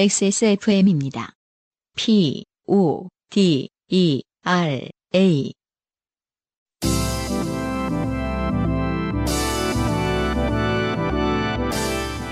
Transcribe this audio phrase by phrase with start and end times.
[0.00, 1.32] XSFM입니다.
[1.96, 5.52] P, O, D, E, R, A.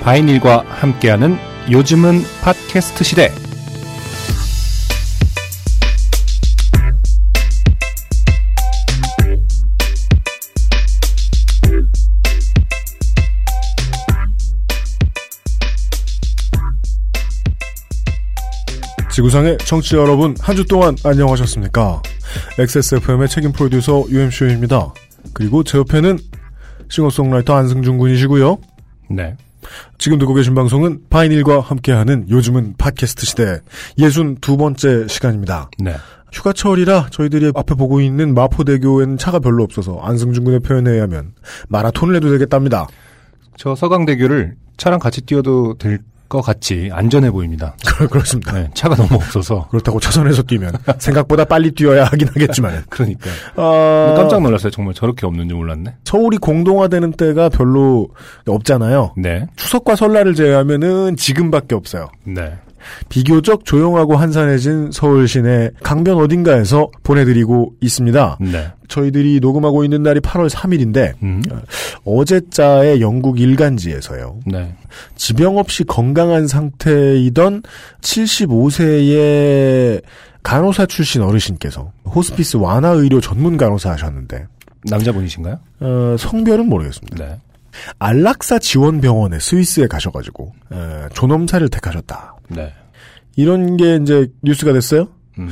[0.05, 1.34] 바이닐과 함께하는
[1.69, 3.46] 요즘은 팟캐스트 시대.
[19.16, 22.02] 지구상의 청취자 여러분, 한 주 동안 안녕하셨습니까?
[22.59, 24.92] XSFM의 책임 프로듀서 UMC입니다.
[25.33, 26.19] 그리고 제 옆에는
[26.91, 28.59] 싱어송라이터 안승준 군이시고요.
[29.09, 29.34] 네.
[29.97, 33.61] 지금 듣고 계신 방송은 바이닐과 함께하는 요즘은 팟캐스트 시대
[33.98, 35.70] 예순 두 번째 시간입니다.
[35.78, 35.95] 네.
[36.33, 41.33] 휴가철이라 저희들이 앞에 보고 있는 마포대교에는 차가 별로 없어서 안승준 군의 표현에 의하면
[41.70, 42.87] 마라톤을 해도 되겠답니다.
[43.56, 47.77] 저 서강대교를 차랑 같이 뛰어도 될 것 같이 안전해 보입니다.
[48.10, 48.52] 그렇습니다.
[48.52, 48.69] 네.
[48.74, 49.69] 차가 너무 없어서.
[49.69, 53.30] 그렇다고 차선에서 뛰면 생각보다 빨리 뛰어야 하긴 하겠지만 그러니까.
[53.56, 54.70] 아, 깜짝 놀랐어요.
[54.70, 55.94] 정말 저렇게 없는 줄 몰랐네.
[56.04, 58.08] 서울이 공동화되는 때가 별로
[58.47, 59.14] 없잖아요.
[59.16, 59.47] 네.
[59.56, 62.08] 추석과 설날을 제외하면은 지금밖에 없어요.
[62.24, 62.52] 네.
[63.09, 68.39] 비교적 조용하고 한산해진 서울 시내 강변 어딘가에서 보내드리고 있습니다.
[68.41, 68.73] 네.
[68.89, 71.43] 저희들이 녹음하고 있는 날이 8월 3일인데 음.
[72.05, 74.41] 어제자의 영국 일간지에서요.
[74.47, 74.75] 네.
[75.17, 77.62] 지병 없이 건강한 상태이던
[78.01, 80.03] 75세의
[80.43, 84.47] 간호사 출신 어르신께서 호스피스 완화 의료 전문 간호사 하셨는데
[84.84, 85.59] 남자분이신가요?
[85.81, 87.25] 어, 성별은 모르겠습니다.
[87.25, 87.41] 네.
[87.98, 92.36] 안락사 지원병원에 스위스에 가셔가지고 어, 존엄사를 택하셨다.
[92.48, 92.72] 네.
[93.36, 95.08] 이런 게 이제 뉴스가 됐어요.
[95.39, 95.50] 음.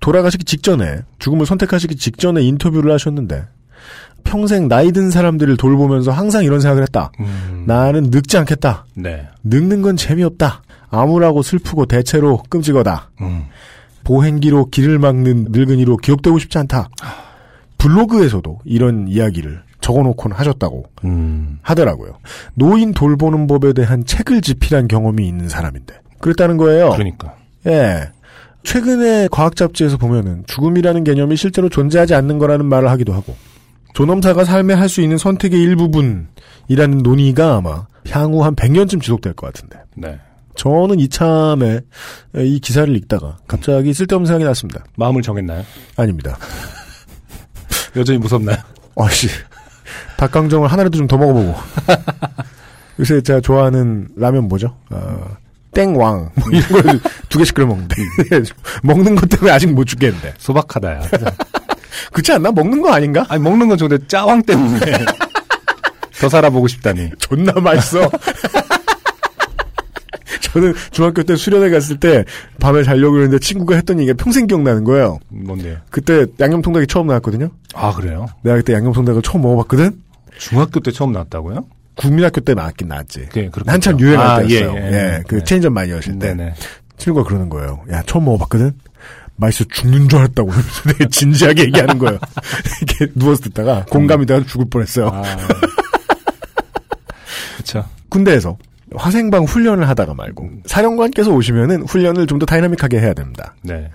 [0.00, 3.44] 돌아가시기 직전에 죽음을 선택하시기 직전에 인터뷰를 하셨는데
[4.22, 7.10] 평생 나이 든 사람들을 돌보면서 항상 이런 생각을 했다.
[7.20, 7.64] 음.
[7.66, 8.86] 나는 늙지 않겠다.
[8.94, 9.28] 네.
[9.44, 10.62] 늙는 건 재미없다.
[10.90, 13.10] 암울하고 슬프고 대체로 끔찍하다.
[13.22, 13.44] 음.
[14.04, 16.88] 보행기로 길을 막는 늙은이로 기억되고 싶지 않다.
[17.78, 21.58] 블로그에서도 이런 이야기를 적어놓곤 하셨다고 음.
[21.62, 22.18] 하더라고요.
[22.54, 26.90] 노인 돌보는 법에 대한 책을 집필한 경험이 있는 사람인데 그랬다는 거예요.
[26.90, 27.34] 그러니까.
[27.66, 28.08] 예.
[28.62, 33.36] 최근에 과학 잡지에서 보면은 죽음이라는 개념이 실제로 존재하지 않는 거라는 말을 하기도 하고
[33.92, 39.78] 존엄사가 삶에 할 수 있는 선택의 일부분이라는 논의가 아마 향후 한 100년쯤 지속될 것 같은데
[39.96, 40.18] 네.
[40.56, 41.80] 저는 이참에
[42.36, 44.82] 이 기사를 읽다가 갑자기 쓸데없는 생각이 났습니다.
[44.96, 45.62] 마음을 정했나요?
[45.96, 46.38] 아닙니다.
[47.96, 48.56] 여전히 무섭나요?
[48.96, 49.28] 아씨
[50.16, 51.54] 닭강정을 하나라도 좀 더 먹어보고
[53.00, 54.74] 요새 제가 좋아하는 라면 뭐죠?
[54.90, 55.36] 어,
[55.74, 57.96] 땡왕 뭐 이런 걸 두 개씩 끓여 먹는데
[58.84, 61.00] 먹는 것 때문에 아직 못 죽겠는데 소박하다야.
[62.12, 62.52] 그렇지 않나?
[62.52, 63.24] 먹는 거 아닌가?
[63.28, 64.80] 아니 먹는 건 좋은데 짜왕 때문에
[66.20, 67.10] 더 살아보고 싶다니.
[67.18, 68.08] 존나 맛있어.
[70.40, 72.24] 저는 중학교 때 수련회 갔을 때
[72.60, 75.18] 밤에 자려고 그랬는데 친구가 했던 얘기가 평생 기억나는 거예요.
[75.28, 75.78] 뭔데요?
[75.90, 77.48] 그때 양념통닭이 처음 나왔거든요.
[77.74, 78.26] 아 그래요?
[78.42, 80.00] 내가 그때 양념통닭을 처음 먹어봤거든.
[80.38, 81.64] 중학교 때 처음 나왔다고요?
[81.96, 83.28] 국민학교 때 나왔긴 나왔지.
[83.30, 83.50] 네.
[83.66, 84.74] 한참 유행할 아, 때였어요.
[84.76, 85.22] 예, 예, 예.
[85.26, 85.44] 그 네.
[85.44, 86.54] 체인점 많이 여실 때 네네.
[86.98, 87.82] 친구가 그러는 거예요.
[87.90, 88.72] 야 처음 먹어봤거든.
[89.36, 90.50] 맛있어 죽는 줄 알았다고
[90.88, 92.18] 되게 진지하게 얘기하는 거예요.
[92.82, 95.08] 이렇게 누워서 듣다가 공감이 돼서 죽을 뻔했어요.
[95.12, 95.22] 아.
[98.14, 98.56] 군대에서
[98.94, 103.54] 화생방 훈련을 하다가 말고 사령관께서 오시면은 훈련을 좀 더 다이나믹하게 해야 됩니다.
[103.62, 103.90] 네.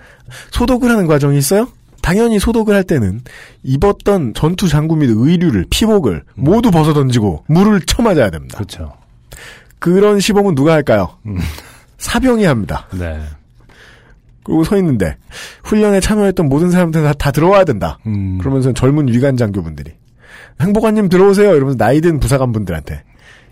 [0.50, 1.68] 소독을 하는 과정이 있어요?
[2.02, 3.20] 당연히 소독을 할 때는
[3.62, 8.56] 입었던 전투 장구 및 의류를 피복을 모두 벗어 던지고 물을 쳐맞아야 됩니다.
[8.56, 8.92] 그렇죠.
[9.78, 11.16] 그런 시범은 누가 할까요?
[11.26, 11.38] 음.
[11.98, 12.86] 사병이 합니다.
[12.92, 13.20] 네.
[14.42, 15.16] 그리고 서 있는데
[15.64, 17.98] 훈련에 참여했던 모든 사람들 다, 다 들어와야 된다.
[18.06, 18.38] 음.
[18.38, 19.92] 그러면서 젊은 위관 장교분들이
[20.60, 23.02] 행복한님 들어오세요 이러면서 나이든 부사관 분들한테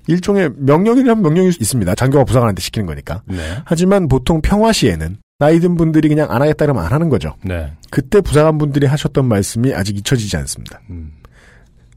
[0.07, 1.95] 일종의 명령이라면 명령이 있습니다.
[1.95, 3.23] 장교가 부사관한테 시키는 거니까.
[3.27, 3.37] 네.
[3.65, 7.37] 하지만 보통 평화 시에는 나이 든 분들이 그냥 안 하겠다 그러면 안 하는 거죠.
[7.44, 7.73] 네.
[7.90, 10.81] 그때 부사관 분들이 하셨던 말씀이 아직 잊혀지지 않습니다.
[10.90, 11.12] 음.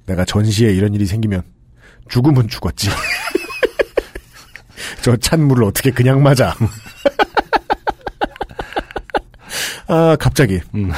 [0.05, 1.41] 내가 전시에 이런 일이 생기면
[2.07, 2.89] 죽으면 죽었지.
[5.01, 6.55] 저 찬물을 어떻게 그냥 맞아.
[9.87, 10.61] 아, 갑자기.
[10.75, 10.91] 음.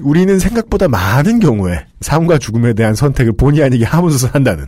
[0.00, 4.66] 우리는 생각보다 많은 경우에 삶과 죽음에 대한 선택을 본의 아니게 하면서 산다는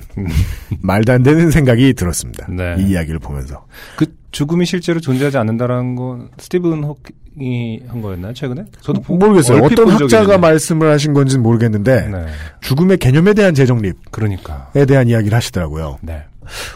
[0.82, 2.46] 말도 안 되는 생각이 들었습니다.
[2.50, 2.56] 음.
[2.56, 2.76] 네.
[2.78, 3.64] 이 이야기를 보면서.
[3.96, 4.04] 그
[4.34, 8.64] 죽음이 실제로 존재하지 않는다라는 건 스티븐 호킹이 한 거였나요 최근에?
[8.80, 9.62] 저도 보- 모르겠어요.
[9.62, 10.36] 어떤 학자가 있는데.
[10.38, 12.26] 말씀을 하신 건지는 모르겠는데 네.
[12.60, 14.70] 죽음의 개념에 대한 재정립에 그러니까.
[14.88, 15.98] 대한 이야기를 하시더라고요.
[16.02, 16.22] 네.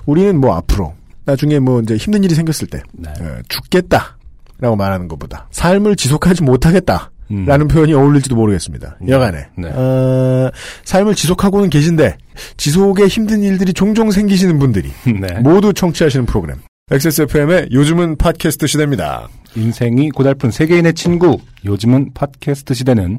[0.06, 0.94] 우리는 뭐 앞으로
[1.24, 3.10] 나중에 뭐 이제 힘든 일이 생겼을 때 네.
[3.10, 7.10] 어, 죽겠다라고 말하는 것보다 삶을 지속하지 못하겠다.
[7.30, 7.44] 음.
[7.44, 8.96] 라는 표현이 어울릴지도 모르겠습니다.
[9.08, 9.48] 여간에.
[9.58, 9.68] 네.
[9.68, 10.50] 어,
[10.84, 12.16] 삶을 지속하고는 계신데,
[12.56, 15.38] 지속에 힘든 일들이 종종 생기시는 분들이 네.
[15.40, 16.56] 모두 청취하시는 프로그램.
[16.90, 19.28] XSFM의 요즘은 팟캐스트 시대입니다.
[19.54, 21.36] 인생이 고달픈 세계인의 친구,
[21.66, 23.18] 요즘은 팟캐스트 시대는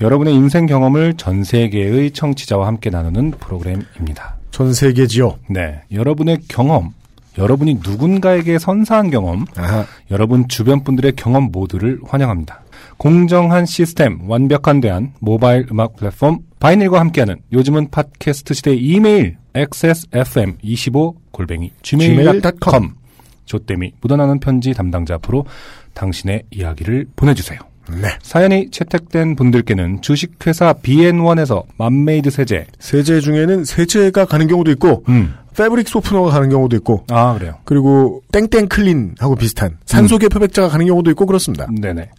[0.00, 4.34] 여러분의 인생 경험을 전 세계의 청취자와 함께 나누는 프로그램입니다.
[4.50, 5.38] 전 세계지요.
[5.48, 5.82] 네.
[5.92, 6.92] 여러분의 경험,
[7.38, 9.86] 여러분이 누군가에게 선사한 경험, 아하.
[10.10, 12.64] 여러분 주변 분들의 경험 모두를 환영합니다.
[12.96, 21.14] 공정한 시스템, 완벽한 대안, 모바일 음악 플랫폼 바이닐과 함께하는 요즘은 팟캐스트 시대 이메일 xsfm25
[23.44, 25.44] 조땜이 묻어나는 편지 담당자 앞으로
[25.94, 27.58] 당신의 이야기를 보내주세요.
[27.90, 28.08] 네.
[28.22, 35.88] 사연이 채택된 분들께는 주식회사 BN1에서 맘메이드 세제, 세제 중에는 세제가 가는 경우도 있고, 음, fabric
[35.88, 37.58] softener가 가는 경우도 있고, 아 그래요.
[37.64, 41.66] 그리고 땡땡 클린하고 비슷한 산소계 표백제가 가는 경우도 있고 그렇습니다.
[41.80, 42.10] 네네.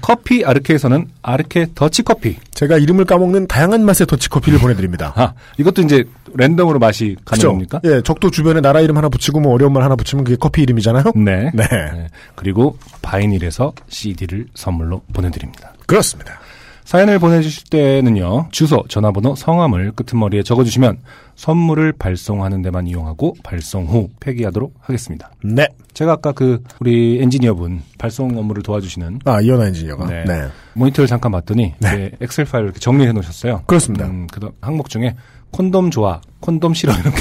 [0.00, 2.36] 커피 아르케에서는 아르케 더치 커피.
[2.52, 5.12] 제가 이름을 까먹는 다양한 맛의 더치커피를 보내드립니다.
[5.16, 6.04] 아 이것도 이제
[6.34, 7.48] 랜덤으로 맛이 가는 그죠?
[7.50, 7.80] 겁니까?
[7.84, 11.12] 예, 적도 주변에 나라 이름 하나 붙이고 뭐 어려운 말 하나 붙이면 그게 커피 이름이잖아요?
[11.16, 11.50] 네.
[11.54, 11.66] 네.
[11.68, 12.08] 네.
[12.34, 15.72] 그리고 바이닐에서 CD를 선물로 보내드립니다.
[15.86, 16.38] 그렇습니다.
[16.88, 20.96] 사연을 보내주실 때는요, 주소, 전화번호, 성함을 끄트머리에 적어주시면
[21.36, 25.30] 선물을 발송하는 데만 이용하고 발송 후 폐기하도록 하겠습니다.
[25.44, 25.68] 네.
[25.92, 30.06] 제가 아까 그 우리 엔지니어분 발송 업무를 도와주시는 아, 이현아 엔지니어가.
[30.06, 30.24] 네.
[30.24, 30.48] 네.
[30.72, 33.64] 모니터를 잠깐 봤더니 네, 엑셀 파일을 이렇게 정리해 놓으셨어요.
[33.66, 34.06] 그렇습니다.
[34.06, 35.14] 음, 그 항목 중에
[35.50, 37.20] 콘돔 좋아, 콘돔 싫어 이렇게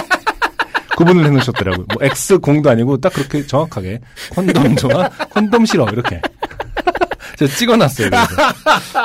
[0.96, 1.84] 구분을 해놓으셨더라고요.
[1.92, 4.00] 뭐 X 공도 아니고 딱 그렇게 정확하게
[4.32, 6.22] 콘돔 좋아, 콘돔 싫어 이렇게
[7.36, 8.10] 제가 찍어놨어요.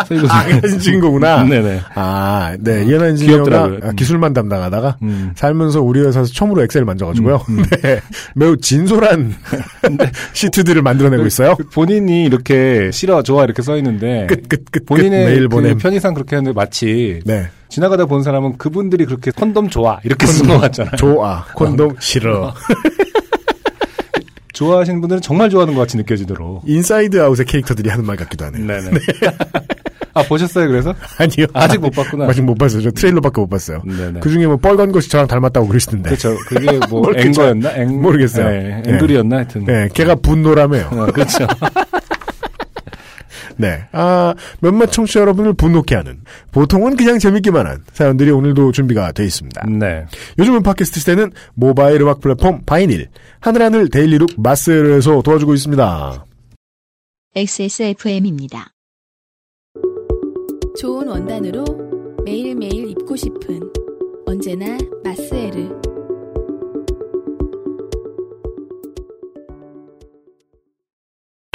[0.07, 1.43] 그래서, 아, 사진 찍은 거구나.
[1.43, 1.81] 네네.
[1.95, 2.83] 아, 네.
[2.85, 3.69] 이현아 엔지니어가.
[3.83, 5.31] 아, 기술만 담당하다가 음.
[5.35, 7.45] 살면서 우리 회사에서 처음으로 엑셀을 만져가지고요.
[7.83, 7.99] 네.
[8.35, 9.35] 매우 진솔한
[10.33, 11.55] 시트들을 만들어내고 있어요.
[11.55, 14.85] 그 본인이 이렇게 싫어, 좋아 이렇게 써 있는데 끝, 끝, 끝, 끝.
[14.85, 15.77] 본인의 메일 그 보냄.
[15.77, 17.49] 편의상 그렇게 하는데 마치 네.
[17.69, 20.95] 지나가다 본 사람은 그분들이 그렇게 콘돔 좋아 이렇게 쓴 것 같잖아요.
[20.97, 21.45] 좋아.
[21.55, 22.53] 콘돔 싫어.
[24.53, 26.63] 좋아하시는 분들은 정말 좋아하는 것 같이 느껴지도록.
[26.65, 28.65] 인사이드 아웃의 캐릭터들이 하는 말 같기도 하네요.
[28.65, 28.91] 네네.
[30.13, 30.67] 아 보셨어요?
[30.67, 31.47] 그래서 아니요.
[31.53, 32.25] 아직 못 봤구나.
[32.25, 32.81] 아직 못 봤어요.
[32.81, 33.81] 저 트레일러밖에 못 봤어요.
[33.85, 34.19] 네네.
[34.19, 36.09] 그 중에 뭐 뻘건 것이 저랑 닮았다고 그러시던데.
[36.09, 36.35] 그렇죠.
[36.47, 37.03] 그게 뭐.
[37.15, 37.77] anger였나?
[37.77, 38.49] 앵 모르겠어요.
[38.49, 38.93] 네, 네.
[38.93, 39.65] 앵글이었나 하여튼.
[39.65, 40.89] 네, 걔가 분노라며요.
[40.91, 41.47] 어, 그렇죠.
[43.57, 43.85] 네.
[43.91, 49.65] 아, 몇몇 청취자 여러분을 분노케 하는, 보통은 그냥 재밌기만 한 사연들이 오늘도 준비가 돼 있습니다.
[49.67, 50.05] 네.
[50.39, 56.25] 요즘은 팟캐스트 시대는 모바일 음악 플랫폼 바이닐, 하늘하늘 데일리룩 마스에서 도와주고 있습니다.
[57.35, 58.73] XSFM입니다.
[60.79, 61.63] 좋은 원단으로
[62.25, 63.61] 매일매일 입고 싶은
[64.25, 65.80] 언제나 마스에르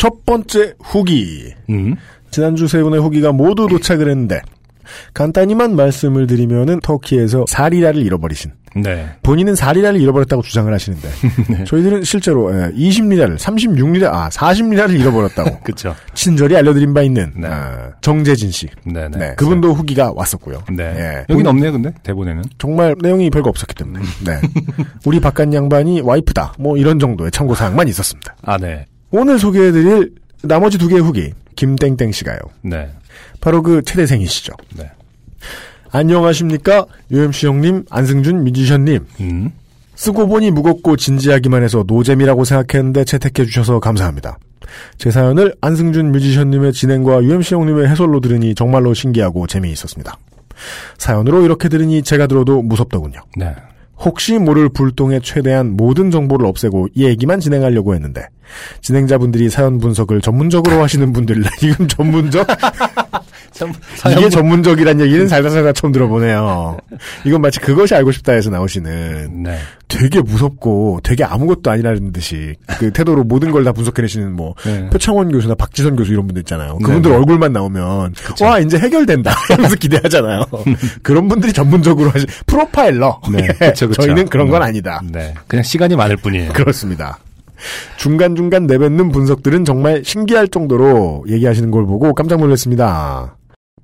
[0.06, 1.52] 첫 번째 후기.
[1.68, 1.96] 음.
[2.30, 4.40] 지난주 세 분의 후기가 모두 도착을 했는데,
[5.14, 8.52] 간단히만 말씀을 드리면은 터키에서 사리라를 잃어버리신
[8.84, 9.08] 네.
[9.24, 11.08] 본인은 4리라를 잃어버렸다고 주장을 하시는데
[11.66, 15.96] 저희들은 실제로 20리라를 36리라 아 40리라를 잃어버렸다고 그렇죠.
[16.14, 17.48] 친절히 알려드린 바 있는 네.
[17.48, 19.18] 아, 정재진 씨 네네.
[19.18, 20.62] 네, 그분도 후기가 왔었고요.
[20.70, 20.84] 네.
[20.84, 21.24] 예.
[21.30, 22.44] 여긴 본- 없네요, 근데 대본에는.
[22.58, 24.40] 정말 내용이 별거 없었기 때문에 네.
[25.04, 28.36] 우리 바깥 양반이 와이프다 뭐 이런 정도의 참고 사항만 있었습니다.
[28.42, 28.84] 아, 네.
[29.10, 32.38] 오늘 소개해드릴 나머지 두 개의 후기 김땡땡 씨가요.
[32.62, 32.90] 네.
[33.40, 34.52] 바로 그 최대생이시죠.
[34.76, 34.90] 네.
[35.90, 39.52] 안녕하십니까 UMC 형님 안승준 뮤지션님 음.
[39.94, 44.38] 쓰고 보니 무겁고 진지하기만 해서 노잼이라고 생각했는데 채택해 주셔서 감사합니다.
[44.98, 50.18] 제 사연을 안승준 뮤지션님의 진행과 UMC 형님의 해설로 들으니 정말로 신기하고 재미있었습니다.
[50.98, 53.20] 사연으로 이렇게 들으니 제가 들어도 무섭더군요.
[53.36, 53.54] 네.
[53.98, 58.28] 혹시 모를 불똥에 최대한 모든 정보를 없애고 이 얘기만 진행하려고 했는데
[58.82, 62.46] 진행자분들이 사연 분석을 전문적으로 하시는 분들 이건 전문적?
[63.56, 63.72] 참,
[64.12, 66.76] 이게 전문적이란 얘기는 살다 살다 처음 들어보네요.
[67.24, 69.58] 이건 마치 그것이 알고 싶다 해서 나오시는 네.
[69.88, 74.88] 되게 무섭고 되게 아무것도 아니라는 듯이 그 태도로 모든 걸 다 분석해내시는 뭐 네.
[74.90, 76.78] 표창원 교수나 박지선 교수 이런 분들 있잖아요.
[76.78, 77.16] 그분들 네, 네.
[77.16, 80.44] 얼굴만 나오면 와 이제 해결된다 하면서 기대하잖아요.
[81.02, 83.20] 그런 분들이 전문적으로 하시 프로파일러.
[83.32, 83.48] 네.
[83.62, 84.02] 예, 그쵸, 그쵸.
[84.02, 84.66] 저희는 그런 건 네.
[84.66, 85.00] 아니다.
[85.10, 85.34] 네.
[85.48, 86.52] 그냥 시간이 많을 뿐이에요.
[86.52, 87.18] 그렇습니다.
[87.96, 93.34] 중간중간 내뱉는 분석들은 정말 신기할 정도로 얘기하시는 걸 보고 깜짝 놀랐습니다.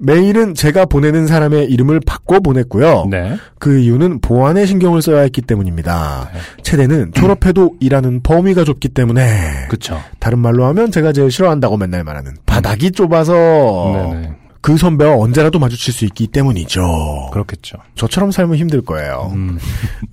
[0.07, 3.07] 메일은 제가 보내는 사람의 이름을 바꿔 보냈고요.
[3.11, 3.37] 네.
[3.59, 6.31] 그 이유는 보안에 신경을 써야 했기 때문입니다.
[6.33, 6.41] 네.
[6.63, 10.01] 최대는 졸업해도 일하는 범위가 좁기 때문에 그쵸.
[10.19, 14.33] 다른 말로 하면 제가 제일 싫어한다고 맨날 말하는 바닥이 좁아서 네네.
[14.61, 17.31] 그 선배와 언제라도 마주칠 수 있기 때문이죠.
[17.33, 17.79] 그렇겠죠.
[17.95, 19.31] 저처럼 살면 힘들 거예요.
[19.35, 19.59] 음.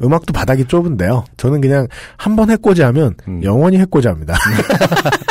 [0.04, 1.24] 음악도 바닥이 좁은데요.
[1.38, 3.44] 저는 그냥 한 번 해코지 하면 음.
[3.44, 4.36] 영원히 해코지 합니다.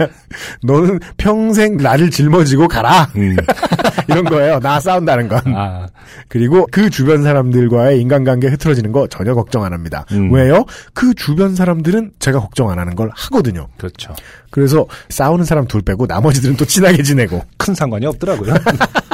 [0.00, 0.10] 그냥
[0.62, 3.08] 너는 평생 나를 짊어지고 가라.
[3.16, 3.36] 음.
[4.08, 4.58] 이런 거예요.
[4.60, 5.40] 나 싸운다는 건.
[5.54, 5.86] 아,
[6.28, 10.04] 그리고 그 주변 사람들과의 인간관계 흐트러지는 거 전혀 걱정 안 합니다.
[10.12, 10.32] 음.
[10.32, 10.64] 왜요?
[10.94, 13.68] 그 주변 사람들은 제가 걱정 안 하는 걸 하거든요.
[13.76, 14.14] 그렇죠.
[14.50, 17.42] 그래서 싸우는 사람 둘 빼고 나머지들은 또 친하게 지내고.
[17.56, 18.54] 큰 상관이 없더라고요.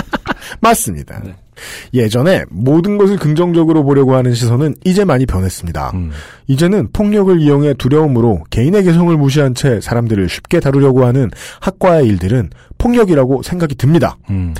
[0.60, 1.20] 맞습니다.
[1.24, 1.34] 네.
[1.94, 5.92] 예전에 모든 것을 긍정적으로 보려고 하는 시선은 이제 많이 변했습니다.
[5.94, 6.10] 음.
[6.46, 13.42] 이제는 폭력을 이용해 두려움으로 개인의 개성을 무시한 채 사람들을 쉽게 다루려고 하는 학과의 일들은 폭력이라고
[13.42, 14.16] 생각이 듭니다.
[14.30, 14.54] 음.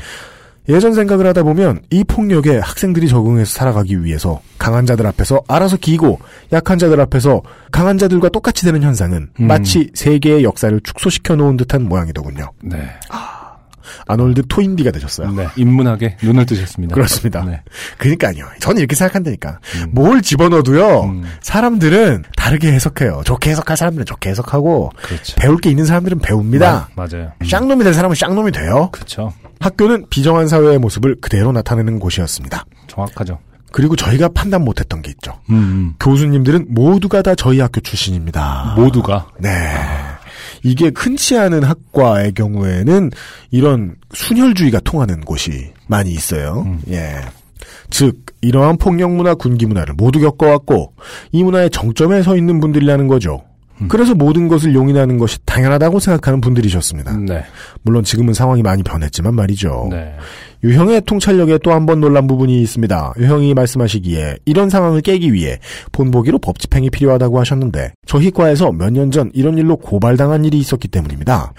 [0.69, 6.19] 예전 생각을 하다 보면 이 폭력에 학생들이 적응해서 살아가기 위해서 강한 자들 앞에서 알아서 기고
[6.53, 9.47] 약한 자들 앞에서 강한 자들과 똑같이 되는 현상은 음.
[9.47, 12.51] 마치 세계의 역사를 축소시켜 놓은 듯한 모양이더군요.
[12.63, 12.79] 네.
[13.11, 13.36] 아
[14.17, 15.31] 놀드 토인디가 되셨어요.
[15.33, 15.49] 네.
[15.57, 16.95] 인문학에 눈을 뜨셨습니다.
[16.95, 17.45] 그렇습니다.
[17.45, 17.63] 네.
[17.99, 18.45] 그러니까요.
[18.61, 19.59] 저는 이렇게 생각한다니까.
[19.91, 21.05] 뭘 집어넣어도요.
[21.05, 21.25] 음.
[21.41, 23.23] 사람들은 다르게 해석해요.
[23.25, 25.37] 좋게 해석할 사람들은 좋게 해석하고 그렇죠.
[25.37, 26.89] 배울 게 있는 사람들은 배웁니다.
[26.95, 27.33] 마- 맞아요.
[27.45, 28.91] 쌍놈이 될 사람은 쌍놈이 돼요.
[28.93, 29.33] 그렇죠.
[29.61, 32.65] 학교는 비정한 사회의 모습을 그대로 나타내는 곳이었습니다.
[32.89, 33.39] 정확하죠.
[33.73, 35.33] 그리고 저희가 판단 못했던 게 있죠.
[35.51, 35.95] 음, 음.
[36.01, 38.75] 교수님들은 모두가 다 저희 학교 출신입니다.
[38.77, 39.51] 모두가 네.
[40.67, 43.13] 이게 흔치 않은 학과의 경우에는
[43.53, 46.65] 이런 순혈주의가 통하는 곳이 많이 있어요.
[46.67, 46.81] 음.
[46.91, 47.21] 예.
[47.89, 50.93] 즉, 이러한 폭력 문화, 군기 문화를 모두 겪어왔고,
[51.31, 53.45] 이 문화의 정점에 서 있는 분들이라는 거죠.
[53.81, 53.87] 음.
[53.87, 57.17] 그래서 모든 것을 용인하는 것이 당연하다고 생각하는 분들이셨습니다.
[57.19, 57.45] 네.
[57.83, 59.87] 물론 지금은 상황이 많이 변했지만 말이죠.
[59.91, 60.17] 네.
[60.67, 63.15] 유형의 통찰력에 또 한 번 놀란 부분이 있습니다.
[63.19, 65.59] 유형이 말씀하시기에 이런 상황을 깨기 위해
[65.93, 70.89] 본보기로 법 집행이 필요하다고 하셨는데 저희 과에서 몇 년 전 이런 일로 고발당한 일이 있었기
[70.89, 71.53] 때문입니다.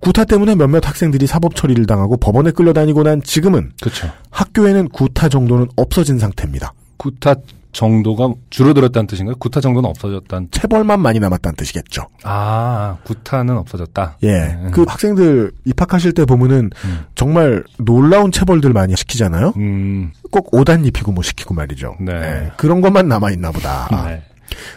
[0.00, 4.08] 구타 때문에 몇몇 학생들이 사법 처리를 당하고 법원에 끌려다니고 난 지금은 그렇죠.
[4.30, 6.72] 학교에는 구타 정도는 없어진 상태입니다.
[6.96, 7.34] 구타
[7.72, 9.36] 정도가 줄어들었다는 뜻인가요?
[9.36, 10.48] 구타 정도는 없어졌다는.
[10.50, 12.06] 체벌만 많이 남았다는 뜻이겠죠.
[12.22, 14.18] 아, 구타는 없어졌다.
[14.22, 14.32] 예.
[14.32, 14.70] 네.
[14.72, 17.04] 그 학생들 입학하실 때 보면은 음.
[17.14, 19.54] 정말 놀라운 체벌들 많이 시키잖아요?
[19.56, 21.96] 음, 꼭 옷안 입히고 뭐 시키고 말이죠.
[22.00, 22.12] 네.
[22.12, 23.88] 예, 그런 것만 남아 있나 보다.
[24.06, 24.22] 네.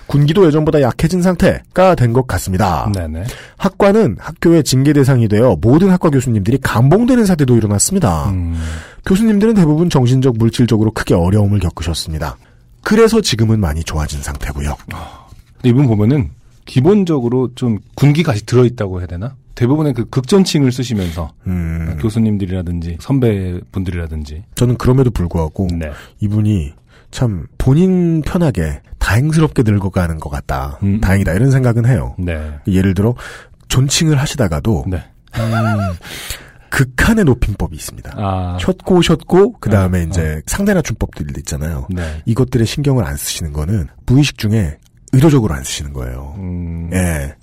[0.07, 2.89] 군기도 예전보다 약해진 상태가 된 것 같습니다.
[2.93, 3.25] 네네.
[3.57, 8.29] 학과는 학교의 징계 대상이 되어 모든 학과 교수님들이 감봉되는 사태도 일어났습니다.
[8.29, 8.55] 음,
[9.05, 12.37] 교수님들은 대부분 정신적, 물질적으로 크게 어려움을 겪으셨습니다.
[12.85, 14.77] 그래서 지금은 많이 좋아진 상태고요.
[15.55, 16.29] 근데 이분 보면은
[16.65, 17.79] 기본적으로 좀
[18.29, 19.35] 아직 들어있다고 해야 되나?
[19.55, 25.91] 대부분의 그 극존칭을 쓰시면서 음, 교수님들이라든지 선배분들이라든지 저는 그럼에도 불구하고 네.
[26.19, 26.73] 이분이
[27.09, 30.77] 참 본인 편하게 다행스럽게 늙어가는 것 같다.
[30.83, 31.01] 음.
[31.01, 32.15] 다행이다 이런 생각은 해요.
[32.19, 32.59] 네.
[32.67, 33.15] 예를 들어
[33.69, 35.03] 존칭을 하시다가도 네.
[35.37, 35.93] 음,
[36.75, 38.11] 극한의 높임법이 있습니다.
[38.17, 38.57] 아.
[38.59, 41.87] 셨고 셨고 그 다음에 어, 이제 상대낮춤법들이 있잖아요.
[41.89, 42.21] 네.
[42.25, 44.77] 이것들에 신경을 안 쓰시는 거는 무의식 중에
[45.13, 46.35] 의도적으로 안 쓰시는 거예요.
[46.37, 46.89] 음.
[46.91, 47.33] 예.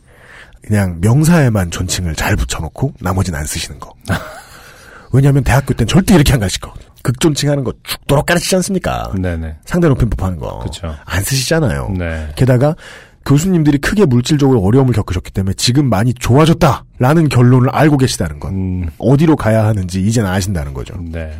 [0.60, 3.94] 그냥 명사에만 존칭을 잘 붙여놓고 나머지는 안 쓰시는 거.
[5.14, 6.90] 왜냐하면 대학교 땐 절대 이렇게 안 가르칠 거거든요.
[7.02, 9.12] 극존칭하는 거 죽도록 가르치지 않습니까?
[9.18, 9.56] 네네.
[9.64, 10.58] 상대 높임법 하는 거.
[10.58, 10.94] 그쵸.
[11.06, 11.94] 안 쓰시잖아요.
[11.96, 12.28] 네.
[12.36, 12.76] 게다가
[13.24, 18.88] 교수님들이 크게 물질적으로 어려움을 겪으셨기 때문에 지금 많이 좋아졌다라는 결론을 알고 계시다는 건 음.
[18.98, 20.94] 어디로 가야 하는지 이제는 아신다는 거죠.
[21.00, 21.32] 네.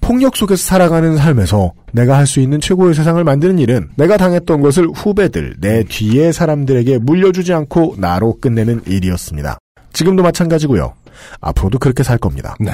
[0.00, 4.86] 폭력 속에서 살아가는 삶에서 내가 할 수 있는 최고의 세상을 만드는 일은 내가 당했던 것을
[4.94, 9.58] 후배들, 내 뒤의 사람들에게 물려주지 않고 나로 끝내는 일이었습니다.
[9.92, 10.94] 지금도 마찬가지고요.
[11.40, 12.54] 앞으로도 그렇게 살 겁니다.
[12.60, 12.72] 네.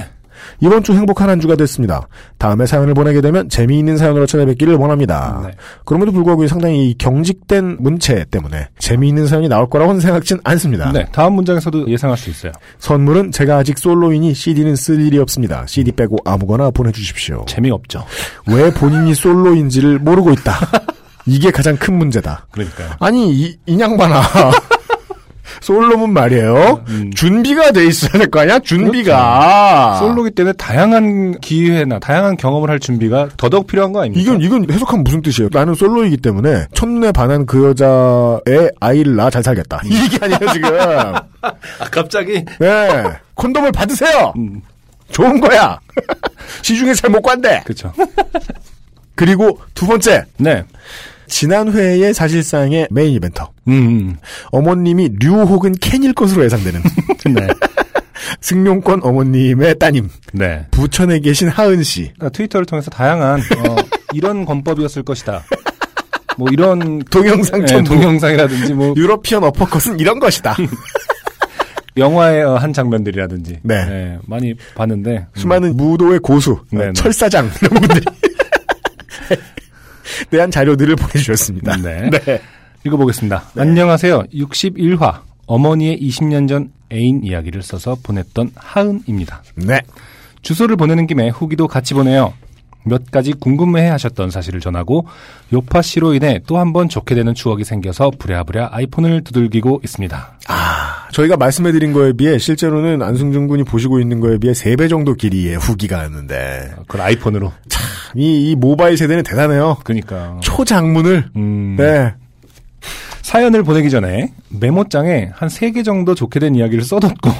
[0.61, 2.07] 이번 주 행복한 한 주가 됐습니다.
[2.39, 5.43] 다음에 사연을 보내게 되면 재미있는 사연으로 찾아뵙기를 원합니다.
[5.45, 5.53] 네.
[5.85, 10.93] 그럼에도 불구하고 상당히 이 경직된 문체 때문에 재미있는 사연이 나올 거라고는 생각진 않습니다.
[10.93, 11.07] 네.
[11.13, 12.53] 다음 문장에서도 예상할 수 있어요.
[12.79, 15.67] 선물은 제가 아직 솔로이니 CD는 쓸 일이 없습니다.
[15.67, 17.45] CD 빼고 아무거나 보내주십시오.
[17.47, 18.05] 재미없죠.
[18.49, 20.55] 왜 본인이 솔로인지를 모르고 있다.
[21.27, 22.47] 이게 가장 큰 문제다.
[22.51, 22.91] 그러니까요.
[22.99, 24.23] 아니 이, 이 양반아.
[25.63, 26.85] 솔로면 말이에요.
[26.89, 27.11] 음.
[27.15, 28.59] 준비가 돼 있어야 될 거 아니야?
[28.59, 29.97] 준비가.
[30.01, 34.21] 솔로기 때문에 다양한 기회나 다양한 경험을 할 준비가 더더욱 필요한 거 아닙니까?
[34.21, 35.49] 이건 이건 해석하면 무슨 뜻이에요?
[35.53, 39.81] 나는 솔로이기 때문에 첫눈에 반한 그 여자의 아이를 낳아 잘 살겠다.
[39.85, 40.79] 이 얘기 아니에요 지금.
[41.43, 41.53] 아,
[41.91, 43.05] 갑자기 네.
[43.35, 44.33] 콘돔을 받으세요.
[44.37, 44.61] 음,
[45.13, 45.79] 좋은 거야.
[46.63, 47.63] 시중에 잘 못 관대.
[47.65, 47.93] 그렇죠.
[49.15, 50.65] 그리고 두 번째 네.
[51.27, 53.51] 지난 회의 사실상의 메인 이벤터.
[53.69, 54.17] 음.
[54.51, 56.83] 어머님이 류 혹은 캔일 것으로 예상되는
[57.35, 57.47] 네.
[58.41, 60.67] 승용권 어머님의 따님 네.
[60.71, 62.13] 부천에 계신 하은 씨.
[62.15, 63.77] 그러니까 트위터를 통해서 다양한 어,
[64.15, 65.43] 이런 권법이었을 것이다.
[66.39, 67.91] 뭐 이런 동영상 네, 첨부.
[67.95, 70.57] 동영상이라든지 뭐 유러피언 어퍼컷은 이런 것이다.
[71.99, 74.19] 영화의 어, 한 장면들이라든지 네.
[74.27, 76.95] 많이 봤는데 음, 수많은 무도의 고수, 네네.
[76.95, 78.05] 철사장 이런 분들이
[80.31, 81.77] 대한 자료들을 보내주셨습니다.
[81.77, 82.11] 네.
[82.85, 83.45] 읽어보겠습니다.
[83.57, 84.25] 안녕하세요.
[84.35, 89.43] 61화 어머니의 20년 전 애인 이야기를 써서 보냈던 하은입니다.
[89.57, 89.81] 네.
[90.43, 92.35] 주소를 보내는 김에 후기도 같이 보내요.
[92.85, 95.07] 몇 가지 궁금해 하셨던 사실을 전하고
[95.53, 100.39] 요파 씨로 인해 또 한 번 좋게 되는 추억이 생겨서 부랴부랴 아이폰을 두들기고 있습니다.
[100.49, 105.57] 아, 저희가 말씀해드린 거에 비해 실제로는 안승준 군이 보시고 있는 거에 비해 3배 정도 길이의
[105.57, 107.53] 후기가 왔는데 그걸 아이폰으로.
[108.17, 109.79] 이, 이 모바일 세대는 대단해요.
[109.85, 110.39] 그러니까.
[110.43, 112.15] 초장문을 음, 네.
[113.23, 117.31] 사연을 보내기 전에 메모장에 한세개 정도 좋게 된 이야기를 써뒀고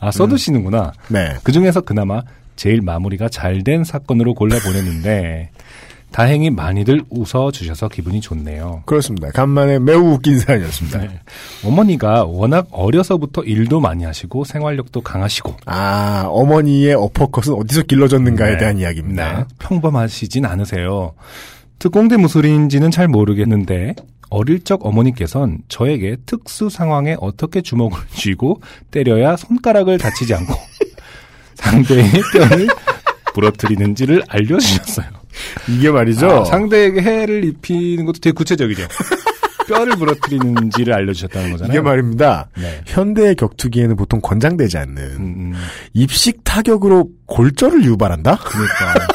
[0.00, 0.92] 아 써두시는구나.
[1.08, 1.34] 네.
[1.42, 2.22] 그 중에서 그나마
[2.56, 5.50] 제일 마무리가 잘 된 사건으로 골라 보냈는데
[6.14, 8.84] 다행히 많이들 웃어 주셔서 기분이 좋네요.
[8.86, 9.32] 그렇습니다.
[9.32, 10.98] 간만에 매우 웃긴 사연이었습니다.
[11.00, 11.20] 네.
[11.64, 18.58] 어머니가 워낙 어려서부터 일도 많이 하시고 생활력도 강하시고 아, 어머니의 어퍼컷은 어디서 길러졌는가에 네.
[18.58, 19.38] 대한 이야기입니다.
[19.38, 21.14] 네, 평범하시진 않으세요.
[21.80, 23.96] 특공대 무술인지는 잘 모르겠는데
[24.30, 28.60] 어릴 적 어머니께선 저에게 특수 상황에 어떻게 주먹을 쥐고
[28.92, 30.54] 때려야 손가락을 다치지 않고
[31.56, 32.68] 상대의 뼈를
[33.34, 35.23] 부러뜨리는지를 알려주셨어요.
[35.68, 36.30] 이게 말이죠.
[36.30, 38.86] 아, 상대에게 해를 입히는 것도 되게 구체적이죠.
[39.68, 41.72] 뼈를 부러뜨리는지를 알려주셨다는 거잖아요.
[41.72, 42.48] 이게 말입니다.
[42.56, 42.82] 네.
[42.86, 45.52] 현대의 격투기에는 보통 권장되지 않는 음, 음,
[45.94, 48.36] 입식 타격으로 골절을 유발한다?
[48.44, 49.06] 그러니까.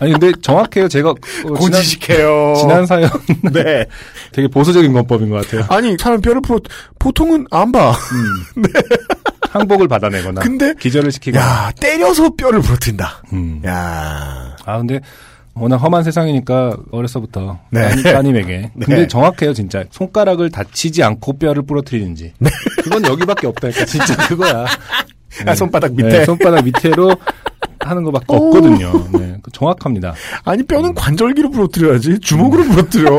[0.00, 0.88] 아니 근데 정확해요.
[0.88, 2.54] 제가 어, 지난, 고지식해요.
[2.60, 3.10] 지난 사연
[3.52, 3.84] 네.
[4.30, 5.66] 되게 보수적인 권법인 것 같아요.
[5.70, 6.60] 아니 사람 뼈를 풀어
[6.98, 7.96] 보통은 안 봐.
[9.50, 11.44] 항복을 받아내거나 근데 기절을 시키거나.
[11.44, 13.22] 야 때려서 뼈를 부러뜨린다.
[13.32, 13.62] 음.
[13.64, 15.00] 야 아 근데
[15.54, 17.82] 워낙 험한 세상이니까 어려서부터 네.
[17.88, 18.58] 따님, 따님에게.
[18.74, 18.86] 네.
[18.86, 19.82] 근데 정확해요 진짜.
[19.90, 22.32] 손가락을 다치지 않고 뼈를 부러뜨리는지.
[22.38, 22.50] 네.
[22.82, 24.66] 그건 여기밖에 없다니까 진짜 그거야.
[25.46, 27.14] 아, 손바닥 밑에 네, 손바닥 밑에로
[27.80, 28.92] 하는 것밖에 없거든요.
[29.18, 30.14] 네, 그 정확합니다.
[30.44, 33.16] 아니 뼈는 관절기로 부러뜨려야지 주먹으로 부러뜨려.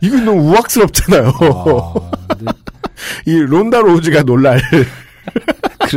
[0.00, 1.28] 이건 너무 우악스럽잖아요.
[1.28, 1.94] 아,
[2.36, 2.52] 근데
[3.26, 4.60] 이 론다 로즈가 놀랄.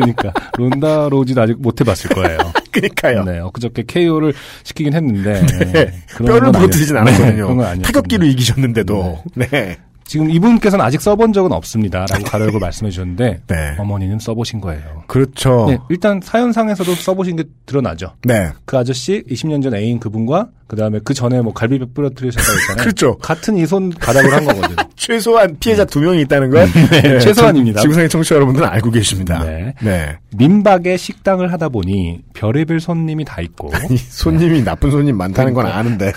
[0.02, 2.38] 그러니까 론다 로지도 아직 못 해봤을 거예요.
[2.72, 3.24] 그러니까요.
[3.24, 5.94] 네, 엊그저께 KO를 시키긴 했는데 네.
[6.16, 7.44] 그런 뼈를 건 부러뜨리진 네, 않았거든요.
[7.44, 7.82] 아니었거든요.
[7.84, 9.24] 타격기로 이기셨는데도.
[9.36, 9.78] 네.
[10.08, 13.76] 지금 이분께서는 아직 써본 적은 없습니다라고 가로열고 말씀해 주셨는데 네.
[13.78, 15.04] 어머니는 써보신 거예요.
[15.08, 15.68] 그렇죠.
[15.70, 18.14] 네, 일단 사연상에서도 써보신 게 드러나죠.
[18.24, 18.50] 네.
[18.66, 22.84] 그 아저씨 20년 전 애인 그분과 그 다음에 그 전에 뭐 갈비뼈 부러뜨리셨다고 했잖아요.
[22.84, 23.18] 그렇죠.
[23.18, 24.76] 같은 이 손 가닥을 한 거거든요.
[24.96, 27.80] 최소한 피해자 두 명이 있다는 건 네, 최소한입니다.
[27.80, 29.44] 지- 지구상의 청취자 여러분들은 알고 계십니다.
[29.44, 29.74] 네.
[29.82, 30.18] 네.
[30.36, 35.80] 민박에 식당을 하다 보니 별의별 손님이 다 있고 이 손님이 나쁜 손님 많다는 건 그러니까.
[35.80, 36.12] 아는데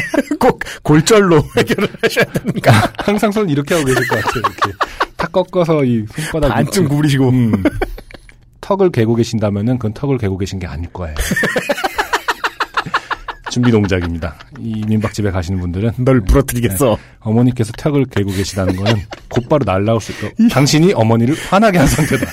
[0.40, 2.72] 꼭 골절로 해결을 하셔야 됩니까?
[2.98, 4.40] 항상 손 이렇게 하고 계실 것 같아요.
[4.40, 4.78] 이렇게
[5.16, 6.88] 탁 꺾어서 이 손바닥 반쯤 밑으로.
[6.90, 7.62] 구부리시고 음.
[8.60, 11.14] 턱을 개고 계신다면은 그건 턱을 개고 계신 게 아닐 거예요.
[13.50, 14.34] 준비 동작입니다.
[14.58, 16.98] 이 민박집에 가시는 분들은 널 부러뜨리겠어.
[17.20, 22.26] 어머니께서 턱을 개고 계시다는 거는 곧바로 날라올 수 있고 당신이 어머니를 화나게 한 상태다.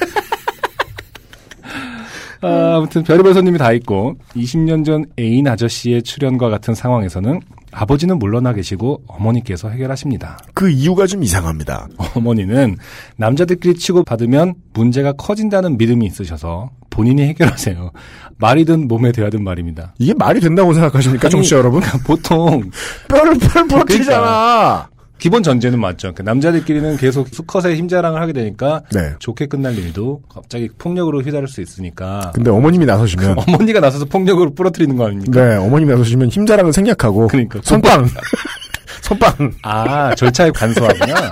[2.44, 7.40] 아, 아무튼 별의별 손님이 다 있고 20년 전 애인 아저씨의 출연과 같은 상황에서는
[7.72, 10.38] 아버지는 물러나 계시고 어머니께서 해결하십니다.
[10.54, 11.88] 그 이유가 좀 이상합니다.
[12.16, 12.78] 어머니는
[13.18, 17.92] 남자들끼리 치고 받으면 문제가 커진다는 믿음이 있으셔서 본인이 해결하세요.
[18.38, 19.96] 말이든 몸에 대하든 말입니다.
[19.98, 21.82] 이게 말이 된다고 생각하십니까, 청취자 여러분?
[22.06, 22.70] 보통
[23.10, 24.90] 뼈를 뼈를 부러뜨리잖아.
[25.20, 26.14] 기본 전제는 맞죠.
[26.14, 29.14] 그 남자들끼리는 계속 수컷의 힘자랑을 하게 되니까 네.
[29.20, 34.96] 좋게 끝날 일도 갑자기 폭력으로 휘달을 수 있으니까 근데 어머님이 나서시면 어머니가 나서서 폭력으로 부러뜨리는
[34.98, 35.32] 거 아닙니까?
[35.46, 37.60] 네, 어머님이 나서시면 힘자랑을 생략하고 그러니까.
[37.64, 38.08] 선빵
[39.04, 41.16] 선빵 아 절차에 간소하구나.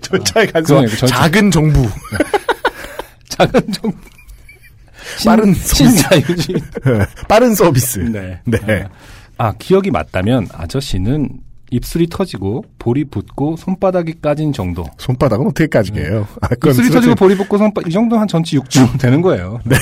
[0.00, 1.06] 절차에 간소 그 절차.
[1.06, 1.88] 작은 정부
[3.28, 3.92] 작은 좀
[5.24, 6.54] 빠른 신자 유지.
[7.28, 7.98] 빠른 서비스.
[8.00, 8.40] 네.
[8.44, 8.58] 네.
[8.84, 8.88] 아
[9.58, 11.28] 기억이 맞다면 아저씨는
[11.70, 14.84] 입술이 터지고 볼이 붓고 손바닥이 까진 정도.
[14.98, 16.26] 손바닥은 어떻게 까지게요?
[16.40, 19.58] 아, 그건 입술이 터지고 볼이 붓고 손바 이 정도 한 전치 6주 되는 거예요.
[19.66, 19.76] 네,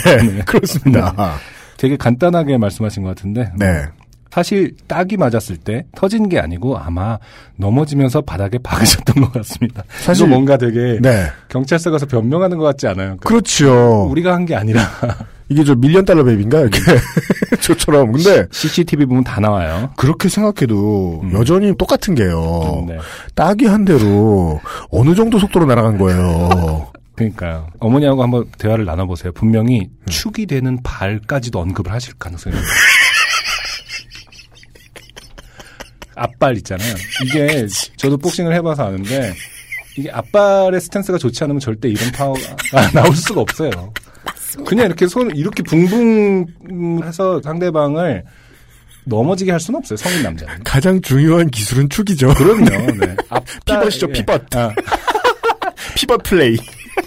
[0.47, 1.15] 그렇습니다.
[1.77, 3.83] 되게 간단하게 말씀하신 것 같은데 네.
[4.31, 7.19] 사실 딱이 맞았을 때 터진 게 아니고 아마
[7.57, 9.83] 넘어지면서 바닥에 박으셨던 것 같습니다.
[10.01, 11.27] 사실- 뭔가 되게 네.
[11.49, 13.17] 경찰서 가서 변명하는 것 같지 않아요?
[13.21, 14.07] 그 그렇죠.
[14.11, 14.81] 우리가 한 게 아니라
[15.53, 16.61] 이게 저 밀리언 달러 베이비인가?
[16.61, 16.79] 이렇게.
[17.61, 18.13] 저처럼.
[18.13, 19.91] 근데 CCTV 보면 다 나와요.
[19.97, 21.33] 그렇게 생각해도 음.
[21.35, 22.87] 여전히 똑같은 게요.
[22.89, 22.97] 네.
[23.35, 24.61] 딱이 한 대로
[24.91, 26.91] 어느 정도 속도로 날아간 거예요.
[27.15, 27.69] 그러니까요.
[27.79, 29.33] 어머니하고 한번 대화를 나눠보세요.
[29.33, 30.07] 분명히 음.
[30.09, 32.67] 축이 되는 발까지도 언급을 하실 가능성이 있어요.
[36.17, 36.95] 앞발 있잖아요.
[37.25, 39.35] 이게 저도 복싱을 해봐서 아는데
[39.97, 42.41] 이게 앞발의 스탠스가 좋지 않으면 절대 이런 파워가
[42.95, 43.93] 나올 수가 없어요.
[44.67, 48.25] 그냥 이렇게 손을 이렇게 붕붕 해서 상대방을
[49.05, 49.97] 넘어지게 할 수는 없어요.
[49.97, 50.63] 성인 남자는.
[50.65, 52.35] 가장 중요한 기술은 축이죠.
[52.35, 52.65] 그럼요.
[53.01, 53.17] 네.
[53.31, 54.13] 앞다- 피벗이죠, 예.
[54.13, 54.57] 피벗.
[54.57, 54.71] 아,
[55.97, 56.57] 피벗 플레이.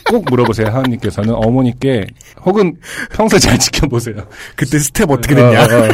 [0.09, 0.67] 꼭 물어보세요.
[0.67, 2.05] 하은님께서는 어머니께
[2.43, 2.75] 혹은
[3.13, 4.27] 평소에 잘 지켜보세요.
[4.55, 5.61] 그때 스텝 어떻게 됐냐?
[5.61, 5.89] 어, 어, 어.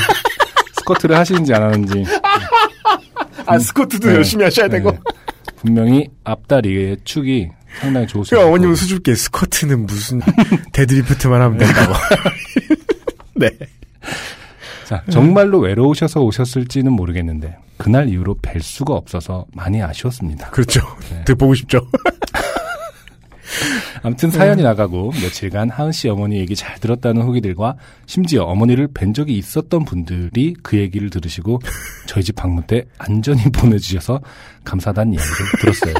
[0.80, 2.04] 스쿼트를 하시는지 안 하는지.
[3.46, 4.16] 아, 스쿼트도 네.
[4.16, 4.92] 열심히 하셔야 되고.
[4.92, 5.00] 네.
[5.58, 8.36] 분명히 앞다리의 축이 상당히 좋으시고.
[8.36, 10.22] 그 어머님은 수줍게 스쿼트는 무슨
[10.74, 11.94] 데드리프트만 하면 된다고.
[13.36, 13.50] 네.
[14.86, 20.50] 자, 정말로 외로우셔서 오셨을지는 모르겠는데 그날 이후로 뵐 수가 없어서 많이 아쉬웠습니다.
[20.50, 20.82] 그렇죠.
[21.10, 21.24] 네.
[21.26, 21.80] 더 보고 싶죠.
[24.04, 29.38] 아무튼 사연이 나가고 며칠간 하은 씨 어머니 얘기 잘 들었다는 후기들과 심지어 어머니를 뵌 적이
[29.38, 31.60] 있었던 분들이 그 얘기를 들으시고
[32.08, 34.22] 저희 집 방문 때 안전히 보내주셔서
[34.64, 35.94] 감사하다는 이야기를 들었어요.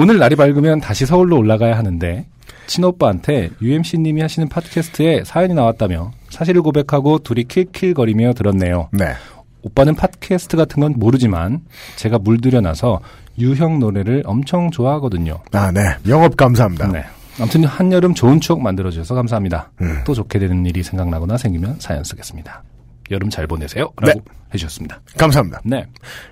[0.00, 2.24] 오늘 날이 밝으면 다시 서울로 올라가야 하는데
[2.66, 8.88] 친오빠한테 UMC님이 하시는 팟캐스트에 사연이 나왔다며 사실을 고백하고 둘이 킬킬거리며 들었네요.
[8.92, 9.12] 네.
[9.60, 11.60] 오빠는 팟캐스트 같은 건 모르지만
[11.96, 13.00] 제가 물들여놔서
[13.40, 15.40] 유형 노래를 엄청 좋아하거든요.
[15.52, 15.82] 아, 네.
[16.08, 16.86] 영업 감사합니다.
[16.86, 17.04] 네.
[17.38, 19.70] 아무튼 한여름 좋은 추억 만들어주셔서 감사합니다.
[19.82, 20.00] 음.
[20.06, 22.62] 또 좋게 되는 일이 생각나거나 생기면 사연 쓰겠습니다.
[23.10, 23.90] 여름 잘 보내세요.
[24.00, 24.22] 라고
[24.54, 25.00] 해주셨습니다.
[25.16, 25.60] 감사합니다.
[25.64, 25.86] 네.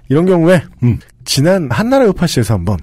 [0.09, 0.99] 이런 경우에 음.
[1.25, 2.79] 지난 한나라 요파시에서 한번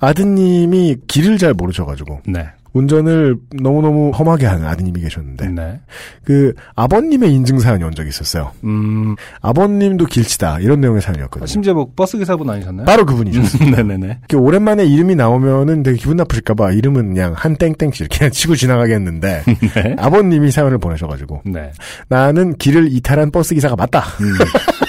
[0.00, 2.46] 아드님이 길을 잘 모르셔가지고 네.
[2.76, 5.80] 운전을 너무너무 험하게 하는 아드님이 계셨는데 네.
[6.24, 8.52] 그 아버님의 인증 사연이 온 적이 있었어요.
[8.64, 11.46] 음, 아버님도 길치다 이런 내용의 사연이었거든요.
[11.46, 12.84] 심지어 뭐 버스 기사분 아니셨나요?
[12.84, 13.40] 바로 그분이죠.
[13.64, 14.06] 네네네.
[14.06, 19.96] 이렇게 오랜만에 이름이 나오면은 되게 기분 나쁘실까봐 이름은 그냥 한 땡땡씩 그냥 치고 지나가겠는데 네.
[19.98, 21.72] 아버님이 사연을 보내셔가지고 네.
[22.08, 24.04] 나는 길을 이탈한 버스 기사가 맞다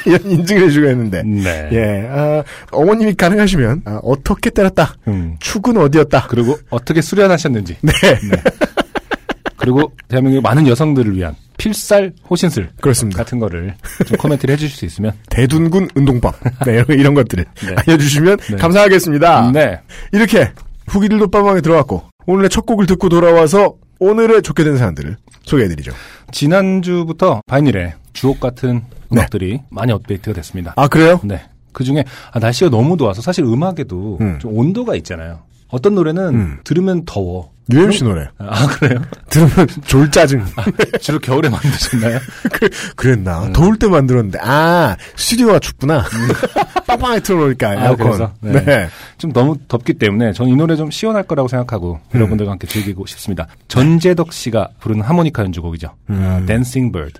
[0.05, 1.41] 이런 인증을 해주고 했는데 음.
[1.43, 1.69] 네.
[1.71, 5.35] 예 아, 어머님이 가능하시면 아, 어떻게 때렸다 음.
[5.39, 7.76] 축은 어디였다 그리고 어떻게 수련하셨는지.
[7.81, 7.93] 네
[9.57, 15.13] 그리고 대한민국의 많은 여성들을 위한 필살 호신술 그렇습니다 같은 거를 좀 코멘트를 해주실 수 있으면.
[15.29, 16.35] 대둔군 운동법
[16.65, 17.75] 네, 이런, 이런 것들을 네.
[17.75, 18.55] 알려주시면 네.
[18.57, 19.79] 감사하겠습니다 네.
[20.11, 20.51] 이렇게
[20.87, 25.91] 후기들도 빠방에 들어왔고 오늘의 첫 곡을 듣고 돌아와서 오늘의 좋게 된 사연들을 소개해드리죠
[26.31, 30.73] 지난주부터 바이닐에 주옥 같은 음악들이 많이 업데이트가 됐습니다.
[30.75, 31.19] 아 그래요?
[31.23, 31.41] 네.
[31.71, 34.39] 그 중에 아, 날씨가 너무 더워서 사실 음악에도 음.
[34.39, 35.41] 좀 온도가 있잖아요.
[35.69, 36.57] 어떤 노래는 음.
[36.63, 37.51] 들으면 더워.
[37.71, 39.01] UMC 노래 아, 그래요?
[39.29, 40.45] 들으면 졸 짜증
[41.01, 42.19] 주로 겨울에 만드셨나요?
[42.95, 46.05] 그랬나 더울 때 만들었는데 아 스튜디오가 춥구나
[46.87, 48.31] 빵빵하게 틀어놓으니까 아, 에어컨?
[48.41, 48.63] 네.
[48.63, 48.87] 네.
[49.17, 52.15] 좀 너무 덥기 때문에 저는 이 노래 좀 시원할 거라고 생각하고 음.
[52.15, 53.47] 여러분들과 함께 즐기고 싶습니다.
[53.67, 55.89] 전재덕 씨가 부르는 하모니카 연주곡이죠.
[56.09, 56.15] 음.
[56.23, 57.19] 아, Dancing Bird.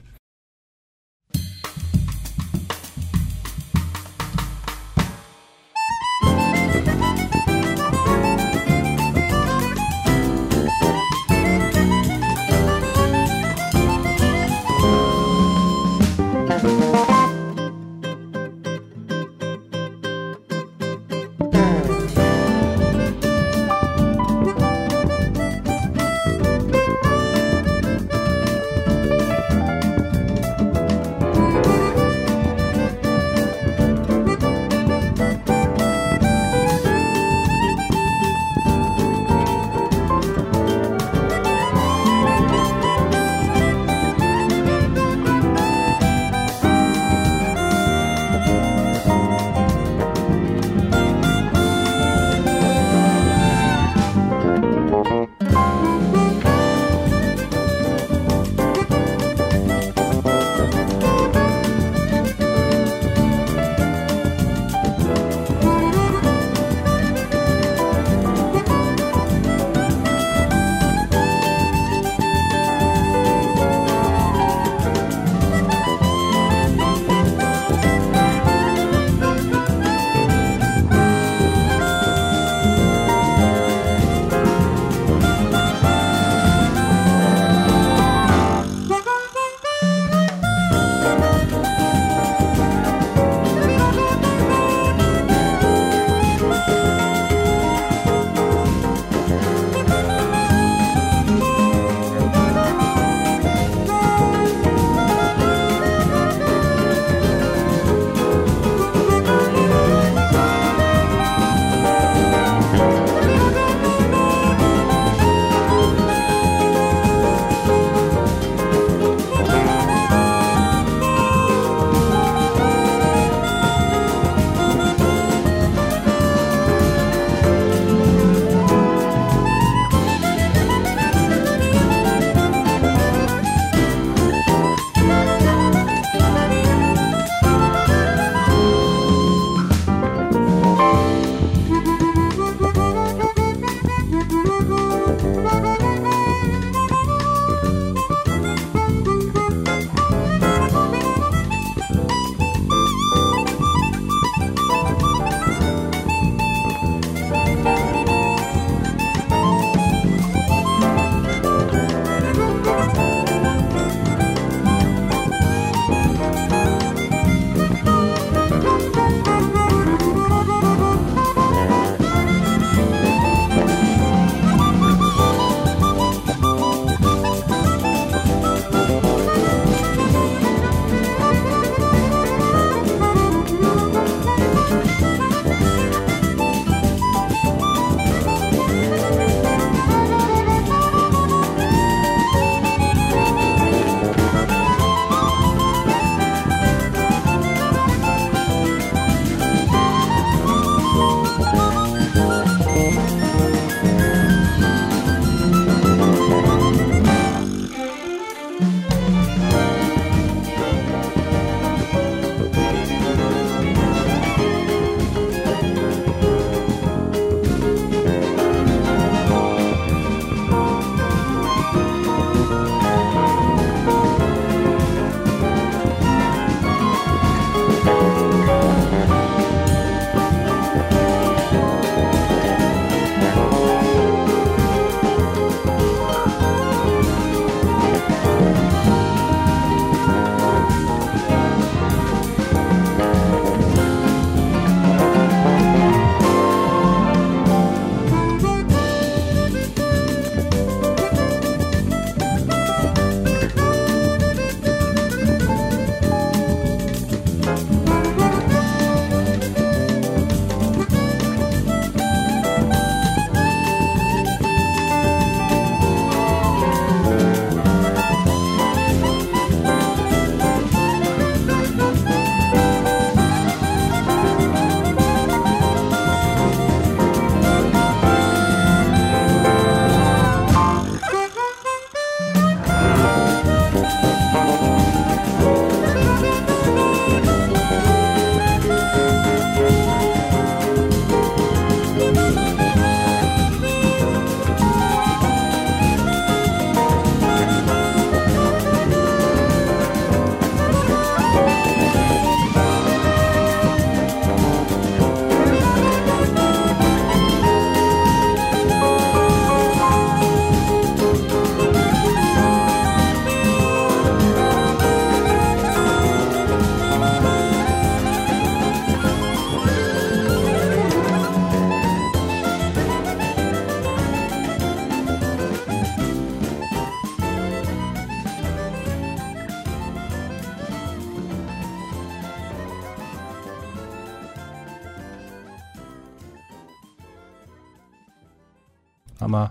[339.20, 339.50] 아마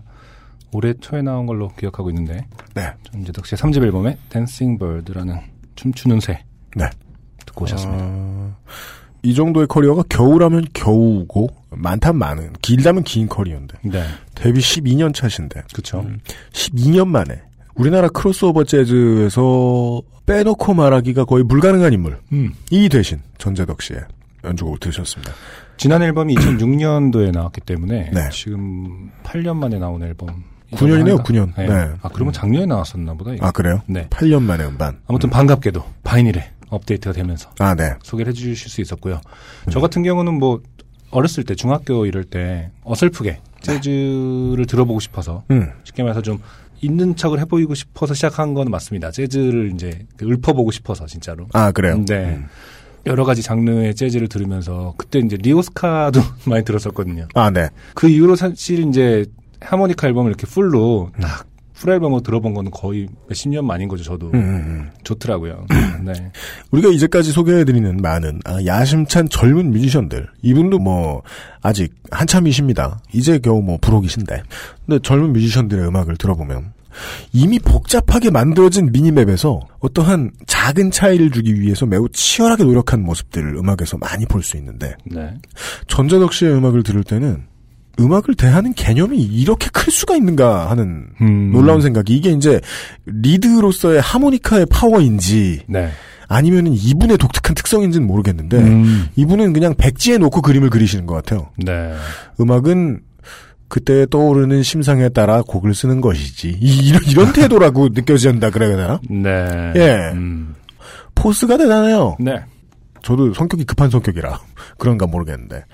[0.73, 2.93] 올해 초에 나온 걸로 기억하고 있는데 네.
[3.13, 5.39] 전제덕 씨의 3집 앨범에 Dancing Bird라는
[5.75, 6.89] 춤추는 새 네.
[7.47, 8.05] 듣고 오셨습니다.
[8.05, 8.57] 어,
[9.23, 16.05] 이 정도의 커리어가 겨우라면 겨우고 많다면 많은 길다면 긴 커리어인데 네, 데뷔 12년 차신데 그렇죠.
[16.53, 17.43] 12년 만에
[17.75, 22.53] 우리나라 크로스오버 재즈에서 빼놓고 말하기가 거의 불가능한 인물 음.
[22.71, 24.01] 이 되신 전제덕 씨의
[24.45, 25.33] 연주곡을 들으셨습니다.
[25.77, 28.29] 지난 앨범이 2006년도에 나왔기 때문에 네.
[28.31, 30.45] 지금 8년 만에 나온 앨범.
[30.73, 31.55] 9년이네요, 9년.
[31.57, 31.67] 네.
[31.67, 31.93] 네.
[32.03, 33.33] 아 그러면 작년에 나왔었나 보다.
[33.33, 33.47] 이거.
[33.47, 33.83] 아 그래요?
[33.87, 34.09] 네.
[34.09, 34.99] 8년 만에 음반.
[35.07, 37.95] 아무튼 반갑게도 바이닐에 업데이트가 되면서 아 네.
[38.03, 39.21] 소개를 해 주실 수 있었고요.
[39.71, 40.61] 저 같은 경우는 뭐
[41.11, 45.71] 어렸을 때 중학교 이럴 때 어설프게 재즈를 들어보고 싶어서 음.
[45.85, 46.41] 쉽게 말해서 좀
[46.81, 49.11] 있는 척을 해보이고 싶어서 시작한 건 맞습니다.
[49.11, 51.47] 재즈를 이제 읊어보고 싶어서 진짜로.
[51.53, 52.05] 아 그래요.
[52.07, 52.41] 네.
[53.07, 57.29] 여러 가지 장르의 재즈를 들으면서 그때 이제 리 오스카도 많이 들었었거든요.
[57.35, 57.69] 아 네.
[57.95, 59.25] 그 이후로 사실 이제
[59.61, 61.47] 하모니카 앨범을 이렇게 full로 딱
[61.79, 64.03] full 앨범으로 들어본 거는 거의 몇십 년 만인 거죠.
[64.03, 64.91] 저도 음, 음, 음.
[65.05, 65.67] 좋더라고요.
[66.05, 66.33] 네.
[66.71, 71.23] 우리가 이제까지 소개해드리는 많은 아, 야심찬 젊은 뮤지션들 이분도 뭐
[71.63, 73.01] 아직 한참이십니다.
[73.13, 74.43] 이제 겨우 뭐 불혹이신데
[74.87, 76.73] 근데 젊은 뮤지션들의 음악을 들어보면
[77.33, 84.25] 이미 복잡하게 만들어진 minimap에서 어떠한 작은 차이를 주기 위해서 매우 치열하게 노력한 모습들을 음악에서 많이
[84.27, 85.35] 볼 수 있는데 네.
[85.89, 87.45] 전재덕 씨의 음악을 들을 때는
[87.99, 91.51] 음악을 대하는 개념이 이렇게 클 수가 있는가 하는 음.
[91.53, 92.61] 놀라운 생각이 이게 이제
[93.07, 95.91] 리드로서의 하모니카의 파워인지 네.
[96.29, 99.07] 아니면은 이분의 독특한 특성인지는 모르겠는데 음.
[99.17, 101.51] 이분은 그냥 백지에 놓고 그림을 그리시는 것 같아요.
[101.57, 101.95] 네.
[102.41, 103.01] 음악은
[103.69, 109.01] 그때 떠오르는 심상에 따라 곡을 쓰는 것이지 이, 런 이런 태도라고 느껴진다 그래야 되나?
[109.11, 109.73] 네.
[109.77, 110.11] 예.
[110.13, 110.55] 음.
[111.15, 112.17] 포스가 대단해요.
[112.21, 112.43] 네.
[113.03, 114.41] 저도 성격이 급한 성격이라
[114.79, 115.65] 그런가 모르겠는데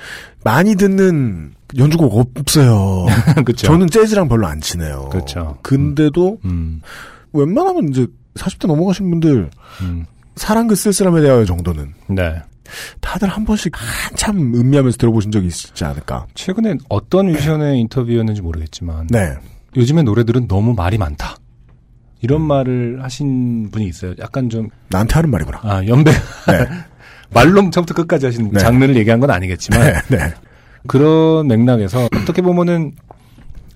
[0.45, 3.07] 많이 듣는 연주곡 없어요.
[3.45, 3.67] 그렇죠.
[3.67, 5.09] 저는 재즈랑 별로 안 친해요.
[5.11, 5.59] 그렇죠.
[5.63, 6.81] 근데도 음.
[7.33, 9.51] 웬만하면 이제 40대 넘어가신 분들
[9.83, 10.07] 음.
[10.37, 12.43] 사랑그 쓸쓸함에 대하여 정도는 네.
[13.01, 16.27] 다들 한 번씩 한참 음미하면서 들어보신 적이 있지 않을까.
[16.35, 19.35] 최근에 어떤 뮤지션의 인터뷰였는지 모르겠지만 네.
[19.77, 21.37] 요즘의 노래들은 너무 말이 많다.
[22.21, 24.15] 이런 말을 하신 분이 있어요.
[24.21, 25.61] 약간 좀, 나한테 하는 말이구나.
[25.63, 26.69] 아, 연배, 네.
[27.35, 28.61] 말로 처음부터 끝까지 하시는 네.
[28.61, 30.17] 장르를 얘기한 건 아니겠지만, 네.
[30.17, 30.35] 네.
[30.87, 32.93] 그런 맥락에서 어떻게 보면은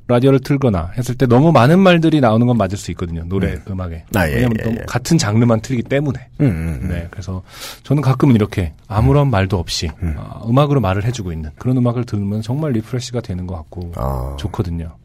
[0.09, 3.25] 라디오를 틀거나 했을 때 너무 많은 말들이 나오는 건 맞을 수 있거든요.
[3.27, 3.81] 노래, 음.
[3.81, 4.85] 악에 아, 예, 왜냐면 예, 예.
[4.87, 6.29] 같은 장르만 틀기 때문에.
[6.41, 6.89] 음, 음, 음.
[6.89, 7.09] 네.
[7.11, 7.43] 그래서
[7.83, 10.15] 저는 가끔은 이렇게 아무런 말도 없이 음.
[10.17, 14.97] 아, 음악으로 말을 해주고 있는 그런 음악을 들으면 정말 refresh가 되는 것 같고 아, 좋거든요.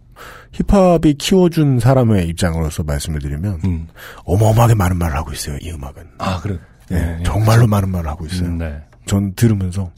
[0.51, 3.87] 힙합이 키워준 사람의 입장으로서 말씀을 드리면 음.
[4.25, 5.57] 어마어마하게 많은 말을 하고 있어요.
[5.61, 5.95] 이 음악은.
[6.19, 6.59] 아, 그래.
[6.91, 7.23] 예, 네, 네.
[7.23, 8.49] 정말로 많은 말을 하고 있어요.
[8.49, 8.75] 음, 네.
[9.05, 9.91] 전 들으면서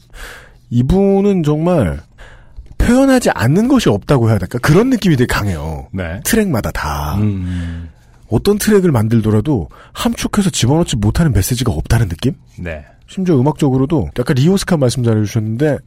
[0.70, 2.00] 이분은 정말
[2.86, 4.58] 표현하지 않는 것이 없다고 해야 될까?
[4.58, 5.88] 그런 느낌이 되게 강해요.
[5.92, 6.20] 네.
[6.24, 7.16] 트랙마다 다.
[7.18, 7.88] 음,
[8.28, 12.34] 어떤 트랙을 만들더라도 함축해서 집어넣지 못하는 메시지가 없다는 느낌?
[12.58, 12.84] 네.
[13.06, 15.78] 심지어 음악적으로도 약간 리오스카 말씀 잘해주셨는데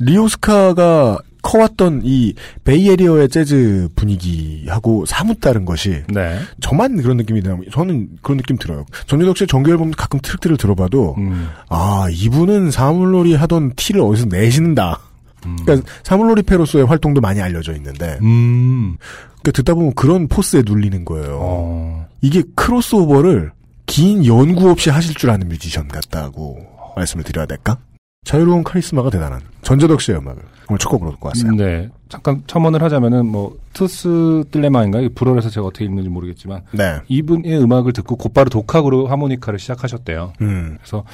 [0.00, 6.38] 리 오스카가 커왔던 이 Bay Area의 재즈 분위기하고 사뭇 다른 것이 네.
[6.60, 7.60] 저만 그런 느낌이 나요.
[7.70, 8.86] 저는 그런 느낌 들어요.
[9.06, 15.00] 전제덕 씨의 정규 앨범 가끔 트랙들을 들어봐도 음, 아 이분은 사물놀이 하던 티를 어디서 내신다.
[15.46, 15.56] 음.
[15.64, 18.96] 그러니까 사물놀이 패로서의 활동도 많이 알려져 있는데 음.
[19.42, 21.38] 그러니까 듣다 보면 그런 포스에 눌리는 거예요.
[21.40, 23.52] 어, 이게 크로스오버를
[23.86, 27.78] 긴 연구 없이 하실 줄 아는 뮤지션 같다고 말씀을 드려야 될까?
[28.24, 31.52] 자유로운 카리스마가 대단한 전제덕 씨의 음악을 오늘 첫 곡으로 듣고 왔어요.
[31.52, 31.90] 네.
[32.08, 37.00] 잠깐 첨언을 하자면은 뭐 투스 딜레마인가 이 불어에서 제가 어떻게 읽는지 모르겠지만 네.
[37.08, 40.32] 이분의 음악을 듣고 곧바로 독학으로 하모니카를 시작하셨대요.
[40.40, 40.78] 음.
[40.80, 41.04] 그래서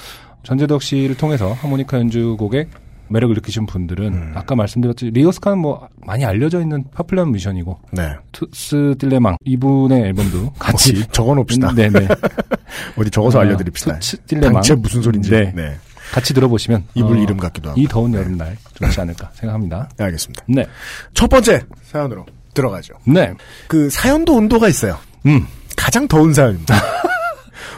[0.44, 2.68] 전제덕 씨를 통해서 하모니카 연주곡에
[3.10, 4.32] 매력을 느끼신 분들은 음.
[4.34, 8.14] 아까 말씀드렸듯이 리 오스카는 뭐 많이 알려져 있는 popular 뮤지션이고 네.
[8.32, 11.70] 투스 딜레망 이분의 앨범도 같이 어디 적어놓읍시다.
[11.70, 12.08] 음, 네네
[12.96, 13.98] 어디 적어서 어, 알려드립시다.
[13.98, 15.30] 투스 딜레망 당체 무슨 소린지.
[15.30, 15.52] 네.
[15.54, 15.76] 네.
[16.12, 17.80] 같이 들어보시면 이불 어, 이름 같기도 하고.
[17.80, 19.88] 이 더운 여름날 좋지 않을까 생각합니다.
[19.96, 20.44] 네, 알겠습니다.
[20.48, 20.66] 네,
[21.14, 22.94] 첫 번째 사연으로 들어가죠.
[23.04, 23.32] 네,
[23.68, 24.98] 그 사연도 온도가 있어요.
[25.26, 25.46] 음,
[25.76, 26.74] 가장 더운 사연입니다.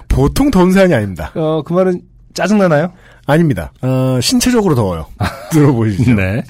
[0.08, 1.30] 보통 더운 사연이 아닙니다.
[1.34, 2.00] 어, 그 말은
[2.34, 2.92] 짜증 나나요?
[3.26, 3.72] 아닙니다.
[3.82, 5.06] 어, 신체적으로 더워요.
[5.50, 6.14] 들어보시죠.
[6.14, 6.42] 네,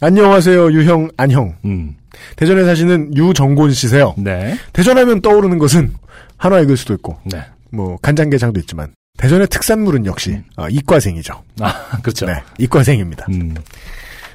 [0.00, 1.56] 안녕하세요, 유형, 안형.
[1.64, 1.96] 음,
[2.36, 4.14] 대전에 사시는 유정곤 씨세요.
[4.16, 5.92] 네, 대전하면 떠오르는 것은
[6.36, 11.42] 한화이글 수도 있고, 네, 뭐 간장게장도 있지만 대전의 특산물은 역시 어, 이과생이죠.
[11.60, 12.26] 아, 그렇죠.
[12.26, 13.26] 네, 이과생입니다.
[13.30, 13.54] 음,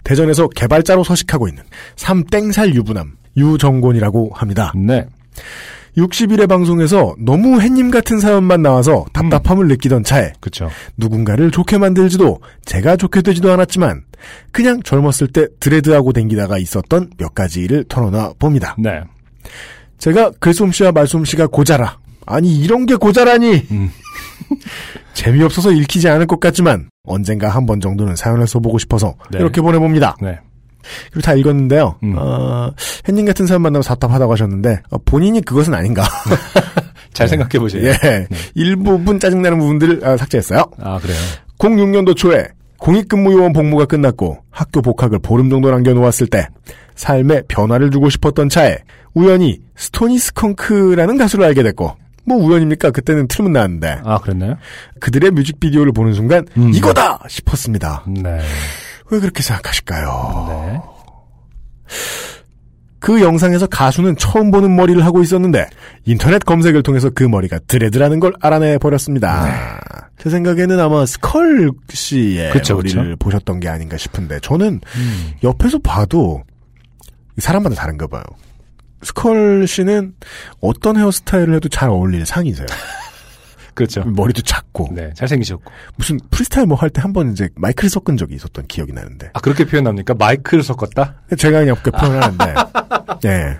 [0.04, 1.64] 대전에서 개발자로 서식하고 있는
[1.98, 4.72] 삼땡살 유부남 유정곤이라고 합니다.
[4.76, 5.06] 네,
[5.98, 10.70] 60일의 방송에서 너무 햇님 같은 사연만 나와서 답답함을 느끼던 차에 그쵸.
[10.98, 14.04] 누군가를 좋게 만들지도 제가 좋게 되지도 않았지만
[14.52, 18.76] 그냥 젊었을 때 드레드하고 댕기다가 있었던 몇 가지 일을 털어놔 봅니다.
[18.78, 19.02] 네.
[19.98, 23.90] 제가 글솜씨와 말솜씨가 고자라 아니 이런 게 고자라니 음.
[25.14, 29.40] 재미없어서 읽히지 않을 것 같지만 언젠가 한 번 정도는 사연을 써보고 싶어서 네.
[29.40, 30.16] 이렇게 보내봅니다.
[30.22, 30.40] 네.
[31.12, 31.96] 그리고 다 읽었는데요.
[32.04, 32.16] 음.
[32.18, 32.72] 어,
[33.08, 36.04] 햇님 같은 사연 만나면 답답하다고 하셨는데 어, 본인이 그것은 아닌가.
[37.14, 37.84] 잘 생각해 보세요.
[37.86, 38.28] 예.
[38.56, 40.64] 일부분 짜증나는 부분들을 아, 삭제했어요.
[40.80, 41.18] 아, 그래요.
[41.58, 42.48] 06년도 초에
[42.78, 46.48] 공익근무요원 복무가 끝났고 학교 복학을 보름 정도 남겨놓았을 때
[46.96, 48.78] 삶에 변화를 주고 싶었던 차에
[49.14, 52.92] 우연히 스토니 스컹크라는 가수를 알게 됐고 뭐 우연입니까?
[52.92, 54.56] 그때는 틀면 나왔는데 아, 그랬나요?
[55.00, 56.72] 그들의 뮤직비디오를 보는 순간 음.
[56.74, 58.06] 이거다 싶었습니다.
[58.08, 58.40] 네.
[59.12, 60.46] 왜 그렇게 생각하실까요?
[60.50, 60.82] 네.
[63.00, 65.68] 그 영상에서 가수는 처음 보는 머리를 하고 있었는데
[66.06, 69.80] 인터넷 검색을 통해서 그 머리가 드레드라는 걸 알아내 버렸습니다.
[70.18, 72.50] 제 생각에는 아마 스컬 씨의 네.
[72.52, 73.16] 그쵸, 머리를 그쵸.
[73.18, 75.32] 보셨던 게 아닌가 싶은데 저는 음.
[75.44, 76.44] 옆에서 봐도
[77.38, 78.24] 사람마다 다른가 봐요.
[79.02, 80.14] 스컬 씨는
[80.60, 82.68] 어떤 헤어스타일을 해도 잘 어울릴 상이세요.
[83.88, 84.04] 그렇죠.
[84.06, 85.12] 머리도 작고 네.
[85.16, 85.64] 잘생기셨고.
[85.98, 89.40] 무슨 프리스타일 뭐 할 때 한 번 이제 마이크를 섞은 적이 있었던 기억이 나는데 아,
[89.40, 90.14] 그렇게 표현합니까?
[90.14, 91.16] 마이크를 섞었다?
[91.38, 92.54] 제가 그냥 그렇게 표현하는데
[93.26, 93.58] 예.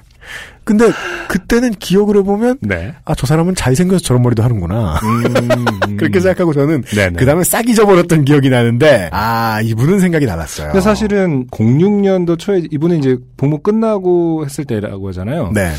[0.64, 0.86] 근데
[1.30, 2.94] 그때는 기억을 해보면 네.
[3.04, 5.66] 아저 사람은 잘생겨서 저런 머리도 하는구나 음,
[5.98, 7.16] 그렇게 생각하고 저는 네네.
[7.18, 10.68] 그 다음에 싹 잊어버렸던 기억이 나는데 아 이분은 생각이 달랐어요.
[10.68, 15.52] 근데 사실은 06년도 초에 이분은 이제 복무 끝나고 했을 때라고 하잖아요.
[15.56, 15.72] 네.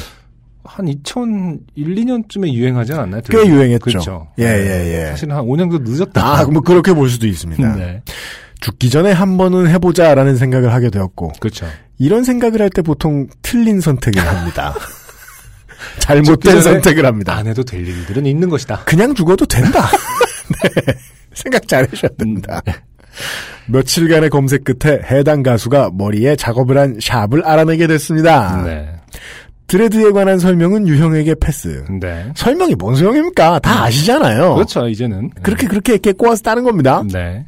[0.64, 3.22] 한 2001, 2년쯤에 유행하지 않았나요?
[3.30, 3.78] 꽤 유행했죠.
[3.84, 4.28] 그렇죠.
[4.38, 5.06] 예, 예, 예.
[5.10, 6.22] 사실은 한 5년 정도 늦었다.
[6.24, 7.76] 아, 뭐 그렇게 볼 수도 있습니다.
[7.76, 8.02] 네.
[8.60, 11.66] 죽기 전에 한 번은 해보자라는 생각을 하게 되었고 그렇죠.
[11.98, 14.74] 이런 생각을 할 때 보통 틀린 선택을 합니다.
[16.00, 17.34] 잘못된 선택을 합니다.
[17.36, 18.82] 안 해도 될 일들은 있는 것이다.
[18.84, 19.86] 그냥 죽어도 된다.
[20.62, 20.92] 네.
[21.32, 22.60] 생각 잘 하셔야 됩니다.
[23.66, 28.62] 며칠간의 검색 끝에 해당 가수가 머리에 작업을 한 샵을 알아내게 됐습니다.
[28.64, 28.88] 네.
[29.70, 31.84] 드레드에 관한 설명은 유형에게 패스.
[32.00, 32.32] 네.
[32.34, 33.60] 설명이 뭔 소용입니까?
[33.60, 34.54] 다 아시잖아요.
[34.54, 35.30] 그렇죠, 이제는.
[35.42, 37.04] 그렇게 그렇게 이렇게 꼬아서 따는 겁니다.
[37.12, 37.46] 네.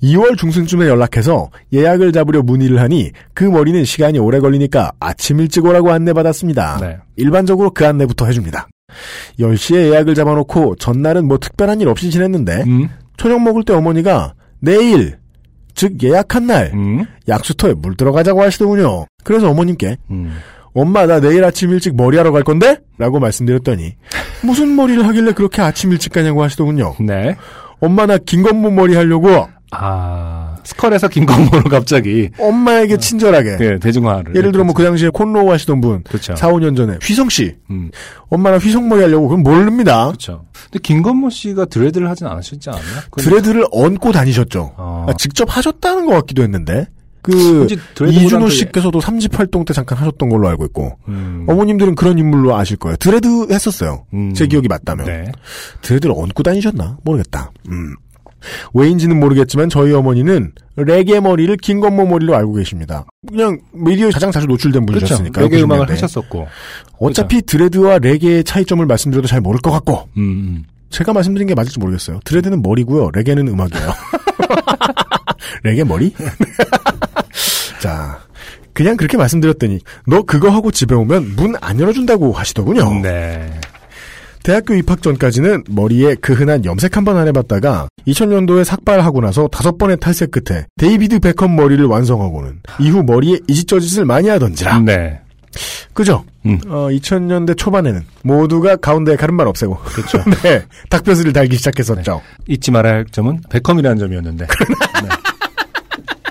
[0.00, 5.90] 2월 중순쯤에 연락해서 예약을 잡으려 문의를 하니 그 머리는 시간이 오래 걸리니까 아침 일찍 오라고
[5.90, 6.78] 안내받았습니다.
[6.80, 6.98] 네.
[7.16, 8.68] 일반적으로 그 안내부터 해줍니다.
[9.40, 12.88] 10시에 예약을 잡아놓고 전날은 뭐 특별한 일 없이 지냈는데 음.
[13.16, 15.16] 저녁 먹을 때 어머니가 내일
[15.74, 17.04] 즉 예약한 날 음.
[17.26, 19.06] 약수터에 물 들어가자고 하시더군요.
[19.24, 20.36] 그래서 어머님께 음.
[20.74, 22.78] 엄마 나 내일 아침 일찍 머리하러 갈 건데?
[22.98, 23.94] 라고 말씀드렸더니
[24.42, 26.94] 무슨 머리를 하길래 그렇게 아침 일찍 가냐고 하시더군요.
[27.00, 27.36] 네.
[27.80, 29.46] 엄마 나 김건모 머리 하려고
[29.76, 34.36] 아, 스컬에서 김건모로 갑자기, 엄마에게 친절하게 네, 대중화를.
[34.36, 36.36] 예를 들어 뭐 그 당시에 cornrow 하시던 분 그렇죠.
[36.36, 37.90] 4, 5년 전에 휘성 씨 음,
[38.28, 40.06] 엄마나 휘성 머리 하려고 그럼 모릅니다.
[40.06, 40.44] 그렇죠.
[40.70, 42.82] 근데 김건모 씨가 dread를 하진 않으셨지 않나요?
[43.10, 44.74] 그건- dread를 얹고 다니셨죠.
[44.76, 45.06] 어.
[45.08, 46.86] 아, 직접 하셨다는 것 같기도 했는데
[47.24, 47.66] 그
[48.06, 52.54] 이준호 또- 씨께서도 3집 활동 때 잠깐 하셨던 걸로 알고 있고 음, 어머님들은 그런 인물로
[52.54, 52.96] 아실 거예요.
[52.96, 54.04] dread 했었어요.
[54.12, 54.34] 음.
[54.34, 55.32] 제 기억이 맞다면 네.
[55.80, 57.50] dread를 얹고 다니셨나 모르겠다.
[57.70, 57.94] 음.
[58.74, 63.06] 왜인지는 모르겠지만 저희 어머니는 레게 머리를 김건모 머리로 알고 계십니다.
[63.26, 65.06] 그냥 미디어에 가장 자주 노출된 그렇죠.
[65.06, 65.40] 분이셨으니까.
[65.40, 65.90] 레게 음악을 90년대.
[65.92, 66.46] 하셨었고.
[66.98, 70.64] 어차피 dread와 레게의 차이점을 말씀드려도 잘 모를 것 같고 음, 음.
[70.90, 72.20] 제가 말씀드린 게 맞을지 모르겠어요.
[72.26, 73.10] dread는 머리고요.
[73.14, 73.86] 레게는 음악이에요.
[75.64, 76.12] 레게 머리?
[78.74, 83.00] 자, 그냥 그렇게 말씀드렸더니 너 그거 하고 집에 오면 문 안 열어준다고 하시더군요.
[83.02, 83.48] 네.
[84.42, 89.78] 대학교 입학 전까지는 머리에 그 흔한 염색 한 번 안 해봤다가 2000년도에 삭발하고 나서 다섯
[89.78, 94.80] 번의 탈색 끝에 데이비드 베컴 머리를 완성하고는 이후 머리에 이짓저짓을 많이 하던지라.
[94.80, 95.20] 네.
[95.94, 96.24] 그죠?
[96.44, 96.58] 음.
[96.66, 99.76] 어, 2000년대 초반에는 모두가 가운데에 가른말 없애고.
[99.78, 100.18] 그렇죠.
[100.42, 100.62] 네.
[100.90, 102.20] 닭뼈슬을 달기 시작했었죠.
[102.48, 104.46] 잊지 말아야 할 점은 베컴이라는 점이었는데.
[104.46, 105.08] 네.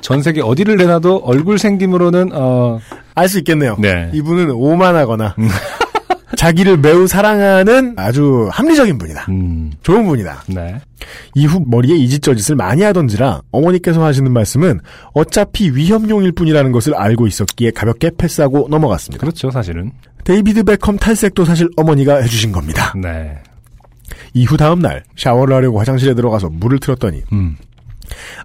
[0.03, 2.79] 전 세계 어디를 내놔도 얼굴 생김으로는 어
[3.15, 3.75] 알 수 있겠네요.
[3.79, 4.09] 네.
[4.13, 5.35] 이분은 오만하거나
[6.35, 9.27] 자기를 매우 사랑하는 아주 합리적인 분이다.
[9.29, 10.45] 음, 좋은 분이다.
[10.47, 10.79] 네.
[11.35, 14.79] 이후 머리에 이짓저짓을 많이 하던지라 어머니께서 하시는 말씀은
[15.13, 19.21] 어차피 위협용일 뿐이라는 것을 알고 있었기에 가볍게 패스하고 넘어갔습니다.
[19.21, 19.91] 그렇죠, 사실은.
[20.23, 22.93] 데이비드 베컴 탈색도 사실 어머니가 해주신 겁니다.
[22.99, 23.37] 네.
[24.33, 27.57] 이후 다음 날 샤워를 하려고 화장실에 들어가서 물을 틀었더니 음.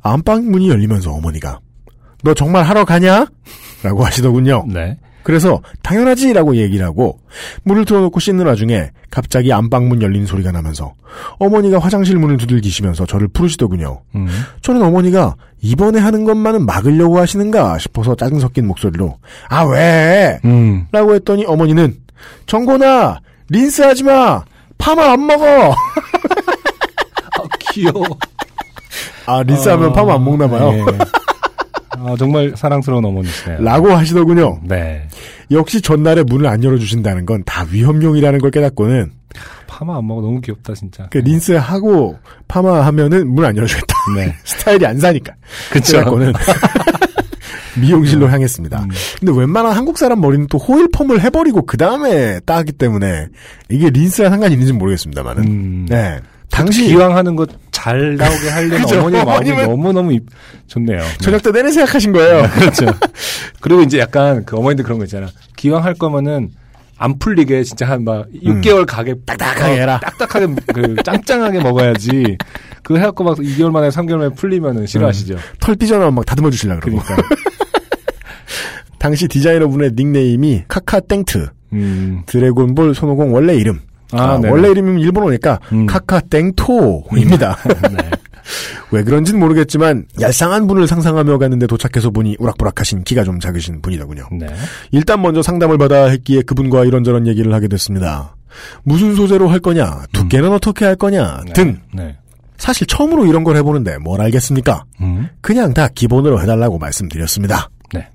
[0.03, 1.61] 안방 문이 열리면서 어머니가
[2.23, 3.27] 너 정말 하러 가냐?
[3.83, 4.65] 라고 하시더군요.
[4.69, 4.97] 네.
[5.23, 7.21] 그래서 당연하지라고 얘기를 하고
[7.63, 10.95] 물을 틀어놓고 씻는 와중에 갑자기 안방문 열리는 소리가 나면서
[11.39, 14.01] 어머니가 화장실 문을 두들기시면서 저를 부르시더군요.
[14.15, 14.27] 음.
[14.63, 19.19] 저는 어머니가 이번에 하는 것만은 막으려고 하시는가 싶어서 짜증 섞인 목소리로
[19.51, 20.41] 아 왜?
[20.47, 20.87] 음.
[20.93, 21.95] 라고 했더니 어머니는
[22.47, 24.43] 정곤아 린스 하지 마!
[24.79, 25.73] 파마 안 먹어!
[27.37, 28.05] 아, 귀여워.
[29.29, 30.73] 아, 린스 하면 파마 안 먹나 봐요.
[30.73, 30.99] 네.
[31.91, 33.61] 아, 정말 사랑스러운 어머니시네요.
[33.63, 34.61] 라고 하시더군요.
[34.65, 35.07] 네.
[35.51, 39.13] 역시 전날에 문을 안 열어주신다는 건 다 위험용이라는 걸 깨닫고는
[39.67, 41.07] 파마 안 먹어 너무 귀엽다 진짜.
[41.11, 42.17] 그 린스 하고
[42.49, 43.95] 파마 하면은 문 안 열어주겠다.
[44.17, 44.35] 네.
[44.45, 45.35] 스타일이 안 사니까.
[45.73, 45.93] 그쵸.
[45.99, 46.33] 그래갖고는
[47.81, 48.83] 미용실로 향했습니다.
[48.83, 48.89] 음.
[49.21, 53.27] 근데 웬만한 한국 사람 머리는 또 호일 펌을 해버리고 그 다음에 따기 때문에
[53.69, 55.43] 이게 린스랑 상관이 있는지 는 모르겠습니다만은.
[55.45, 55.87] 음.
[55.89, 56.19] 네.
[56.51, 57.47] 당시 기왕 하는 거
[57.83, 58.99] 잘 나오게 하려는 그죠.
[59.01, 60.29] 어머니 마음이 너무너무 입-
[60.67, 61.01] 좋네요.
[61.21, 62.49] 저녁 때 내내 생각하신 거예요.
[62.51, 62.87] 그렇죠.
[63.61, 65.29] 그리고 이제 약간 그 어머니들 그런 거 있잖아.
[65.57, 66.51] 기왕 할 거면은
[67.01, 70.01] 안 풀리게 진짜 한 막 6개월 가게 딱딱하게 어, 해라.
[70.03, 72.37] 딱딱하게 그 짱짱하게 먹어야지.
[72.83, 75.37] 그거 해갖고 막 2개월 만에 3개월 만에 풀리면은 싫어하시죠.
[75.61, 77.01] 털 삐져나오면 막 다듬어 주시려고 그러고.
[77.05, 77.29] 그러니까.
[78.99, 81.51] 당시 디자이너분의 닉네임이 카카 땡트.
[81.75, 82.23] 음.
[82.27, 83.81] 드래곤볼 손오공 원래 이름.
[84.13, 84.41] 아, 아.
[84.45, 85.87] 원래 이름은 일본어니까 음.
[85.87, 87.57] 카카땡토입니다.
[87.93, 88.11] 네.
[88.91, 94.29] 왜 그런지는 모르겠지만 얄쌍한 분을 상상하며 갔는데 도착해서 보니 우락부락하신 키가 좀 작으신 분이더군요.
[94.33, 94.47] 네.
[94.91, 98.35] 일단 먼저 상담을 받아 했기에 그분과 이런저런 얘기를 하게 됐습니다.
[98.83, 101.53] 무슨 소재로 할 거냐, 두께는 어떻게 할 거냐 네.
[101.53, 102.17] 등 네.
[102.57, 104.85] 사실 처음으로 이런 걸 해보는데 뭘 알겠습니까?
[105.01, 105.29] 음.
[105.41, 107.71] 그냥 다 기본으로 해달라고 말씀드렸습니다.
[107.93, 108.09] 네.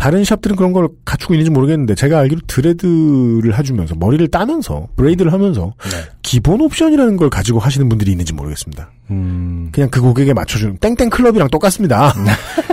[0.00, 5.74] 다른 샵들은 그런 걸 갖추고 있는지 모르겠는데 제가 알기로 드레드를 해주면서 머리를 따면서 브레이드를 하면서
[5.82, 6.10] 네.
[6.22, 8.90] 기본 옵션이라는 걸 가지고 하시는 분들이 있는지 모르겠습니다.
[9.10, 9.68] 음.
[9.72, 12.14] 그냥 그 고객에 맞춰주는 땡땡 클럽이랑 똑같습니다.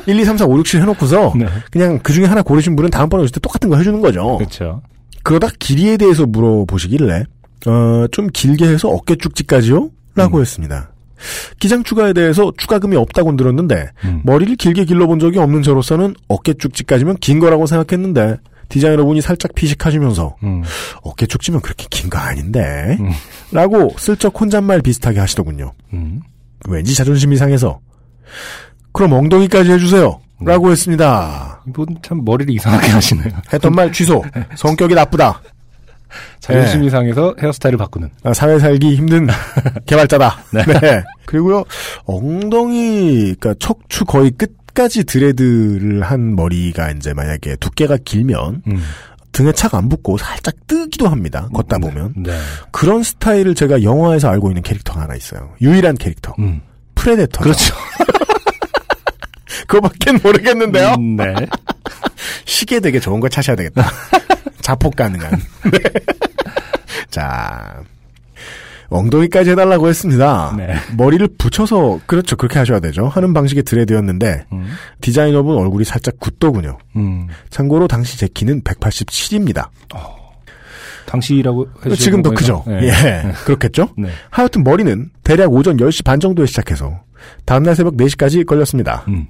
[0.07, 1.47] 1, 2, 3, 4, 5, 6, 7 해놓고서 네.
[1.69, 4.37] 그냥 그 중에 하나 고르신 분은 다음번에 오실 때 똑같은 거 해주는 거죠.
[4.37, 4.81] 그렇죠.
[5.23, 7.25] 그러다 길이에 대해서 물어보시길래
[7.65, 9.89] 어, 좀 길게 해서 어깨 쭉지까지요?
[10.15, 10.91] 라고 했습니다.
[11.59, 14.21] 기장 추가에 대해서 추가금이 없다고 들었는데 음.
[14.23, 18.37] 머리를 길게 길러본 적이 없는 저로서는 어깨 쭉지까지면 긴 거라고 생각했는데
[18.69, 20.63] 디자이너분이 살짝 피식하시면서 음.
[21.01, 23.11] 어깨 쭉지면 그렇게 긴 거 아닌데 음.
[23.51, 25.73] 라고 슬쩍 혼잣말 비슷하게 하시더군요.
[25.93, 26.21] 음.
[26.67, 27.79] 왠지 자존심이 상해서
[28.91, 30.19] 그럼 엉덩이까지 해주세요.
[30.41, 30.51] 네.
[30.51, 31.63] 라고 했습니다.
[31.67, 33.29] 이분 참 머리를 이상하게 하시네요.
[33.53, 34.23] 했던 말 취소.
[34.55, 35.41] 성격이 나쁘다.
[36.39, 38.09] 자존심이 상해서 헤어스타일을 바꾸는.
[38.23, 39.27] 아, 사회 살기 힘든
[39.85, 40.37] 개발자다.
[40.53, 40.63] 네.
[40.79, 41.03] 네.
[41.25, 41.63] 그리고요,
[42.05, 48.83] 엉덩이, 그니까 척추 거의 끝까지 드레드를 한 머리가 이제 만약에 두께가 길면 음.
[49.33, 51.47] 등에 착 안 붙고 살짝 뜨기도 합니다.
[51.53, 52.13] 걷다 보면.
[52.17, 52.31] 네.
[52.71, 55.53] 그런 스타일을 제가 영화에서 알고 있는 캐릭터가 하나 있어요.
[55.61, 56.33] 유일한 캐릭터.
[56.39, 56.61] 음.
[56.95, 57.41] 프레데터.
[57.43, 57.75] 그렇죠.
[59.67, 60.95] 그거밖엔 모르겠는데요.
[60.97, 61.35] 음, 네.
[62.45, 63.85] 시계 되게 좋은 거 차셔야 되겠다.
[64.67, 65.31] 자폭 가능한.
[65.71, 65.79] 네.
[67.09, 67.81] 자,
[68.89, 70.53] 엉덩이까지 해달라고 했습니다.
[70.57, 70.75] 네.
[70.97, 73.07] 머리를 붙여서 그렇죠 그렇게 하셔야 되죠.
[73.07, 74.67] 하는 방식의 dread였는데 음.
[74.99, 76.77] 디자이너분 얼굴이 살짝 굳더군요.
[76.97, 77.27] 음.
[77.49, 79.69] 참고로 당시 제 키는 187입니다.
[81.05, 82.63] 당시라고 해주신 지금 더 거에서?
[82.63, 82.63] 크죠.
[82.67, 82.87] 네.
[82.87, 83.87] 예, 그렇겠죠.
[83.97, 84.09] 네.
[84.29, 86.99] 하여튼 머리는 대략 오전 10시 반 정도에 시작해서
[87.45, 89.05] 다음날 새벽 4시까지 걸렸습니다.
[89.07, 89.27] 음.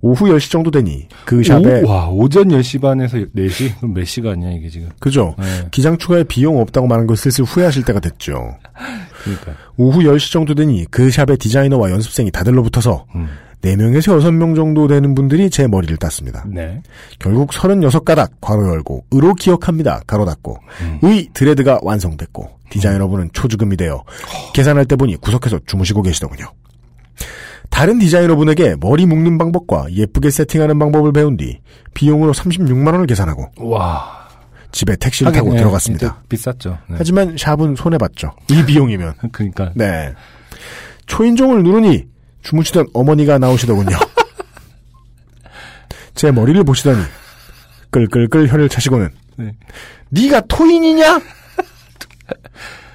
[0.00, 3.76] 오후 10시 정도 되니 그 샵에 오, 와, 오전 10시 반에서 4시?
[3.78, 4.88] 그럼 몇 시간이야, 이게 지금?
[4.98, 5.34] 그죠.
[5.38, 5.68] 네.
[5.70, 8.56] 기장 추가에 비용 없다고 말한 걸 슬슬 후회하실 때가 됐죠.
[9.22, 9.52] 그러니까.
[9.76, 13.28] 오후 10시 정도 되니 그 샵의 디자이너와 연습생이 다 들러붙어서 음.
[13.62, 16.44] 4명에서 6명 정도 되는 분들이 제 머리를 땄습니다.
[16.48, 16.82] 네.
[17.20, 20.02] 결국 36가닥 괄호 열고 으로 기억합니다.
[20.06, 20.98] 가로 닫고 음.
[21.02, 24.02] 의 드레드가 완성됐고 디자이너분은 초주금이 되어
[24.54, 26.46] 계산할 때 보니 구석에서 주무시고 계시더군요.
[27.72, 31.58] 다른 디자이너분에게 머리 묶는 방법과 예쁘게 세팅하는 방법을 배운 뒤
[31.94, 34.28] 비용으로 36만 원을 계산하고 와.
[34.72, 36.22] 집에 택시를 하긴, 타고 네, 들어갔습니다.
[36.28, 36.78] 비쌌죠.
[36.88, 36.96] 네.
[36.98, 38.32] 하지만 샵은 손해 봤죠.
[38.50, 39.14] 이 비용이면.
[39.32, 39.72] 그러니까.
[39.74, 40.12] 네.
[41.06, 42.04] 초인종을 누르니
[42.42, 43.96] 주무시던 어머니가 나오시더군요.
[46.14, 47.02] 제 머리를 보시더니
[47.90, 49.54] 끌끌끌 혀를 차시고는 네.
[50.10, 51.20] 네가 토인이냐?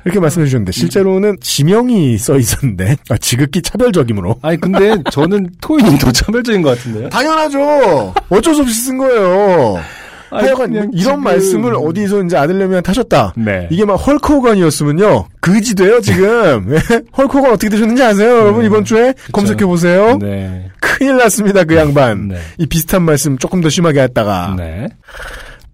[0.08, 6.12] 이렇게 말씀해 주셨는데 실제로는 지명이 써 있었는데 아, 지극히 차별적이므로 아니, 근데 저는 토인이 더
[6.12, 7.10] 차별적인 것 같은데요?
[7.10, 8.14] 당연하죠.
[8.30, 9.80] 어쩔 수 없이 쓴 거예요.
[10.30, 13.34] 아니, 하여간 이런 지금- 말씀을 어디서 이제 아들내미한테 하셨다.
[13.38, 13.68] 네.
[13.72, 15.26] 이게 막 헐크 호건이었으면요.
[15.40, 16.74] 그지 돼요, 지금.
[16.74, 16.80] 예?
[17.18, 18.40] 헐크 호건 어떻게 되셨는지 아세요?
[18.40, 20.18] 여러분, 이번 주에 검색해보세요.
[20.18, 20.70] 네.
[20.82, 22.28] 큰일 났습니다, 그 양반.
[22.28, 22.40] 네.
[22.58, 24.56] 이 비슷한 말씀 조금 더 심하게 했다가.
[24.58, 24.88] 네.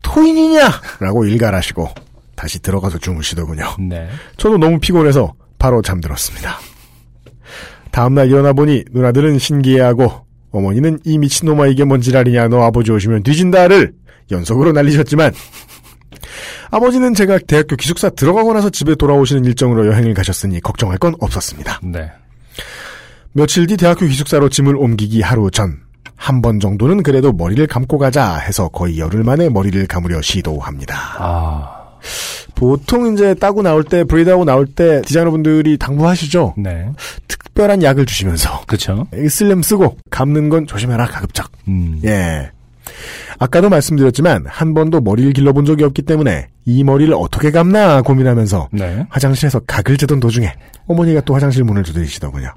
[0.04, 0.70] 토인이냐?
[1.00, 1.90] 라고 일갈하시고,
[2.36, 3.66] 다시 들어가서 주무시더군요.
[3.90, 4.08] 네.
[4.38, 6.58] 저도 너무 피곤해서 바로 잠들었습니다.
[7.92, 13.94] 다음날 일어나 보니 누나들은 신기해하고, 어머니는 이 미친놈아 이게 뭔 지랄이냐, 너 아버지 오시면 뒤진다를
[14.32, 15.32] 연속으로 날리셨지만,
[16.72, 21.82] 아버지는 제가 대학교 기숙사 들어가고 나서 집에 돌아오시는 일정으로 여행을 가셨으니 걱정할 건 없었습니다.
[21.84, 22.12] 네.
[23.34, 25.78] 며칠 뒤 대학교 기숙사로 짐을 옮기기 하루 전,
[26.16, 30.96] 한 번 정도는 그래도 머리를 감고 가자 해서 거의 열흘 만에 머리를 감으려 시도합니다.
[31.20, 31.73] 아.
[32.56, 36.56] 보통 이제 따고 나올 때 브레이드하고 나올 때 디자이너분들이 당부하시죠.
[36.58, 36.88] 네.
[37.28, 39.08] 특별한 약을 주시면서 그쵸.
[39.30, 41.52] 슬램 쓰고 감는 건 조심해라 가급적.
[41.68, 42.00] 음.
[42.06, 42.52] 예.
[43.40, 49.06] 아까도 말씀드렸지만 한 번도 머리를 길러본 적이 없기 때문에 이 머리를 어떻게 감나 고민하면서 네.
[49.10, 50.54] 화장실에서 각을 재던 도중에
[50.88, 52.54] 어머니가 또 화장실 문을 두드리시더군요.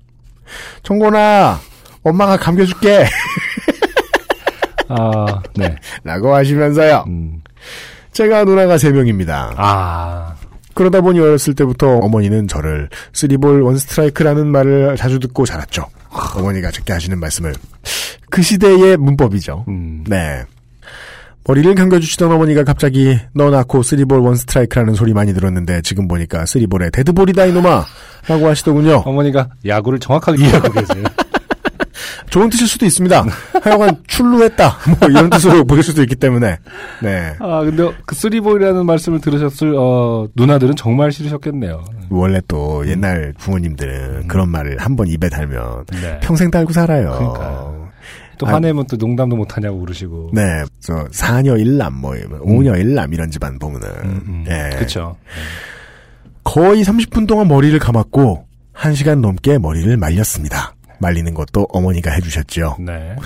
[0.83, 1.59] 청곤아,
[2.03, 3.07] 엄마가 감겨줄게.
[4.89, 5.75] 아, 네.
[6.05, 7.05] 라고 하시면서요.
[7.09, 7.43] 음.
[8.17, 9.53] 제가 누나가 세 명입니다.
[9.59, 10.35] 아,
[10.73, 15.85] 그러다 보니 어렸을 때부터 어머니는 저를 쓰리볼 원스트라이크라는 말을 자주 듣고 자랐죠.
[16.35, 17.53] 어머니가 적게 하시는 말씀을.
[18.31, 19.67] 그 시대의 문법이죠.
[19.69, 20.03] 음.
[20.09, 20.43] 네.
[21.45, 26.47] 머리를 감겨주시던 어머니가 갑자기 너 낳고 three 볼 one 스트라이크라는 소리 많이 들었는데 지금 보니까
[26.47, 27.85] three 볼의 데드볼이다 이놈아
[28.29, 29.03] 라고 하시더군요.
[29.05, 31.05] 어머니가 야구를 정확하게 이해하고 계세요.
[32.31, 33.25] 좋은 뜻일 수도 있습니다.
[33.63, 36.59] 하여간 출루했다 뭐 이런 뜻으로 보일 수도 있기 때문에
[37.03, 41.85] 네 아, 근데 그 three 볼이라는 말씀을 들으셨을, 어, 누나들은 정말 싫으셨겠네요.
[42.11, 46.19] 원래 또 옛날 부모님들은 그런 말을 한 번 입에 달면 네.
[46.23, 47.11] 평생 달고 살아요.
[47.19, 47.89] 그러니까요.
[48.39, 50.31] 또 아, 화내면 또 농담도 못하냐고 그러시고.
[50.33, 50.43] 네,
[50.81, 54.45] 저 사녀 일남 뭐 오녀 일남 이런 집안 보면은 음, 음.
[54.49, 54.77] 예.
[54.77, 55.17] 그쵸.
[56.45, 60.75] 거의 30분 동안 머리를 감았고 1시간 넘게 머리를 말렸습니다.
[60.99, 62.77] 말리는 것도 어머니가 해주셨죠.
[62.81, 63.17] 네.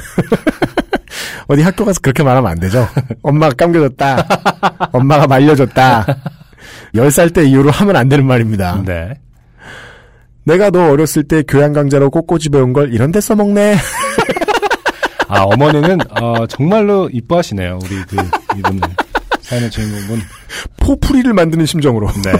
[1.48, 2.88] 어디 학교 가서 그렇게 말하면 안 되죠.
[3.22, 4.26] 엄마가 감겨줬다.
[4.92, 6.06] 엄마가 말려줬다.
[6.94, 8.82] 10살 때 이후로 하면 안 되는 말입니다.
[8.84, 9.14] 네.
[10.44, 13.76] 내가 너 어렸을 때 교양 강좌로 꽃꽂이 배운 걸 이런 데 써먹네.
[15.28, 17.78] 아, 어머니는, 어, 정말로 이뻐하시네요.
[17.84, 18.16] 우리 그,
[18.58, 18.80] 이분을.
[19.42, 20.20] 사연의 주인공분.
[20.80, 22.32] 포풀이를 만드는 심정으로 네.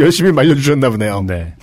[0.00, 1.22] 열심히 말려주셨나 보네요.
[1.22, 1.54] 네.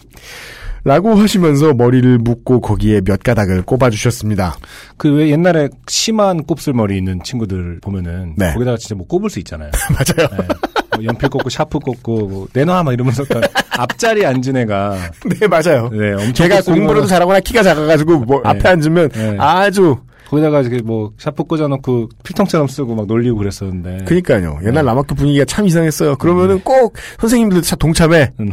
[0.86, 4.58] 라고 하시면서 머리를 묶고 거기에 몇 가닥을 꼽아주셨습니다.
[4.98, 8.34] 그 왜 옛날에 심한 곱슬머리 있는 친구들 보면은.
[8.38, 8.52] 네.
[8.54, 9.70] 거기다가 진짜 뭐 꼽을 수 있잖아요.
[9.94, 10.28] 맞아요.
[10.42, 10.48] 네.
[10.96, 13.40] 뭐 연필 꽂고 샤프 꽂고 뭐 내놔 막 이러면서 그
[13.78, 14.98] 앞자리 앉은 애가
[15.40, 15.90] 네, 맞아요.
[15.92, 18.50] 네 엄청 제가 공부라도 잘하거나 키가 작아가지고 뭐 네.
[18.50, 19.36] 앞에 앉으면 네.
[19.40, 19.98] 아주
[20.34, 24.58] 거기다가 이렇게 뭐 샤프 꽂아놓고 필통처럼 쓰고 막 놀리고 그랬었는데 그니까요.
[24.62, 24.82] 옛날 네.
[24.84, 26.16] 남학교 분위기가 참 이상했어요.
[26.16, 28.32] 그러면은 꼭 선생님들 차 동참해.
[28.40, 28.52] 음.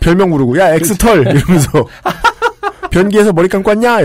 [0.00, 1.20] 별명 부르고, 야, 엑스털!
[1.20, 1.86] 이러면서.
[2.90, 3.98] 변기에서 머리 감고 왔냐?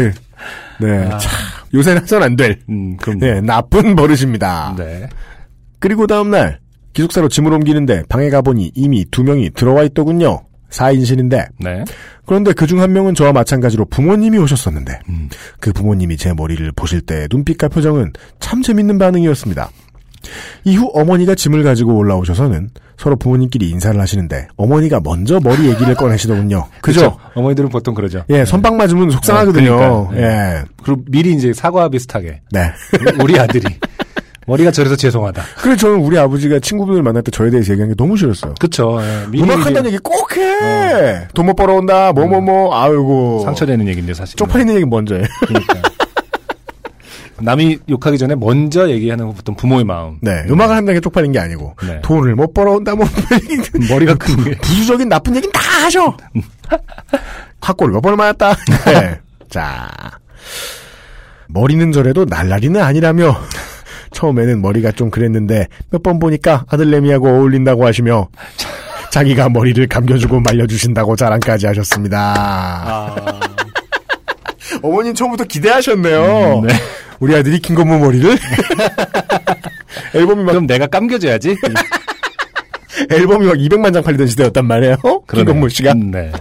[0.79, 1.07] 네.
[1.11, 1.17] 아.
[1.17, 1.31] 참,
[1.73, 2.59] 요새는 해선 안 될.
[2.69, 4.75] 음 그럼 네, 나쁜 버릇입니다.
[4.77, 5.09] 네.
[5.79, 6.59] 그리고 다음날,
[6.93, 10.46] 기숙사로 짐을 옮기는데 방에 가보니 이미 두 명이 들어와 있더군요.
[10.69, 11.47] 4인실인데.
[11.59, 11.83] 네.
[12.25, 15.29] 그런데 그 중 한 명은 저와 마찬가지로 부모님이 오셨었는데, 음.
[15.59, 19.69] 그 부모님이 제 머리를 보실 때 눈빛과 표정은 참 재밌는 반응이었습니다.
[20.65, 26.67] 이후 어머니가 짐을 가지고 올라오셔서는 서로 부모님끼리 인사를 하시는데 어머니가 먼저 머리 얘기를 꺼내시더군요.
[26.81, 27.17] 그죠?
[27.35, 28.25] 어머니들은 보통 그러죠.
[28.29, 29.71] 예, 선빵 맞으면 속상하거든요.
[29.73, 30.11] 어, 그러니까요.
[30.17, 30.63] 예.
[30.83, 32.71] 그리고 미리 이제 사과 비슷하게 네.
[33.23, 33.65] 우리 아들이
[34.47, 35.43] 머리가 저래서 죄송하다.
[35.57, 38.55] 그래서 저는 우리 아버지가 친구분을 만날 때 저에 대해서 얘기한 게 너무 싫었어요.
[38.59, 38.97] 그쵸.
[39.01, 41.27] 예, 미리 음악 한다는 얘기 꼭 해!
[41.33, 43.41] 돈못 벌어온다, 뭐뭐뭐, 아이고.
[43.43, 44.37] 상처되는 얘기인데 사실.
[44.37, 45.23] 쪽팔리는 얘기 먼저 해.
[45.45, 45.81] 그러니까.
[47.39, 50.17] 남이 욕하기 전에 먼저 얘기하는 보통 부모의 마음.
[50.21, 50.45] 네.
[50.49, 51.75] 음악을 한다는 게 쪽팔린 게 아니고.
[51.85, 51.99] 네.
[52.01, 53.05] 돈을 못 벌어온다, 뭐.
[53.91, 54.57] 머리가 큰 게.
[54.57, 56.15] 부수적인 나쁜 얘기는 다 하셔.
[58.01, 58.55] 번을 맞았다.
[58.87, 59.19] 네.
[59.49, 59.89] 자,
[61.47, 63.37] 머리는 저래도 날라리는 아니라며
[64.17, 68.27] 처음에는 머리가 좀 그랬는데 몇 번 보니까 아들내미하고 어울린다고 하시며
[69.11, 72.33] 자기가 머리를 감겨주고 말려주신다고 자랑까지 하셨습니다.
[72.37, 73.15] 아,
[74.81, 76.61] 어머님 처음부터 기대하셨네요.
[76.67, 76.73] 네.
[77.19, 78.37] 우리 아들이 김건모 머리를
[80.13, 81.55] 앨범이 막 그럼 내가 감겨줘야지.
[83.11, 84.97] 앨범이 막 200만 장 팔리던 시대였단 말이에요.
[85.33, 85.91] 김건모 씨가.
[85.93, 86.31] 음, 네.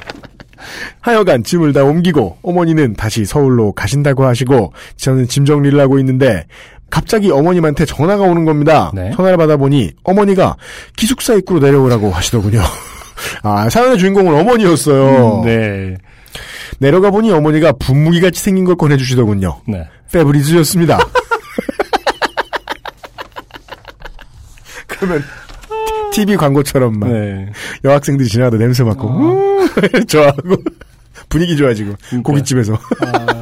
[1.00, 6.46] 하여간 짐을 다 옮기고 어머니는 다시 서울로 가신다고 하시고 저는 짐 정리를 하고 있는데
[6.90, 8.90] 갑자기 어머님한테 전화가 오는 겁니다.
[8.94, 9.10] 네.
[9.14, 10.56] 전화를 받아보니 어머니가
[10.96, 12.62] 기숙사 입구로 내려오라고 하시더군요.
[13.42, 15.40] 아 사연의 주인공은 어머니였어요.
[15.40, 15.96] 음, 네.
[16.78, 19.62] 내려가 보니 어머니가 분무기 같이 생긴 걸 꺼내주시더군요.
[19.66, 19.88] 네.
[20.12, 20.98] 페브리즈였습니다.
[24.86, 25.22] 그러면
[26.12, 27.50] TV 광고처럼 막 네.
[27.84, 30.56] 여학생들이 지나가다 냄새 맡고 음, 좋아하고
[31.28, 32.30] 분위기 좋아지고 그러니까.
[32.30, 33.35] 고깃집에서 페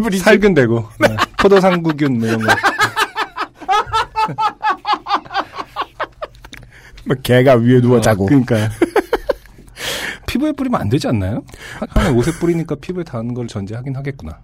[0.00, 0.88] 브리즈 살균 되고.
[0.98, 1.08] 네.
[1.38, 2.54] 포도상구균 뭐 이런 거.
[7.04, 8.56] 막 개가 위에 누워 자고 그러니까.
[10.26, 11.42] 피부에 뿌리면 안 되지 않나요?
[11.90, 14.38] 하나 옷에 뿌리니까 피부에 닿는 걸 전제하긴 하겠구나.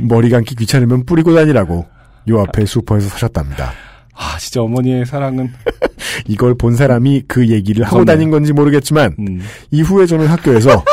[0.00, 1.86] 머리 감기 귀찮으면 뿌리고 다니라고
[2.28, 3.72] 요 앞에 슈퍼에서 사셨답니다.
[4.14, 5.52] 아, 진짜 어머니의 사랑은,
[6.28, 8.14] 이걸 본 사람이 그 얘기를 하고 무섭네요.
[8.16, 9.40] 다닌 건지 모르겠지만 음,
[9.70, 10.84] 이후에 저는 학교에서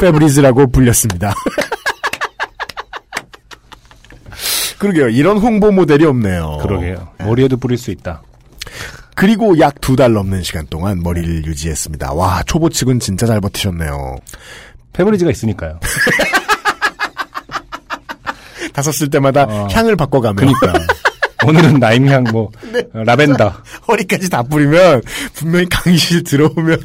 [0.00, 1.34] 페브리즈라고 불렸습니다.
[4.78, 5.08] 그러게요.
[5.08, 6.58] 이런 홍보 모델이 없네요.
[6.62, 7.08] 그러게요.
[7.18, 8.22] 머리에도 뿌릴 수 있다.
[9.14, 12.12] 그리고 약 두 달 넘는 시간 동안 머리를 유지했습니다.
[12.12, 14.16] 와, 초보 측은 진짜 잘 버티셨네요.
[14.92, 15.80] 페브리즈가 있으니까요.
[18.72, 19.68] 다섯 쓸 때마다 어.
[19.72, 20.72] 향을 바꿔가며 그니까.
[21.46, 22.50] 오늘은 라임향, 뭐,
[22.94, 23.52] 어, 라벤더.
[23.88, 25.02] 허리까지 다 뿌리면
[25.34, 26.78] 분명히 강의실 들어오면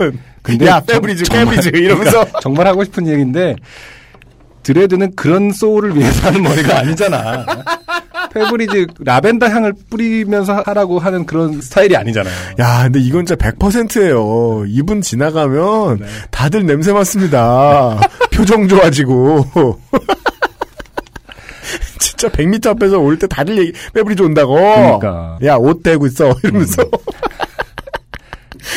[0.44, 3.56] 근데 야, 정- 페브리즈, 페브리즈 이러면서 그러니까 정말 하고 싶은 얘기인데
[4.64, 7.46] dread는 그런 소울을 위해서 하는 머리가 아니잖아.
[8.34, 12.34] 페브리즈 라벤더 향을 뿌리면서 하라고 하는 그런 스타일이 아니잖아요.
[12.60, 14.66] 야, 근데 이건 진짜 100%예요.
[14.68, 16.06] 이분 지나가면 네.
[16.32, 18.00] 다들 냄새 맡습니다.
[18.34, 19.46] 표정 좋아지고.
[22.00, 24.54] 진짜 100m 앞에서 올 때 다들 얘기, 페브리즈 온다고.
[24.56, 25.38] 그러니까.
[25.42, 25.46] 음.
[25.46, 26.34] 야, 옷 대고 있어.
[26.44, 26.84] 이러면서.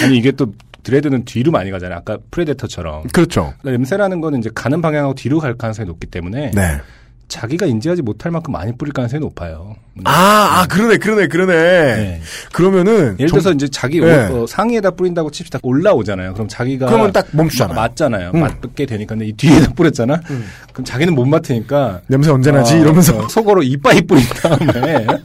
[0.03, 0.53] 아니 이게 또
[0.83, 1.99] dread는 뒤로 많이 가잖아요.
[1.99, 3.05] 아까 프레데터처럼.
[3.09, 3.55] 그렇죠.
[3.65, 6.81] 냄새라는 거는 이제 가는 방향하고 뒤로 갈 가능성이 높기 때문에 네.
[7.29, 9.75] 자기가 인지하지 못할 만큼 많이 뿌릴 가능성이 높아요.
[10.05, 11.53] 아, 아, 그러네, 그러네, 그러네.
[11.55, 12.21] 네.
[12.53, 13.17] 그러면은.
[13.19, 14.29] 예를 정- 들어서 이제 자기 네.
[14.29, 15.59] 옷, 어, 상의에다 뿌린다고 칩시다.
[15.63, 16.35] 올라오잖아요.
[16.35, 17.75] 그럼 자기가 그러면 딱 멈추잖아.
[17.75, 18.31] 마- 맞잖아요.
[18.35, 18.41] 음.
[18.41, 19.15] 맞게 되니까.
[19.15, 20.21] 근데 이 뒤에다 뿌렸잖아.
[20.73, 22.75] 그럼 자기는 못 맡으니까 냄새 언제 나지?
[22.75, 23.19] 어, 이러면서.
[23.19, 25.07] 어, 속으로 이빠이 뿌린 다음에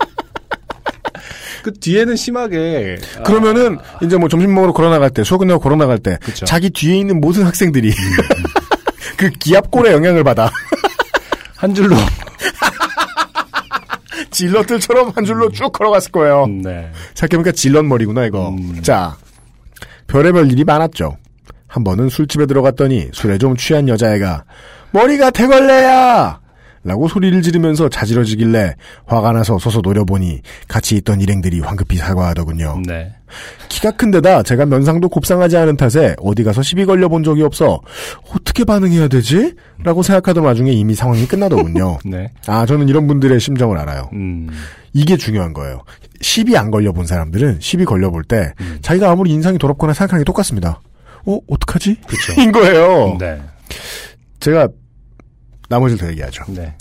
[1.64, 5.76] 그 뒤에는 심하게 아, 그러면은 이제 뭐 점심 먹으러 걸어 나갈 때, 수업 끝나고 걸어
[5.76, 6.46] 나갈 때, 그쵸.
[6.48, 7.94] 자기 뒤에 있는 모든 학생들이
[9.18, 10.50] 그 기압골의 영향을 받아
[11.62, 11.96] 한 줄로
[14.32, 16.48] 질럿들처럼 한 줄로 쭉 걸어갔을 거예요.
[16.48, 16.90] 네.
[17.14, 18.50] 생각해보니까 질럿 머리구나 이거.
[18.50, 18.82] 음.
[18.82, 19.16] 자,
[20.08, 21.18] 별의별 일이 많았죠.
[21.68, 24.44] 한 번은 술집에 들어갔더니 술에 좀 취한 여자애가
[24.90, 26.41] 머리가 대걸레야!
[26.84, 28.76] 라고 소리를 지르면서 자지러지길래
[29.06, 32.82] 화가 나서 서서 노려보니 같이 있던 일행들이 황급히 사과하더군요.
[32.88, 33.14] 네.
[33.70, 37.80] 키가 큰 데다 제가 면상도 곱상하지 않은 탓에 어디 가서 시비 걸려본 적이 없어
[38.34, 39.54] 어떻게 반응해야 되지?
[39.84, 42.00] 라고 생각하던 와중에 이미 상황이 끝나더군요.
[42.06, 42.32] 네.
[42.48, 44.10] 아 저는 이런 분들의 심정을 알아요.
[44.14, 44.50] 음.
[44.94, 45.84] 이게 중요한 거예요.
[46.20, 48.80] 시비 안 걸려본 사람들은 시비 걸려볼 때 음.
[48.82, 50.82] 자기가 아무리 인상이 더럽거나 생각하는 게 똑같습니다.
[51.26, 51.98] 어 어떡하지?
[52.08, 52.34] 그쵸.
[52.42, 53.18] 인 거예요.
[53.20, 53.40] 네.
[54.40, 54.68] 제가
[55.72, 56.44] 나머지를 더 얘기하죠.
[56.50, 56.74] 네.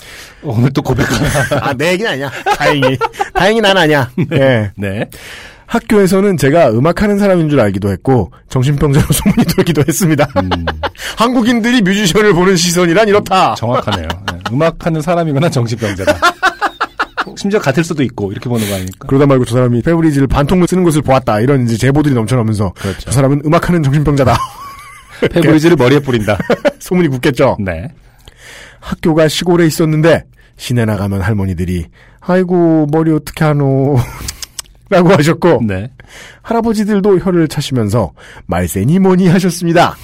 [0.43, 1.28] 오늘 또 고백하나.
[1.70, 2.30] 아 내 얘기는 아니야.
[2.59, 2.99] 다행히
[3.32, 4.11] 다행히 난 아니야.
[4.32, 4.70] 예.
[4.76, 5.09] 네.
[5.66, 10.26] 학교에서는 제가 음악하는 사람인 줄 알기도 했고 정신병자로 소문이 돌기도 했습니다.
[10.43, 10.51] 음,
[11.16, 13.55] 한국인들이 뮤지션을 보는 시선이란 이렇다.
[13.55, 14.09] 정확하네요.
[14.32, 14.38] 네.
[14.53, 16.18] 음악하는 사람이거나 정신병자다.
[17.36, 19.07] 심지어 같을 수도 있고 이렇게 보는 거 아닙니까?
[19.07, 21.38] 그러다 말고 저 사람이 페브리즈를 반통을 쓰는 것을 보았다.
[21.41, 22.99] 이런 이제 제보들이 넘쳐나면서 그렇죠.
[23.03, 24.36] 저 사람은 음악하는 정신병자다.
[25.30, 26.36] 페브리즈를 머리에 뿌린다.
[26.80, 27.57] 소문이 굳겠죠.
[27.61, 27.88] 네.
[28.81, 30.24] 학교가 시골에 있었는데
[30.57, 31.87] 시내 나가면 할머니들이
[32.20, 33.97] 아이고 머리 어떻게 하노
[34.91, 35.91] 라고 하셨고 네.
[36.43, 38.12] 할아버지들도 혀를 차시면서
[38.47, 39.97] 말세니 뭐니 하셨습니다.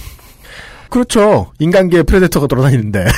[0.90, 1.52] 그렇죠.
[1.58, 3.04] 인간계에 프레데터가 돌아다니는데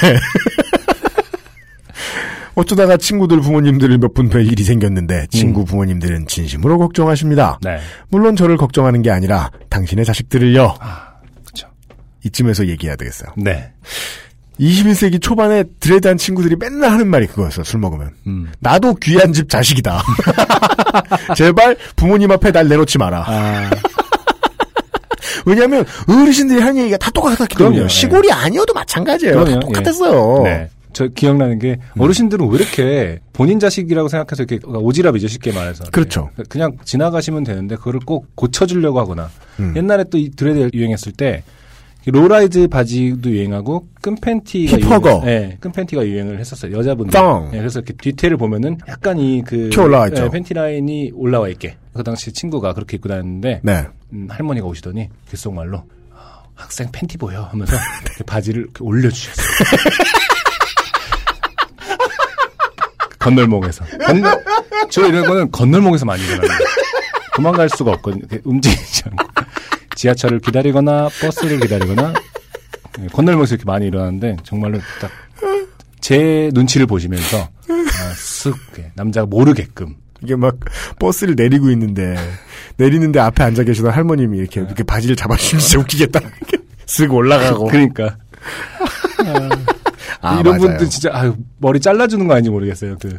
[2.55, 7.59] 어쩌다가 친구들 부모님들을 몇 분 뵐 일이 생겼는데 친구 부모님들은 진심으로 걱정하십니다.
[7.63, 7.79] 네.
[8.09, 10.75] 물론 저를 걱정하는 게 아니라 당신의 자식들을요.
[11.45, 11.69] 그렇죠.
[12.25, 13.31] 이쯤에서 얘기해야 되겠어요.
[13.37, 13.73] 네.
[14.61, 17.63] 21세기 초반에 드레드한 친구들이 맨날 하는 말이 그거였어.
[17.65, 18.11] 술 먹으면.
[18.27, 18.51] 음.
[18.61, 20.03] 나도 귀한 집 자식이다.
[21.37, 23.25] 제발 부모님 앞에 날 내놓지 마라.
[23.27, 23.71] 아,
[25.47, 27.57] 왜냐하면 어르신들이 하는 얘기가 다 똑같았거든요.
[27.71, 27.89] 그럼요, 예.
[27.89, 29.35] 시골이 아니어도 마찬가지예요.
[29.35, 30.43] 다 그럼요, 똑같았어요.
[30.45, 30.69] 네.
[30.95, 36.31] 저 기억나는 게 어르신들은 왜 이렇게 본인 자식이라고 생각해서 이렇게 오지랖이죠 쉽게 말해서 그렇죠.
[36.49, 39.31] 그냥 지나가시면 되는데 그거를 꼭 고쳐주려고 하거나
[39.61, 39.75] 음.
[39.77, 41.45] 옛날에 또 이 dread 유행했을 때
[42.11, 45.11] low-rise 바지도 유행하고 끈 팬티가 hip hugger.
[45.11, 47.13] 유행, 네, 끈 팬티가 유행을 했었어요 여자분들.
[47.13, 47.51] Thong.
[47.51, 50.31] 네, 그래서 이렇게 뒤태를 보면은 약간 이그 올라와 있죠.
[50.31, 51.77] 팬티 라인이 올라와 있게.
[51.93, 53.87] 그 당시 친구가 그렇게 입고 다녔는데 네.
[54.13, 55.83] 음, 할머니가 오시더니 귓속말로
[56.15, 57.77] 아, 학생 팬티 보여 하면서
[58.27, 59.47] 바지를 이렇게 올려주셨어요.
[63.19, 63.85] 건널목에서.
[64.07, 64.45] 건널,
[64.91, 66.59] 저 이런 거는 건널목에서 많이 일어나요.
[67.35, 68.23] 도망갈 수가 없거든요.
[68.45, 69.27] 움직이지 않고.
[69.99, 72.15] 지하철을 기다리거나 버스를 기다리거나
[73.01, 75.11] 예, 건널목에서 이렇게 많이 일어나는데 정말로 딱
[76.01, 80.57] 제 눈치를 보시면서 아, 쓱 예, 남자가 모르게끔 이게 막
[80.99, 82.17] 버스를 내리고 있는데
[82.77, 86.21] 내리는데 앞에 앉아 계시던 할머님이 이렇게 이렇게 바지를 잡아주시면 진짜 웃기겠다.
[86.87, 87.67] 쓱 올라가고.
[87.67, 88.17] 그러니까
[90.23, 90.61] 아, 이런 맞아요.
[90.61, 92.97] 분들 진짜 아유, 머리 잘라주는 거 아닌지 모르겠어요.
[93.01, 93.19] 그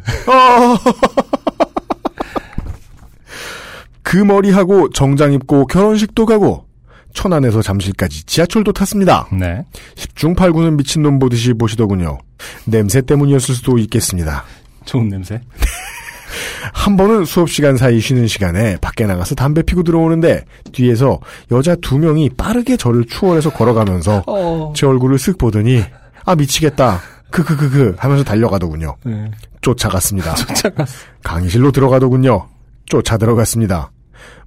[4.02, 6.66] 그 머리하고 정장 입고 결혼식도 가고
[7.14, 9.28] 천안에서 잠실까지 지하철도 탔습니다.
[9.32, 9.64] 네.
[9.96, 12.18] 10중 8구는 미친놈 보듯이 보시더군요.
[12.64, 14.44] 냄새 때문이었을 수도 있겠습니다.
[14.84, 15.40] 좋은 냄새.
[16.72, 21.18] 한 번은 수업 시간 사이 쉬는 시간에 밖에 나가서 담배 피고 들어오는데 뒤에서
[21.50, 24.72] 여자 두 명이 빠르게 저를 추월해서 걸어가면서 어.
[24.76, 25.82] 제 얼굴을 쓱 보더니
[26.24, 27.00] 아 미치겠다
[27.30, 28.96] 크크크크 하면서 달려가더군요.
[29.04, 29.30] 네.
[29.62, 30.34] 쫓아갔습니다.
[30.54, 30.94] 쫓아갔어.
[31.22, 32.48] 강의실로 들어가더군요.
[32.86, 33.90] 쫓아 들어갔습니다.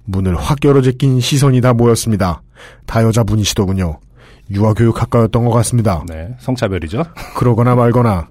[0.04, 2.42] 문을 확 열어 제낀 시선이 다 모였습니다.
[2.86, 3.98] 다 여자분이시더군요.
[4.50, 6.04] 유아교육학과였던 것 같습니다.
[6.08, 6.34] 네.
[6.38, 7.02] 성차별이죠.
[7.36, 8.28] 그러거나 말거나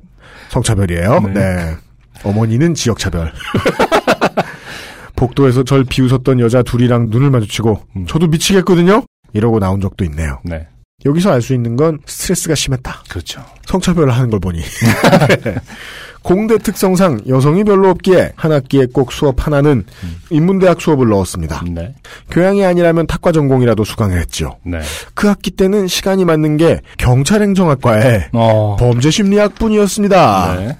[0.50, 1.20] 성차별이에요.
[1.22, 1.34] 네.
[1.34, 1.76] 네.
[2.24, 3.32] 어머니는 지역차별.
[5.16, 8.06] 복도에서 절 비웃었던 여자 둘이랑 눈을 마주치고 음.
[8.08, 9.04] 저도 미치겠거든요.
[9.34, 10.40] 이러고 나온 적도 있네요.
[10.44, 10.68] 네.
[11.06, 13.04] 여기서 알 수 있는 건 스트레스가 심했다.
[13.10, 13.44] 그렇죠.
[13.66, 14.62] 성차별을 하는 걸 보니.
[16.26, 16.34] 네.
[16.36, 19.84] 공대 특성상 여성이 별로 없기에 한 학기에 꼭 수업 하나는
[20.30, 21.64] 인문대학 수업을 넣었습니다.
[21.70, 21.94] 네.
[22.32, 24.58] 교양이 아니라면 탁과 전공이라도 수강을 했죠.
[24.64, 24.80] 네.
[25.14, 28.78] 그 학기 때는 시간이 맞는 게 경찰행정학과에 어.
[28.80, 30.56] 범죄심리학분이었습니다.
[30.60, 30.78] 네.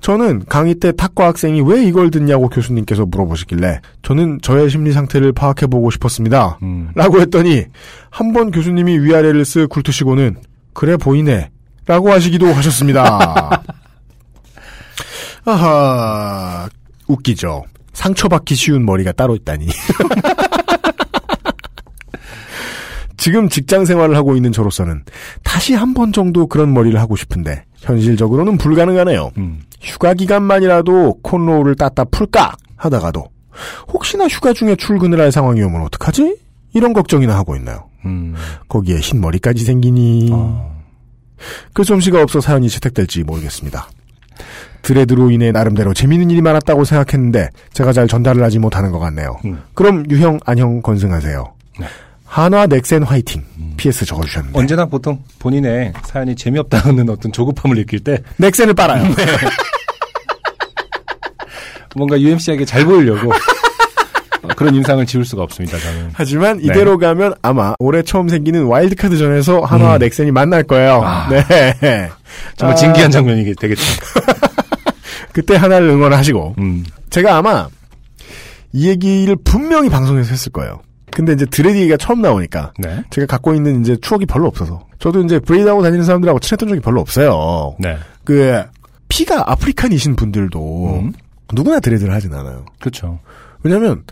[0.00, 5.90] 저는 강의 때 탁과 학생이 왜 이걸 듣냐고 교수님께서 물어보시길래 저는 저의 심리 상태를 파악해보고
[5.90, 6.58] 싶었습니다.
[6.62, 6.90] 음.
[6.94, 7.64] 라고 했더니
[8.10, 10.36] 한 번 교수님이 위아래를 쓱 굴투시고는
[10.74, 11.50] 그래 보이네
[11.86, 13.62] 라고 하시기도 하셨습니다.
[15.44, 16.68] 아하
[17.06, 17.64] 웃기죠.
[17.92, 19.68] 상처받기 쉬운 머리가 따로 있다니.
[23.16, 25.04] 지금 직장 생활을 하고 있는 저로서는
[25.42, 29.30] 다시 한 번 정도 그런 머리를 하고 싶은데 현실적으로는 불가능하네요.
[29.38, 29.62] 음.
[29.80, 33.24] 휴가 기간만이라도 콘로우를 따따 풀까 하다가도
[33.92, 36.36] 혹시나 휴가 중에 출근을 할 상황이 오면 어떡하지?
[36.74, 37.88] 이런 걱정이나 하고 있나요?
[38.04, 38.34] 음.
[38.68, 40.74] 거기에 흰 머리까지 생기니 어.
[41.72, 43.88] 그 솜씨가 없어 사연이 채택될지 모르겠습니다.
[44.84, 49.36] 드레드로 인해 나름대로 재미있는 일이 많았다고 생각했는데 제가 잘 전달을 하지 못하는 것 같네요.
[49.46, 49.60] 음.
[49.74, 51.52] 그럼 유형 안형 건승하세요.
[51.80, 51.86] 네.
[52.26, 53.42] 한화 넥센 화이팅.
[53.76, 59.04] PS 적어주셨는데 언제나 보통 본인의 사연이 재미없다는 어떤 조급함을 느낄 때 넥센을 빨아요.
[61.96, 63.30] 뭔가 UMC에게 잘 보이려고
[64.42, 65.78] 어, 그런 인상을 지울 수가 없습니다.
[65.78, 66.10] 저는.
[66.12, 66.64] 하지만 네.
[66.64, 69.98] 이대로 가면 아마 올해 처음 생기는 와일드카드전에서 한화와 음.
[70.00, 71.00] 넥센이 만날 거예요.
[71.02, 71.28] 아.
[71.30, 72.10] 네.
[72.56, 73.82] 정말 아, 진기한 장면이 되겠죠.
[75.34, 76.84] 그때 한화를 응원하시고 음.
[77.10, 77.68] 제가 아마
[78.72, 80.80] 이 얘기를 분명히 방송에서 했을 거예요.
[81.10, 83.02] 근데 이제 dread 얘기가 처음 나오니까 네.
[83.10, 87.00] 제가 갖고 있는 이제 추억이 별로 없어서 저도 이제 braid하고 다니는 사람들하고 친했던 적이 별로
[87.00, 87.76] 없어요.
[87.78, 87.98] 네.
[88.24, 88.62] 그
[89.08, 91.12] 피가 아프리칸이신 분들도 음.
[91.52, 92.64] 누구나 드레드를 하진 않아요.
[92.80, 93.18] 그렇죠.
[93.62, 94.04] 왜냐하면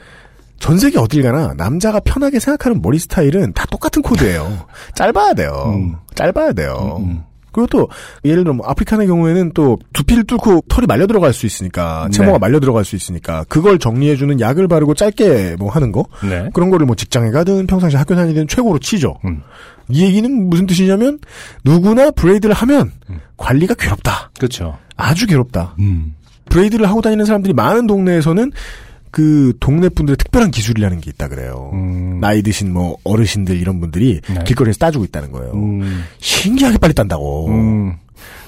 [0.59, 4.67] 전 세계 어딜 가나 남자가 편하게 생각하는 머리 스타일은 다 똑같은 코드예요.
[4.95, 5.73] 짧아야 돼요.
[5.75, 5.97] 음.
[6.15, 6.99] 짧아야 돼요.
[7.01, 7.23] 음, 음.
[7.53, 7.89] 그리고 또
[8.25, 12.39] 예를 들어 뭐 아프리칸의 경우에는 또 두피를 뚫고 털이 말려 들어갈 수 있으니까 채모가 네.
[12.39, 16.49] 말려 들어갈 수 있으니까 그걸 정리해 주는 약을 바르고 짧게 뭐 하는 거 네.
[16.53, 19.19] 그런 거를 뭐 직장에 가든 평상시 학교 다니든 최고로 치죠.
[19.25, 19.43] 음.
[19.89, 21.19] 이 얘기는 무슨 뜻이냐면
[21.65, 23.21] 누구나 braid를 하면 음.
[23.37, 24.31] 관리가 괴롭다.
[24.39, 24.79] 그렇죠.
[24.97, 25.75] 아주 괴롭다.
[25.81, 26.15] 음.
[26.47, 28.53] braid를 하고 다니는 사람들이 많은 동네에서는
[29.13, 31.71] 그 동네 분들의 특별한 기술이라는 게 있다 그래요.
[31.75, 32.19] 음.
[32.21, 34.43] 나이 드신 뭐 어르신들 이런 분들이 네.
[34.45, 35.53] 길거리에서 따주고 있다는 거예요.
[35.53, 36.03] 음.
[36.19, 37.49] 신기하게 빨리 딴다고.
[37.49, 37.97] 음.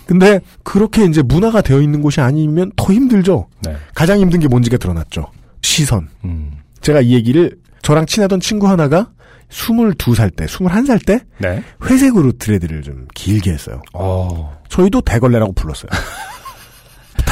[0.06, 3.46] 근데 그렇게 이제 문화가 되어 있는 곳이 아니면 더 힘들죠.
[3.62, 3.76] 네.
[3.94, 5.26] 가장 힘든 게 뭔지가 드러났죠.
[5.60, 6.08] 시선.
[6.24, 6.52] 음.
[6.80, 9.10] 제가 이 얘기를 저랑 친하던 친구 하나가
[9.50, 11.62] 22살 때, 21살 때 네.
[11.84, 13.82] 회색으로 dread를 좀 길게 했어요.
[13.92, 14.58] 어.
[14.70, 15.90] 저희도 대걸레라고 불렀어요.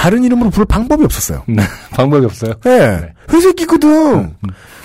[0.02, 1.44] 다른 이름으로 부를 방법이 없었어요.
[1.48, 1.62] 네.
[1.92, 2.54] 방법이 없어요.
[2.64, 2.78] 네.
[3.00, 3.12] 네.
[3.32, 4.34] 회색이거든.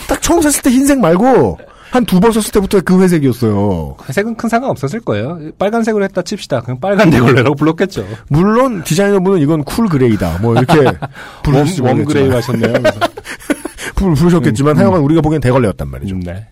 [0.08, 1.58] 딱 처음 샀을 때 흰색 말고
[1.90, 3.96] 한 두 번 썼을 때부터 그 회색이었어요.
[4.12, 5.40] 색은 큰 상관 없었을 거예요.
[5.58, 6.62] 빨간색으로 했다 칩시다.
[6.62, 8.06] 그냥 빨간 대걸레라고 불렀겠죠.
[8.30, 10.38] 물론 디자이너분은 이건 cool gray다.
[10.42, 10.94] 뭐 이렇게 warm,
[11.44, 12.74] 부르실지 warm gray 하셨네요.
[13.96, 14.82] 부르셨겠지만 음, 음.
[14.82, 16.16] 하여간 우리가 보기엔 대걸레였단 말이죠.
[16.16, 16.46] 음, 네.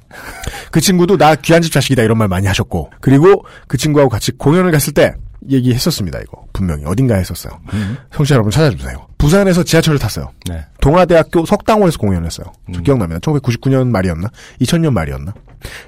[0.71, 4.71] 그 친구도 나 귀한 집 자식이다 이런 말 많이 하셨고 그리고 그 친구하고 같이 공연을
[4.71, 5.13] 갔을 때
[5.49, 7.97] 얘기했었습니다 이거 분명히 어딘가에 했었어요 음.
[8.13, 10.65] 청취자 여러분 찾아주세요 부산에서 지하철을 탔어요 네.
[10.81, 12.83] 동아대학교 석당홀에서 공연을 했어요 저 음.
[12.83, 14.29] 기억납니다 1999년 말이었나
[14.61, 15.33] 2000년 말이었나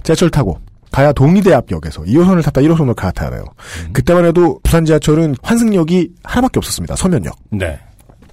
[0.03, 0.59] 지하철 타고
[0.91, 3.43] 가야 동의대 앞역에서 2호선을 탔다 1호선으로 갈아타야 돼요
[3.85, 3.93] 음.
[3.93, 7.79] 그때만 해도 부산 지하철은 환승역이 하나밖에 없었습니다 서면역 네.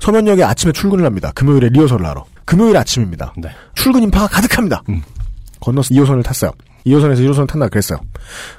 [0.01, 3.51] 서면역에 아침에 출근을 합니다 금요일에 리허설을 하러 금요일 아침입니다 네.
[3.75, 4.83] 출근 인파가 가득합니다.
[4.89, 5.03] 음.
[5.61, 6.51] 건너서 2호선을 탔어요.
[6.87, 7.99] 2호선에서 1호선을 탄다 그랬어요.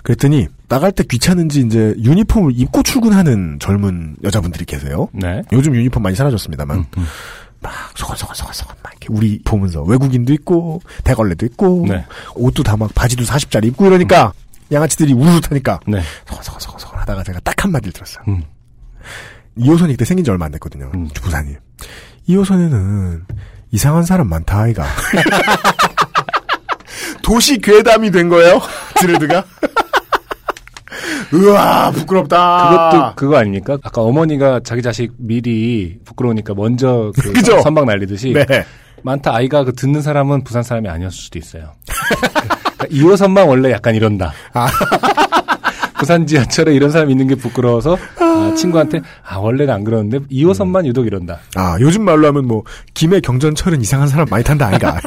[0.04, 5.08] 그랬더니 나갈 때 귀찮은지 이제 유니폼을 입고 출근하는 젊은 여자분들이 계세요.
[5.14, 5.44] 네.
[5.52, 7.06] 요즘 유니폼 많이 사라졌습니다만 음, 음.
[7.62, 12.06] 막 소곤소곤소곤소곤 막 이렇게 우리 보면서 외국인도 있고 대걸레도 있고 네.
[12.36, 14.34] 옷도 다 막 바지도 40짜리 입고 이러니까
[14.72, 16.02] 양아치들이 우르르 타니까 네.
[16.44, 18.24] 소곤소곤소곤 하다가 제가 딱 한마디를 들었어요.
[18.28, 18.44] 음.
[19.58, 20.92] 2호선이 그때 생긴 지 얼마 안 됐거든요.
[20.96, 21.08] 음.
[21.14, 21.56] 부산이.
[22.28, 23.22] 2호선에는
[23.72, 24.86] 이상한 사람 많다, 아이가.
[27.26, 28.62] 도시 괴담이 된 거예요,
[29.02, 29.44] 드레드가.
[31.34, 32.70] 우와, 부끄럽다.
[32.70, 33.80] 그것도 그거 아닙니까?
[33.82, 37.60] 아까 어머니가 자기 자식 미리 부끄러우니까 먼저 그 그죠?
[37.62, 38.46] 선박 날리듯이 네.
[39.02, 41.72] 많다 아이가 그 듣는 사람은 부산 사람이 아니었을 수도 있어요.
[42.78, 44.32] 그러니까 2호선만 원래 약간 이런다.
[44.54, 44.68] 아.
[45.98, 51.08] 부산 지하철에 이런 사람 있는 게 부끄러워서 아, 친구한테 아 원래는 안 그러는데 2호선만 유독
[51.08, 51.40] 이런다.
[51.56, 52.64] 아, 요즘 말로 하면 뭐,
[52.94, 55.00] 김해 경전철은 이상한 사람 많이 탄다, 아이가.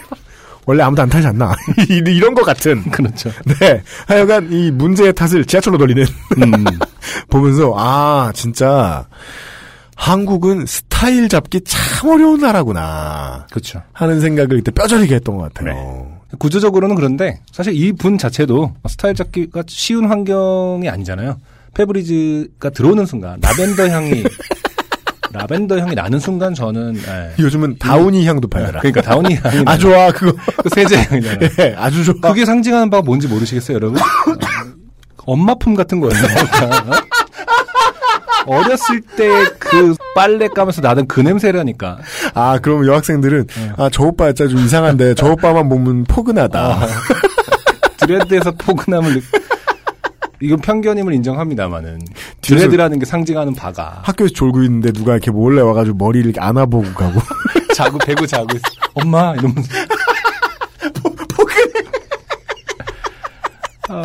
[0.68, 1.54] 원래 아무도 안 타지 않나.
[1.88, 2.82] 이- 이런 것 같은.
[2.90, 3.30] 그렇죠.
[3.58, 3.82] 네.
[4.06, 6.04] 하여간 이 문제의 탓을 지하철로 돌리는.
[6.42, 6.64] 음.
[7.30, 9.06] 보면서, 아, 진짜,
[9.96, 13.46] 한국은 스타일 잡기 참 어려운 나라구나.
[13.50, 13.82] 그렇죠.
[13.94, 16.18] 하는 생각을 그때 뼈저리게 했던 것 같아요.
[16.38, 21.38] 구조적으로는 그런데 사실 이 분 자체도 스타일 잡기가 쉬운 환경이 아니잖아요.
[21.74, 24.22] 페브리즈가 들어오는 순간 라벤더 향이
[25.32, 27.42] 라벤더 향이 나는 순간 저는 예.
[27.42, 28.80] 요즘은 다우니 향도 팔더라.
[28.80, 30.32] 그러니까 다운이 향이 아, 좋아, 그거.
[30.62, 31.50] 그 세제 향이잖아요.
[31.60, 32.14] 예, 아주 좋아.
[32.20, 34.00] 그게 상징하는 바가 뭔지 모르시겠어요, 여러분?
[35.26, 36.14] 엄마 품 같은 거예요.
[36.26, 37.02] 그러니까.
[38.46, 39.28] 어렸을 때
[39.70, 41.98] 그 빨래 까면서 나던 그 냄새라니까.
[42.34, 43.72] 아, 그럼 여학생들은, 네.
[43.76, 46.58] 아, 저 오빠 진짜 좀 이상한데, 저 오빠만 보면 포근하다.
[46.60, 46.86] 아.
[47.98, 49.20] 드레드에서 포근함을 느...
[50.40, 52.00] 이건 편견임을 인정합니다만은
[52.42, 57.20] 드레드라는 게 상징하는 바가 학교에서 졸고 있는데 누가 이렇게 몰래 와가지고 머리를 이렇게 안아보고 가고.
[57.74, 58.62] 자고 배고 자고 있어.
[58.94, 59.68] 엄마 이러면서
[63.90, 64.02] 아,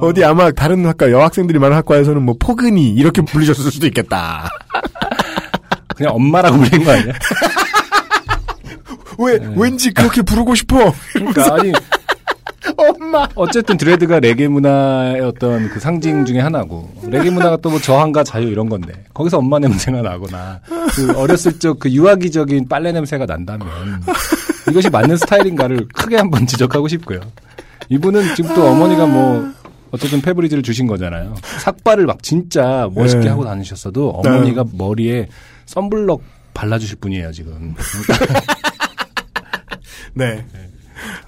[0.00, 4.48] 어디 아마 다른 학과, 여학생들이 많은 학과에서는 뭐 포근이 이렇게 불리셨을 수도 있겠다.
[5.94, 7.12] 그냥 엄마라고 불린 거 아니야?
[9.18, 10.94] 왜, 왠지 그렇게 부르고 싶어.
[11.12, 11.72] 그러니까 아니
[12.76, 13.28] 엄마.
[13.34, 18.48] 어쨌든 드레드가 레게 문화의 어떤 그 상징 중에 하나고 레게 문화가 또 뭐 저항과 자유
[18.48, 20.60] 이런 건데 거기서 엄마 냄새가 나거나
[20.94, 23.68] 그 어렸을 적 그 유아기적인 빨래 냄새가 난다면
[24.70, 27.20] 이것이 맞는 스타일인가를 크게 한번 지적하고 싶고요.
[27.90, 29.52] 이분은 지금 또 어머니가 뭐
[29.90, 31.34] 어쨌든 페브리즈를 주신 거잖아요.
[31.60, 33.28] 삭발을 막 진짜 멋있게 네.
[33.28, 35.28] 하고 다니셨어도 어머니가 머리에
[35.66, 36.22] 썬블럭
[36.54, 37.74] 발라주실 분이에요 지금.
[38.06, 38.40] 그러니까
[40.14, 40.44] 네.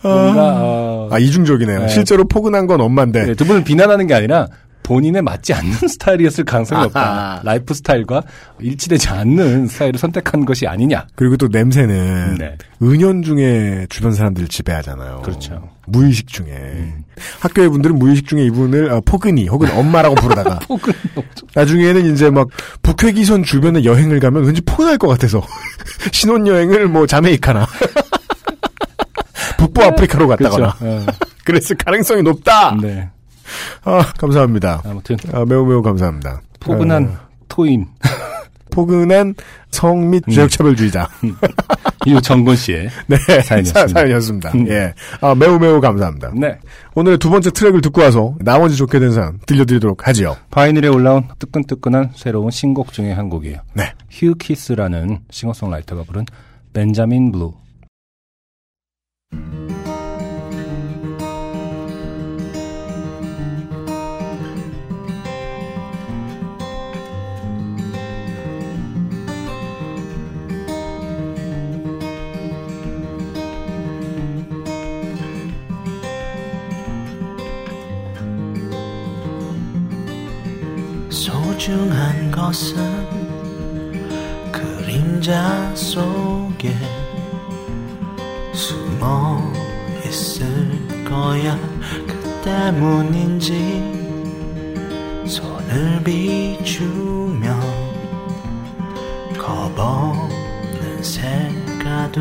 [0.02, 1.80] 뭔가 어, 아, 이중적이네요.
[1.80, 1.88] 네.
[1.88, 3.26] 실제로 포근한 건 엄마인데.
[3.26, 4.46] 네, 두 분을 비난하는 게 아니라
[4.82, 7.00] 본인에 맞지 않는 스타일이었을 가능성이 없다.
[7.00, 7.40] 아하.
[7.44, 8.22] 라이프 스타일과
[8.60, 11.06] 일치되지 않는 스타일을 선택한 것이 아니냐.
[11.14, 12.56] 그리고 또 냄새는 네.
[12.82, 15.22] 은연 중에 주변 사람들을 지배하잖아요.
[15.22, 15.54] 그렇죠.
[15.54, 15.68] 음.
[15.86, 16.92] 무의식 중에.
[17.40, 20.92] 학교의 분들은 무의식 중에 이분을 아, 포근이 혹은 엄마라고 부르다가 혹은
[21.54, 22.48] 나중에는 이제 막
[22.82, 25.40] 북회기선 주변에 여행을 가면 왠지 포날 것 같아서
[26.12, 27.66] 신혼 여행을 뭐 자메이카나
[29.60, 30.86] 북부 아프리카로 갔다거나 그렇죠.
[30.86, 31.06] 어,
[31.44, 32.76] 그랬을 가능성이 높다.
[32.80, 33.08] 네.
[33.84, 34.82] 아, 감사합니다.
[34.84, 36.40] 아무튼 아, 매우 매우 감사합니다.
[36.60, 37.86] 포근한 어, 토인
[38.70, 39.34] 포근한
[39.70, 40.30] 성및 음.
[40.32, 41.08] 지역차별주의자.
[42.06, 43.80] 이정곤 씨의 네, 사연이었습니다.
[43.80, 44.50] 사- 사연이었습니다.
[44.54, 44.68] 음.
[44.68, 46.30] 예, 아, 매우 매우 감사합니다.
[46.34, 46.58] 네
[46.94, 50.36] 오늘 두 번째 트랙을 듣고 와서 나머지 좋게 된 사연 들려드리도록 하지요.
[50.50, 53.58] 바이닐에 올라온 뜨끈뜨끈한 새로운 신곡 중에 한 곡이에요.
[53.74, 53.92] 네.
[54.10, 56.24] 휴 키스라는 싱어송라이터가 부른
[56.72, 57.52] 벤자민 블루.
[81.60, 82.76] 소중한 것은
[84.50, 86.74] 그림자 속에
[89.00, 89.40] 숨어
[90.04, 91.58] 있을 거야
[92.06, 93.80] 그 때문인지
[95.26, 97.58] 손을 비추며
[99.38, 102.20] 겁없는 새가 돼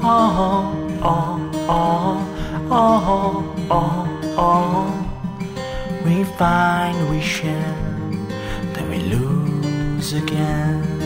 [0.00, 1.38] 어, 어,
[1.68, 2.26] 어,
[2.68, 4.06] 어, 어,
[4.36, 5.08] 어.
[6.04, 7.74] We find we share
[8.72, 10.97] then we lose again.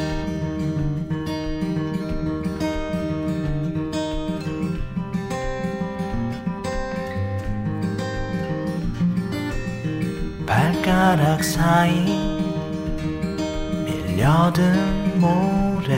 [10.52, 12.04] 발가락 사이
[13.86, 15.96] 밀려든 모래.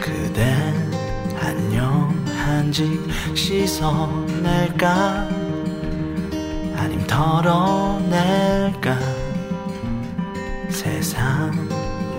[0.00, 0.90] 그댄
[1.38, 5.28] 안녕 한직 씻어낼까?
[6.78, 8.98] 아님 털어낼까?
[10.70, 11.52] 세상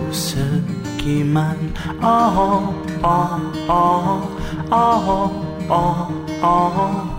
[0.08, 1.74] 우습기만.
[2.00, 2.72] 어어
[3.02, 4.30] 어어
[6.40, 7.16] 어어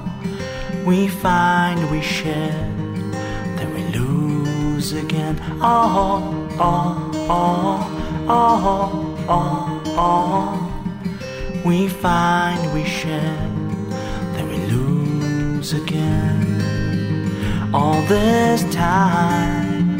[0.88, 2.67] We find we share
[4.94, 5.40] again.
[5.62, 10.64] Oh, oh, oh, oh, oh, oh.
[11.66, 13.38] We find we share,
[14.34, 16.46] then we lose again.
[17.74, 19.98] All this time,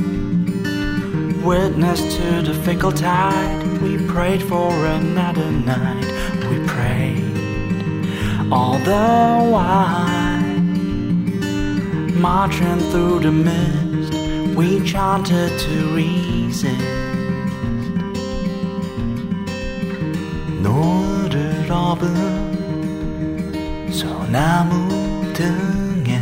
[1.44, 3.82] witness to the fickle tide.
[3.82, 6.06] We prayed for another night.
[6.50, 7.24] We prayed
[8.52, 10.40] all the while,
[12.20, 13.87] marching through the mist
[14.58, 16.84] We chanted to resist.
[20.64, 22.04] 노을을 업은
[23.92, 26.20] 소나무 등에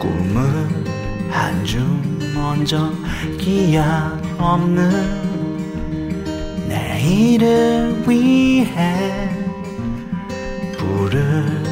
[0.00, 0.68] 꿈을
[1.30, 2.92] 한줌 얹어
[3.38, 5.28] 기약 없는.
[6.66, 9.28] 내일을 위해
[10.78, 11.62] 불을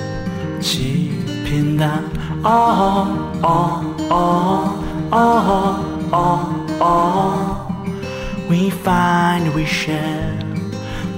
[0.61, 2.03] 지핀다.
[2.45, 8.47] oh, oh, oh, oh, oh, oh.
[8.49, 10.39] We find we share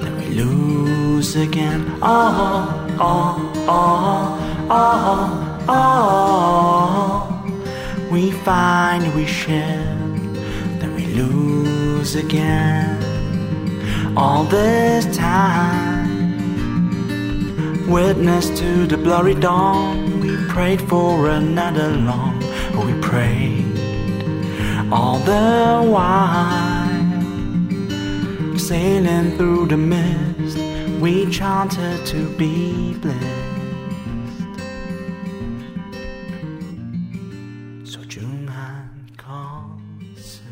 [0.01, 4.39] then we lose again oh, oh, oh,
[4.71, 7.25] oh, oh.
[8.11, 9.95] We find we share
[10.81, 12.97] then we lose again
[14.17, 16.09] all this time
[17.89, 22.18] Witness to the blurry dawn, we prayed for another long,
[23.28, 23.66] we prayed
[24.92, 26.90] all the while.
[28.58, 30.58] Sailing through the mist,
[31.02, 33.44] we chanted to be blessed.
[37.84, 40.44] 소중한 것은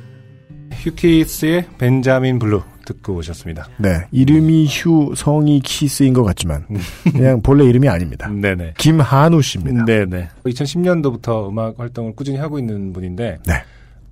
[0.74, 3.69] 휴키스의 벤자민 블루 듣고 오셨습니다.
[3.77, 4.07] 네.
[4.11, 6.65] 이름이 휴, 성이 키스인 것 같지만,
[7.13, 8.29] 그냥 본래 이름이 아닙니다.
[8.31, 8.75] 네네.
[8.79, 9.85] 김한우 씨입니다.
[9.85, 10.29] 네네.
[10.45, 13.55] 2010년도부터 음악 활동을 꾸준히 하고 있는 분인데 네.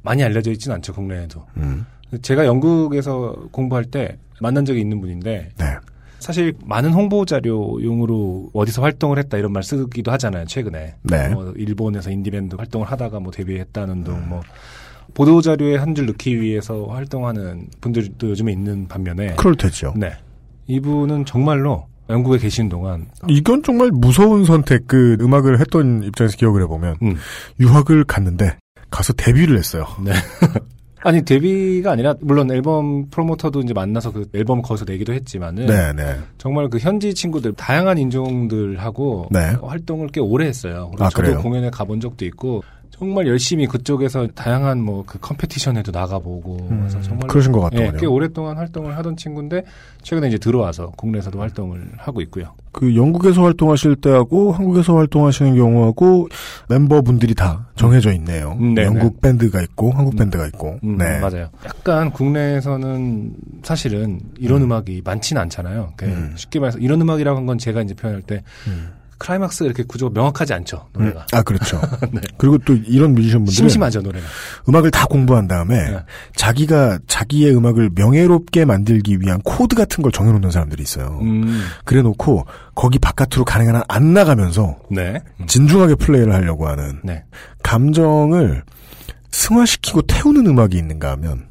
[0.02, 1.46] 많이 알려져 있진 않죠 국내에도.
[1.56, 1.86] 음,
[2.20, 5.64] 제가 영국에서 공부할 때 만난 적이 있는 분인데 네.
[6.18, 10.94] 사실 많은 홍보 자료용으로 어디서 활동을 했다 이런 말 쓰기도 하잖아요 최근에.
[11.02, 11.28] 네.
[11.28, 14.42] 뭐 일본에서 인디밴드 활동을 하다가 뭐 데뷔했다는 등뭐
[15.12, 19.94] 보도 자료에 한 줄 넣기 위해서 활동하는 분들도 요즘에 있는 반면에 그럴 테죠.
[19.96, 20.12] 네
[20.66, 26.96] 이분은 정말로 영국에 계신 동안 이건 정말 무서운 선택, 그 음악을 했던 입장에서 기억을 해보면,
[27.02, 27.16] 음,
[27.60, 28.58] 유학을 갔는데,
[28.90, 29.86] 가서 데뷔를 했어요.
[30.04, 30.12] 네.
[31.02, 36.16] 아니 데뷔가 아니라 물론 앨범 프로모터도 이제 만나서 그 앨범 거기서 내기도 했지만은 네, 네.
[36.38, 39.54] 정말 그 현지 친구들 다양한 인종들하고 네.
[39.62, 40.90] 활동을 꽤 오래 했어요.
[40.98, 41.42] 아, 저도 그래요?
[41.42, 42.62] 공연에 가본 적도 있고
[42.96, 48.00] 정말 열심히 그쪽에서 다양한 뭐 그 competition에도 나가보고 그래서 정말 음, 그러신 것 예, 같더군요.
[48.00, 49.64] 꽤 오랫동안 활동을 하던 친구인데
[50.02, 52.54] 최근에 이제 들어와서 국내에서도 활동을 하고 있고요.
[52.72, 56.28] 그 영국에서 활동하실 때하고 한국에서 활동하시는 경우하고
[56.68, 58.56] 멤버분들이 다 정해져 있네요.
[58.60, 58.86] 음, 네네.
[58.86, 60.78] 영국 밴드가 있고 한국 밴드가 있고.
[60.84, 61.18] 음, 네.
[61.20, 61.48] 맞아요.
[61.66, 64.72] 약간 국내에서는 사실은 이런 음.
[64.72, 65.92] 악이 많지는 않잖아요.
[65.96, 66.32] 그 음.
[66.36, 68.42] 쉽게 말해서 이런 음악이라고 한 건 제가 이제 표현할 때
[69.14, 69.18] 음.
[69.18, 70.88] 클라이막스가 이렇게 구조가 명확하지 않죠.
[70.96, 71.26] 음, 노래가.
[71.32, 71.80] 아 그렇죠.
[72.12, 72.20] 네.
[72.38, 74.26] 그리고 또 이런 뮤지션 분들은 심심하죠 노래가.
[74.68, 75.98] 음악을 다 공부한 다음에 네.
[76.36, 81.18] 자기가 자기의 음악을 명예롭게 만들기 위한 코드 같은 걸 정해놓는 사람들이 있어요.
[81.22, 85.22] 음, 그래놓고 거기 바깥으로 가능한 한 안 나가면서 네.
[85.40, 87.24] 음, 진중하게 플레이를 하려고 하는 네.
[87.62, 88.62] 감정을
[89.30, 91.48] 승화시키고 태우는 음악이 있는가 하면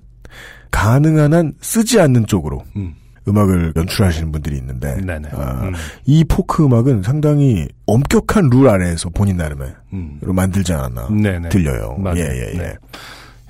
[0.72, 2.96] 가능한 한 쓰지 않는 쪽으로 음,
[3.28, 4.96] 음악을 연출하시는 분들이 있는데.
[5.32, 5.74] 아, 음,
[6.06, 10.18] 이 포크 음악은 상당히 엄격한 룰 안에서 본인 나름의 음.
[10.22, 11.50] 로 만들지 않았나 네네.
[11.50, 11.96] 들려요.
[12.00, 12.18] 맞아요.
[12.20, 12.58] 예 예 예.
[12.58, 12.74] 네.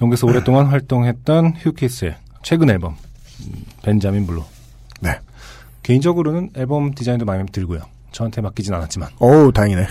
[0.02, 2.96] 영국에서 오랫동안 활동했던 휴키스의 최근 앨범
[3.48, 4.44] 음, 벤자민 블루.
[5.02, 5.20] 네.
[5.82, 7.82] 개인적으로는 앨범 디자인도 마음에 들고요.
[8.12, 9.10] 저한테 맡기진 않았지만.
[9.20, 9.88] 어우 다행이네.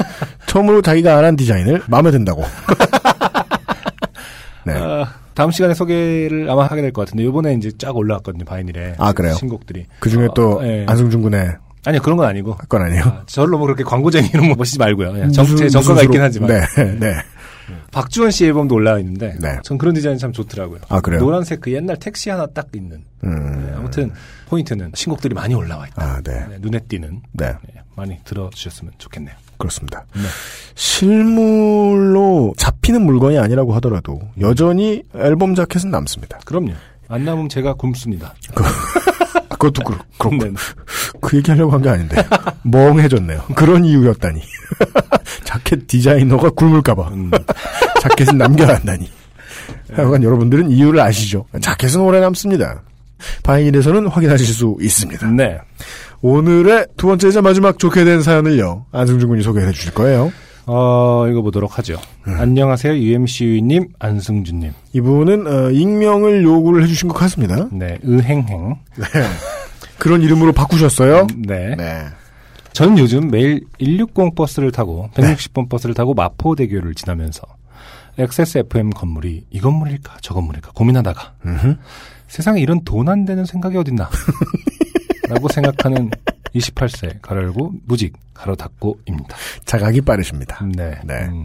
[0.46, 2.42] 처음으로 자기가 안 한 디자인을 마음에 든다고.
[4.64, 4.72] 네.
[4.74, 5.06] 아,
[5.36, 9.34] 다음 시간에 소개를 아마 하게 될 것 같은데 이번에 이제 쫙 올라왔거든요 바이닐에 아, 그래요?
[9.34, 10.84] 신곡들이 그 중에 또 어, 예.
[10.88, 13.02] 안승준 군의 아니 그런 건 아니고 건 아니에요.
[13.04, 16.48] 아, 저를 너무 그렇게 광고쟁이로 보시지 말고요 그냥 정, 무슨- 제 무슨 정가가 있긴 하지만
[16.50, 17.14] 네, 네.
[17.92, 19.58] 박주원 씨 앨범도 올라와 있는데 네.
[19.62, 21.20] 전 그런 디자인 참 좋더라고요 아 그래요.
[21.20, 23.66] 노란색 그 옛날 택시 하나 딱 있는 음.
[23.66, 24.10] 네, 아무튼
[24.48, 26.32] 포인트는 신곡들이 많이 올라와 있다 아 네.
[26.48, 27.46] 네, 눈에 띄는 네.
[27.46, 30.04] 네, 많이 들어주셨으면 좋겠네요 그렇습니다.
[30.14, 30.22] 네.
[30.74, 36.38] 실물로 잡히는 물건이 아니라고 하더라도 여전히 앨범 자켓은 남습니다.
[36.44, 36.72] 그럼요
[37.08, 38.34] 안 남으면 제가 굶습니다
[39.50, 40.52] 그것도 그렇, 그렇고 네.
[41.20, 42.16] 그 얘기 하려고 한 게 아닌데
[42.62, 43.42] 멍해졌네요.
[43.54, 44.42] 그런 이유였다니.
[45.44, 47.30] 자켓 디자이너가 굶을까봐 음,
[48.02, 49.10] 자켓은 남겨야 한다니.
[49.94, 51.46] 하여간 여러분들은 이유를 아시죠?
[51.60, 52.82] 자켓은 오래 남습니다.
[53.44, 55.26] 바인일에서는 확인하실 수 있습니다.
[55.30, 55.58] 네.
[56.22, 58.86] 오늘의 두 번째이자 마지막 좋게 된 사연을요.
[58.92, 60.32] 안승준 군이 소개해 주실 거예요.
[60.66, 61.96] 어, 읽어보도록 하죠.
[62.26, 62.34] 음.
[62.38, 62.94] 안녕하세요.
[62.96, 64.72] UMC님, 안승준님.
[64.94, 67.68] 이분은 어, 익명을 요구를 해주신 것 같습니다.
[67.70, 68.74] 네, 의행행.
[69.98, 71.26] 그런 이름으로 바꾸셨어요?
[71.36, 71.74] 네.
[71.76, 72.04] 네.
[72.72, 75.22] 저는 요즘 매일 160 버스를 타고 네.
[75.34, 77.42] 160번 버스를 타고 마포대교를 지나면서
[78.18, 81.76] XSFM 건물이 이 건물일까 저 건물일까 고민하다가 음흠.
[82.28, 84.10] 세상에 이런 돈 안 되는 생각이 어딨나
[85.28, 86.10] 라고 생각하는
[86.54, 89.36] 28세 가로 열고 무직 가로 닫고입니다.
[89.64, 90.64] 자각이 빠르십니다.
[90.74, 90.94] 네.
[91.04, 91.14] 네.
[91.26, 91.44] 음.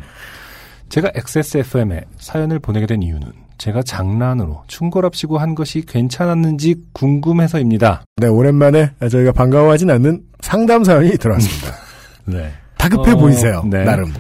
[0.90, 8.04] 제가 XSFM에 사연을 보내게 된 이유는 제가 장난으로 충고랍시고 한 것이 괜찮았는지 궁금해서입니다.
[8.18, 11.78] 네, 오랜만에 저희가 반가워하진 않는 상담 사연이 들어왔습니다.
[12.26, 12.52] 네.
[12.78, 13.64] 다급해 어, 보이세요.
[13.70, 13.84] 네.
[13.84, 14.14] 나름.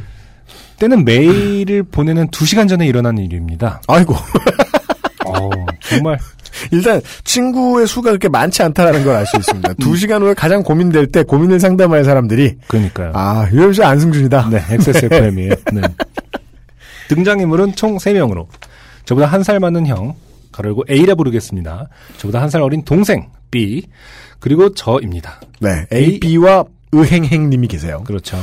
[0.77, 3.81] 때는 메일을 보내는 2시간 전에 일어난 일입니다.
[3.87, 4.13] 아이고.
[5.25, 5.49] 어,
[5.81, 6.17] 정말
[6.71, 9.73] 일단 친구의 수가 그렇게 많지 않다라는 걸 알 수 있습니다.
[9.75, 13.11] 두 시간 후에 가장 고민될 때 고민을 상담할 사람들이 그러니까요.
[13.15, 14.49] 아 유현수 안승준이다.
[14.49, 15.53] 네, XSFM이에요.
[15.73, 15.81] 네.
[17.09, 18.47] 등장인물은 총 3명으로
[19.05, 20.15] 저보다 한 살 많은 형,
[20.51, 21.89] 가로열고 A라 부르겠습니다.
[22.17, 23.83] 저보다 한 살 어린 동생 B,
[24.39, 25.41] 그리고 저입니다.
[25.59, 28.03] 네, A, B와 의행행님이 계세요.
[28.05, 28.37] 그렇죠.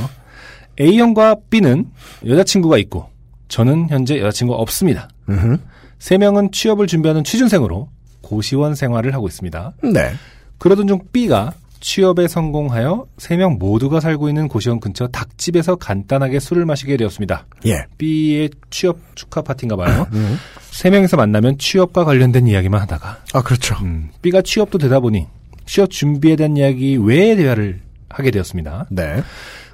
[0.81, 1.87] A형과 B는
[2.27, 3.09] 여자친구가 있고
[3.49, 5.09] 저는 현재 여자친구가 없습니다.
[5.29, 5.57] 음흠.
[5.99, 7.89] 세 명은 취업을 준비하는 취준생으로
[8.29, 9.73] 고시원 생활을 하고 있습니다.
[9.93, 10.13] 네.
[10.59, 16.67] 그러던 중 B가 취업에 성공하여 세 명 모두가 살고 있는 고시원 근처 닭집에서 간단하게 술을
[16.67, 17.47] 마시게 되었습니다.
[17.67, 17.85] 예.
[17.97, 20.07] B의 취업 축하 파티인가 봐요.
[20.13, 20.37] 음.
[20.73, 23.77] 세 명이서 만나면 취업과 관련된 이야기만 하다가 아 그렇죠.
[23.83, 25.27] 음, B가 취업도 되다 보니
[25.67, 28.87] 취업 준비에 대한 이야기 외의 대화를 하게 되었습니다.
[28.91, 29.23] 네.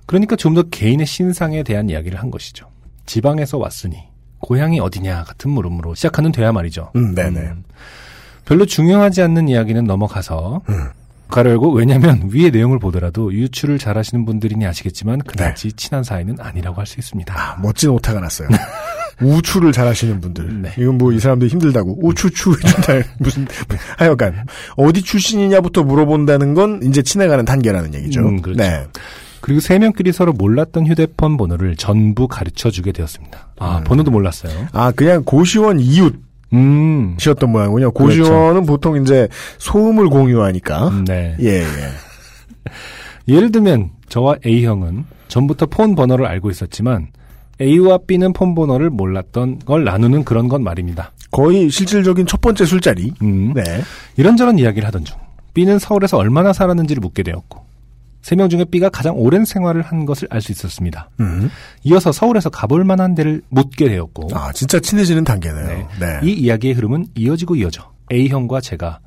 [0.06, 2.66] 그러니까 좀 더 개인의 신상에 대한 이야기를 한 것이죠.
[3.06, 3.96] 지방에서 왔으니
[4.40, 6.90] 고향이 어디냐 같은 물음으로 시작하는 대화 말이죠.
[6.96, 7.40] 음, 네네.
[7.40, 7.64] 음,
[8.44, 10.84] 별로 중요하지 않는 이야기는 넘어가서 음.
[11.28, 15.76] 가로 열고 왜냐하면 위의 내용을 보더라도 유추를 잘하시는 분들이니 아시겠지만 그다지 네.
[15.76, 17.34] 친한 사이는 아니라고 할 수 있습니다.
[17.34, 18.48] 아, 멋진 오타가 났어요.
[19.22, 20.62] 우추를 잘하시는 분들.
[20.62, 20.72] 네.
[20.78, 23.08] 이건 뭐 이 사람들이 힘들다고 우추추 해준다.
[23.18, 23.46] 무슨
[23.96, 24.46] 하여간
[24.76, 28.20] 어디 출신이냐부터 물어본다는 건 이제 친해가는 단계라는 얘기죠.
[28.20, 28.60] 음, 그렇죠.
[28.62, 28.84] 네.
[29.40, 33.48] 그리고 세 명끼리 서로 몰랐던 휴대폰 번호를 전부 가르쳐 주게 되었습니다.
[33.58, 34.68] 아 번호도 몰랐어요.
[34.72, 36.14] 아 그냥 고시원 이웃
[36.54, 37.16] 음,
[37.46, 37.90] 모양이군요.
[37.92, 39.28] 고시원은 보통 이제
[39.58, 40.88] 소음을 공유하니까.
[40.88, 41.36] 음, 네.
[41.40, 41.64] 예 예.
[43.28, 47.08] 예를 들면 저와 A 형은 전부터 폰 번호를 알고 있었지만
[47.60, 51.12] A와 B는 폰 번호를 몰랐던 걸 나누는 그런 건 말입니다.
[51.30, 53.12] 거의 실질적인 첫 번째 술자리.
[53.22, 53.62] 음, 네.
[54.16, 55.16] 이런저런 이야기를 하던 중
[55.54, 57.63] B는 서울에서 얼마나 살았는지를 묻게 되었고
[58.24, 61.10] 세 명 중에 B가 가장 오랜 생활을 한 것을 알 수 있었습니다.
[61.20, 61.50] 음.
[61.82, 65.66] 이어서 서울에서 가볼 만한 데를 묻게 되었고 아 진짜 친해지는 단계네요.
[65.66, 65.86] 네.
[66.00, 66.20] 네.
[66.22, 69.00] 이 이야기의 흐름은 이어지고 이어져 A형과 제가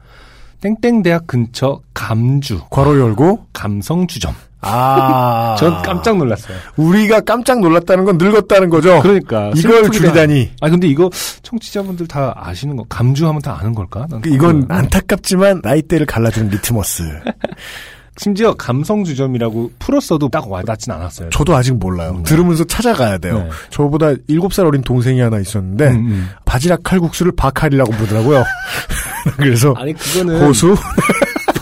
[0.61, 3.47] 땡땡 대학 근처 감주 괄호 열고.
[3.53, 5.55] 감성 주점 아.
[5.59, 6.55] 전 깜짝 놀랐어요.
[6.77, 8.99] 우리가 깜짝 놀랐다는 건 늙었다는 거죠.
[9.01, 10.51] 그러니까 이걸 줄이다니.
[10.61, 11.09] 아 근데 이거
[11.41, 14.05] 청취자분들 다 아시는 거 감주하면 다 아는 걸까?
[14.11, 17.03] 난그 이건 안타깝지만 나이대를 갈라주는 리트머스.
[18.17, 21.29] 심지어 감성 주점이라고 풀었어도 딱 와닿진 않았어요.
[21.29, 22.15] 저도 아직 몰라요.
[22.17, 22.23] 네.
[22.23, 23.39] 들으면서 찾아가야 돼요.
[23.39, 23.49] 네.
[23.69, 26.29] 저보다 7살 어린 동생이 하나 있었는데 음, 음.
[26.45, 28.43] 바지락 칼국수를 바칼이라고 부르더라고요.
[29.37, 30.75] 그래서 아니 그거는 고수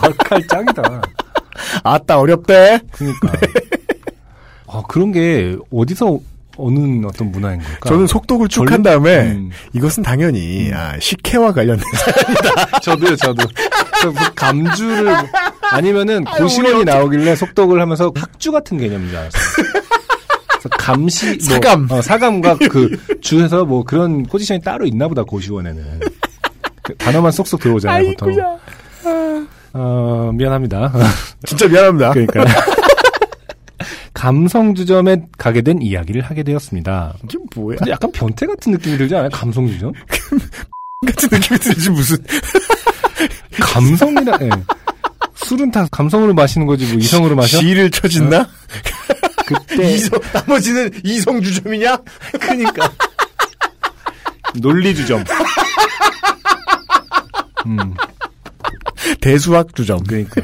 [0.00, 1.02] 벌칼 짱이다.
[1.84, 2.80] 아따 어렵대.
[2.92, 3.32] 그러니까
[4.66, 6.18] 아, 그런 게 어디서
[6.56, 7.88] 어느 어떤 문화인 걸까?
[7.88, 9.50] 저는 속독을 쭉 한 다음에 음.
[9.74, 11.84] 이것은 당연히 아, 식혜와 관련된
[12.82, 13.44] 저도요, 저도.
[14.02, 15.14] 저뭐 감주를
[15.70, 19.42] 아니면은 고시원이 나오길래 속독을 하면서 학주 같은 개념인 줄 알았어요.
[20.78, 21.86] 감시 뭐, 사감.
[21.90, 26.00] 어, 사감과 그 주에서 뭐 그런 포지션이 따로 있나 보다 고시원에는
[26.82, 28.58] 그 단어만 쏙쏙 들어오잖아요 보통.
[29.72, 30.92] 어 미안합니다.
[31.46, 32.10] 진짜 미안합니다.
[32.12, 32.44] 그러니까
[34.16, 37.14] 감성주점에 가게 된 이야기를 하게 되었습니다.
[37.24, 37.76] 이게 뭐야?
[37.76, 39.28] 근데 약간 변태 같은 느낌이 들지 않아요?
[39.28, 39.92] 감성주점?
[41.06, 42.16] 같은 느낌이 들지 무슨
[43.60, 44.38] 감성이라.
[44.40, 44.50] 예.
[45.34, 47.58] 술은 다 감성으로 마시는 거지 뭐 이성으로 마셔?
[47.58, 48.48] 지를 쳐진다?
[49.46, 51.98] 그때 이성 나머지는 이성 주점이냐?
[52.40, 52.90] 그러니까
[54.54, 55.22] 논리 주점.
[57.66, 57.94] 음,
[59.20, 60.02] 대수학 주점.
[60.04, 60.40] 그러니까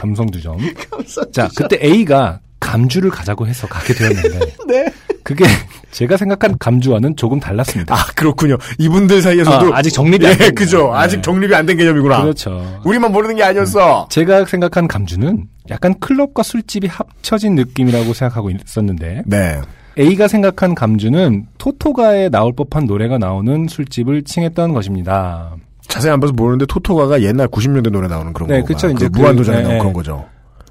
[0.00, 0.56] 감성주점.
[1.32, 4.86] 자, 그때 A가 감주를 가자고 해서 가게 되었는데, 네.
[5.22, 5.44] 그게
[5.90, 7.94] 제가 생각한 감주와는 조금 달랐습니다.
[7.94, 8.56] 아 그렇군요.
[8.78, 10.78] 이분들 사이에서도 아, 아직 정립이 안 예, 된 그죠.
[10.88, 10.94] 거예요.
[10.94, 11.22] 아직 네.
[11.22, 12.22] 정립이 안 된 개념이구나.
[12.22, 12.80] 그렇죠.
[12.84, 14.08] 우리만 모르는 게 아니었어.
[14.10, 19.60] 제가 생각한 감주는 약간 클럽과 술집이 합쳐진 느낌이라고 생각하고 있었는데, 네.
[19.98, 25.54] A가 생각한 감주는 토토가에 나올 법한 노래가 나오는 술집을 칭했던 것입니다.
[25.90, 28.66] 자세히 안 봐서 모르는데 토토가가 옛날 90년대 노래 나오는 그런 네, 거.
[28.68, 29.78] 그쵸, 이제 그- 무한도전에 네, 나온 네.
[29.80, 30.24] 그런 거죠.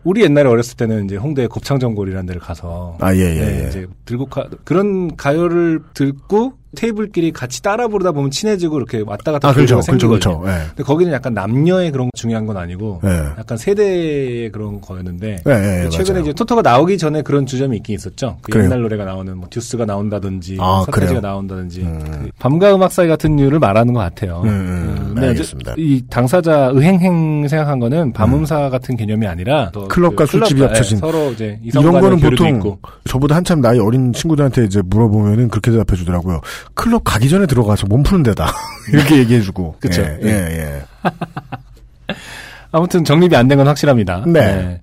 [0.06, 3.68] 우리 옛날에 어렸을 때는 이제 홍대 곱창전골이라는 데를 가서 아, 예, 예, 네, 예.
[3.68, 9.50] 이제 들고 가, 그런 가요를 듣고 테이블끼리 같이 따라 부르다 보면 친해지고 이렇게 왔다 갔다
[9.50, 9.76] 아, 그렇죠.
[9.78, 10.08] 교류가 그렇죠.
[10.08, 10.40] 생기거든요.
[10.42, 10.52] 그렇죠.
[10.64, 10.68] 예.
[10.68, 13.10] 근데 거기는 약간 남녀의 그런 거 중요한 건 아니고 예.
[13.40, 16.22] 약간 세대의 그런 거였는데 예, 예, 예, 최근에 맞아요.
[16.24, 18.38] 이제 토토가 나오기 전에 그런 주점이 있긴 있었죠.
[18.42, 18.66] 그 그래요.
[18.66, 21.22] 옛날 노래가 나오는 뭐 듀스가 나온다든지 아, 서태지가 그래요?
[21.22, 22.00] 나온다든지 음.
[22.24, 24.42] 그 밤과 음악 사이 같은 류를 말하는 것 같아요.
[24.46, 25.74] 음, 음, 음, 네, 알겠습니다.
[25.78, 30.98] 이 당사자 의행행 생각한 거는 밤음사 같은 개념이 아니라 또 클럽과 그 술집이 합쳐진.
[30.98, 35.72] 예, 서로 이제 이런 거는 보통 있고 저보다 한참 나이 어린 친구들한테 이제 물어보면은 그렇게
[35.72, 36.42] 대답해 주더라고요.
[36.74, 38.52] 클럽 가기 전에 들어가서 몸 푸는 데다.
[38.94, 39.76] 이렇게 얘기해 주고.
[39.80, 40.02] 그쵸.
[40.02, 40.84] 예, 예, 예.
[42.72, 44.24] 아무튼 정립이 안 된 건 확실합니다.
[44.28, 44.82] 네.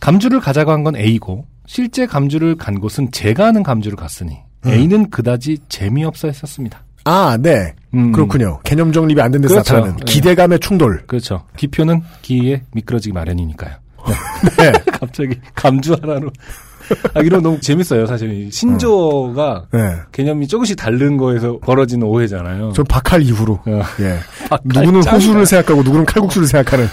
[0.00, 4.70] 감주를 가자고 한 건 A고 실제 감주를 간 곳은 제가 아는 감주를 갔으니 음.
[4.70, 6.82] A는 그다지 재미없어 했었습니다.
[7.04, 7.74] 아, 네.
[7.94, 8.60] 음, 그렇군요.
[8.64, 9.74] 개념 정립이 안 된 데서 그렇죠.
[9.74, 10.04] 나타나는 네.
[10.04, 11.04] 기대감의 충돌.
[11.06, 11.44] 그렇죠.
[11.56, 13.74] 기표는 기에 미끄러지기 마련이니까요.
[14.58, 14.72] 네.
[14.92, 16.30] 갑자기 감주 하나로
[17.14, 18.06] 아 이런 너무 재밌어요.
[18.06, 19.96] 사실 이 신조어가 네.
[20.12, 22.72] 개념이 조금씩 다른 거에서 벌어지는 오해잖아요.
[22.72, 23.60] 전 박할 이후로.
[23.66, 23.82] 어.
[24.00, 24.18] 예.
[24.50, 25.12] 박할 누구는 짱이다.
[25.12, 26.88] 호수를 생각하고 누구는 칼국수를 생각하는.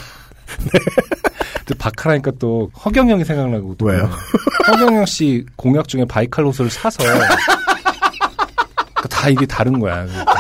[1.66, 4.10] 또 박하라니까 또 허경영이 생각나고 또 왜요?
[4.68, 7.36] 허경영 씨 공약 중에 바이칼 호수를 사서 그러니까
[9.10, 10.06] 다 이게 다른 거야.
[10.06, 10.34] 그러니까.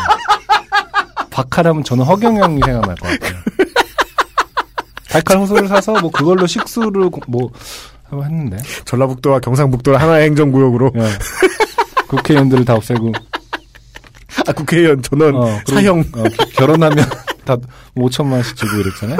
[1.29, 3.39] 박하라면 저는 허경영이 생각날 것 같아요.
[5.11, 7.49] 바이칼 호수를 사서 뭐 그걸로 식수를 고- 뭐
[8.09, 10.91] 하고 했는데 전라북도와 경상북도를 하나의 행정구역으로.
[10.95, 11.09] 예.
[12.07, 13.11] 국회의원들을 다 없애고
[14.47, 15.99] 아, 국회의원 전원 어, 사형.
[16.15, 17.05] 어, 기- 결혼하면
[17.45, 17.55] 다
[17.95, 19.17] 5천만 원씩 주고 이랬잖아요.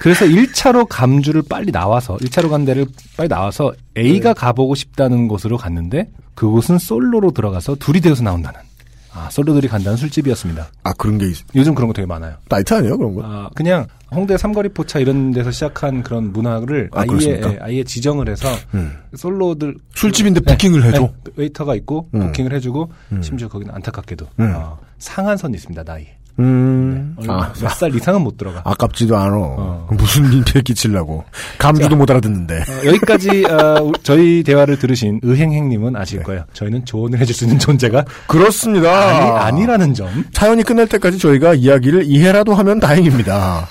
[0.00, 2.86] 그래서 1차로 감주를 빨리 나와서 1차로 간 데를
[3.18, 8.60] 빨리 나와서 A가 가보고 싶다는 곳으로 갔는데 그곳은 솔로로 들어가서 둘이 되어서 나온다는
[9.12, 10.68] 아 솔로들이 간다는 술집이었습니다.
[10.84, 12.34] 아, 그런 게 있, 요즘 그런 거 되게 많아요.
[12.48, 13.22] 나이트 아니에요, 그런 거?
[13.24, 17.04] 아 그냥 홍대 삼거리 포차 이런 데서 시작한 그런 문화를 아?
[17.22, 18.96] 예, 아예 지정을 해서 음.
[19.16, 21.00] 솔로들 술집인데 네, 부킹을 해줘.
[21.00, 22.20] 네, 웨이터가 있고 음.
[22.26, 23.22] 부킹을 해 주고 음.
[23.22, 24.52] 심지어 거기는 안타깝게도 음.
[24.56, 26.06] 어, 상한선이 있습니다 나이.
[26.38, 27.16] 음.
[27.28, 28.62] 아, 몇살 이상은 못 들어가.
[28.64, 29.34] 아깝지도 않아.
[29.36, 29.88] 어.
[29.90, 31.24] 무슨 민폐 끼치려고.
[31.58, 32.54] 감주도 못 알아듣는데.
[32.60, 36.24] 어, 여기까지 어, 우- 저희 대화를 들으신 의행행님은 아실 네.
[36.24, 36.44] 거예요.
[36.54, 38.90] 저희는 조언을 해줄 수 있는 존재가 그렇습니다.
[39.08, 39.30] 아니,
[39.60, 40.08] 아니라는 점.
[40.32, 43.66] 사연이 끝날 때까지 저희가 이야기를 이해라도 하면 다행입니다.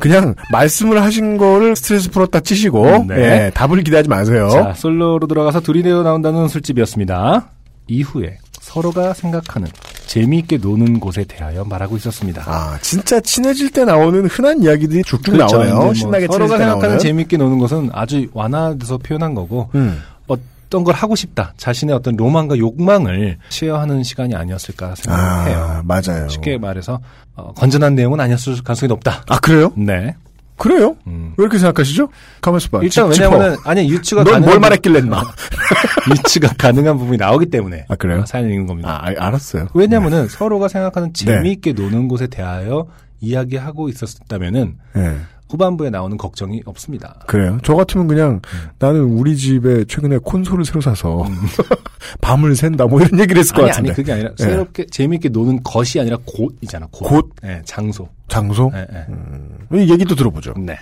[0.00, 3.14] 그냥 말씀을 하신 거를 스트레스 풀었다 치시고 네.
[3.46, 4.48] 예, 답을 기대하지 마세요.
[4.50, 7.50] 자, 솔로로 들어가서 둘이 되어 나온다는 술집이었습니다.
[7.88, 9.66] 이후에 서로가 생각하는
[10.10, 12.42] 재미있게 노는 곳에 대하여 말하고 있었습니다.
[12.44, 15.58] 아 진짜 친해질 때 나오는 흔한 이야기들이 쭉쭉 그렇죠.
[15.58, 15.76] 나오네요.
[15.76, 16.98] 뭐 신나게 서로가 생각하는 나오는.
[16.98, 20.02] 재미있게 노는 것은 아주 완화돼서 표현한 거고 음.
[20.26, 25.58] 어떤 걸 하고 싶다 자신의 어떤 로망과 욕망을 쉐어하는 시간이 아니었을까 생각해요.
[25.58, 26.28] 아 맞아요.
[26.28, 26.98] 쉽게 말해서
[27.36, 29.22] 어, 건전한 내용은 아니었을 가능성이 높다.
[29.28, 29.72] 아 그래요?
[29.76, 30.16] 네.
[30.60, 30.94] 그래요?
[31.06, 31.32] 음.
[31.38, 32.08] 왜 이렇게 생각하시죠?
[32.42, 32.80] 가만있어 봐.
[32.82, 35.22] 일단 짚- 왜냐면은 아니 유추가 넌 가능한 뭘 부- 말했길래 인마.
[36.10, 38.20] 유추가 가능한 부분이 나오기 때문에 아, 그래요?
[38.20, 38.90] 어, 사연을 읽는 겁니다.
[39.02, 39.68] 아 아, 알았어요.
[39.74, 41.24] 왜냐면은 서로가 생각하는 네.
[41.24, 42.86] 재미있게 노는 곳에 대하여
[43.20, 45.16] 이야기하고 있었다면은 예.
[45.50, 47.16] 후반부에 나오는 걱정이 없습니다.
[47.26, 47.58] 그래요.
[47.64, 48.68] 저 같으면 그냥 음.
[48.78, 51.24] 나는 우리 집에 최근에 콘솔을 새로 사서
[52.22, 53.90] 밤을 샌다 뭐 이런 얘기를 했을 것 아니 같은데.
[53.90, 54.42] 아니 그게 아니라 예.
[54.42, 56.86] 새롭게 재미있게 노는 것이 아니라 곳이잖아.
[56.90, 57.08] 곳.
[57.08, 57.30] 곳?
[57.44, 58.08] 예, 장소.
[58.28, 58.70] 장소?
[58.74, 59.84] 예, 예.
[59.84, 60.54] 이 얘기도 들어보죠.
[60.56, 60.78] 네.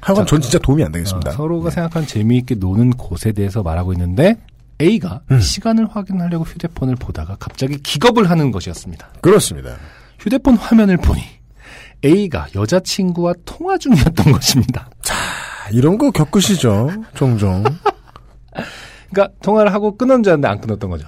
[0.00, 1.30] 하여간 자, 전 진짜 도움이 안 되겠습니다.
[1.30, 4.36] 어, 서로가 생각하는 재미있게 노는 곳에 대해서 말하고 있는데
[4.80, 5.38] A가 음.
[5.40, 9.10] 시간을 확인하려고 휴대폰을 보다가 갑자기 기겁을 하는 것이었습니다.
[9.20, 9.76] 그렇습니다.
[10.18, 11.20] 휴대폰 화면을 보니
[12.04, 14.88] A가 여자친구와 통화 중이었던 것입니다.
[15.10, 16.90] 아, 이런 거 겪으시죠?
[17.14, 17.62] 종종.
[19.10, 21.06] 그러니까 통화를 하고 끊은 줄 알았는데 안 끊었던 거죠.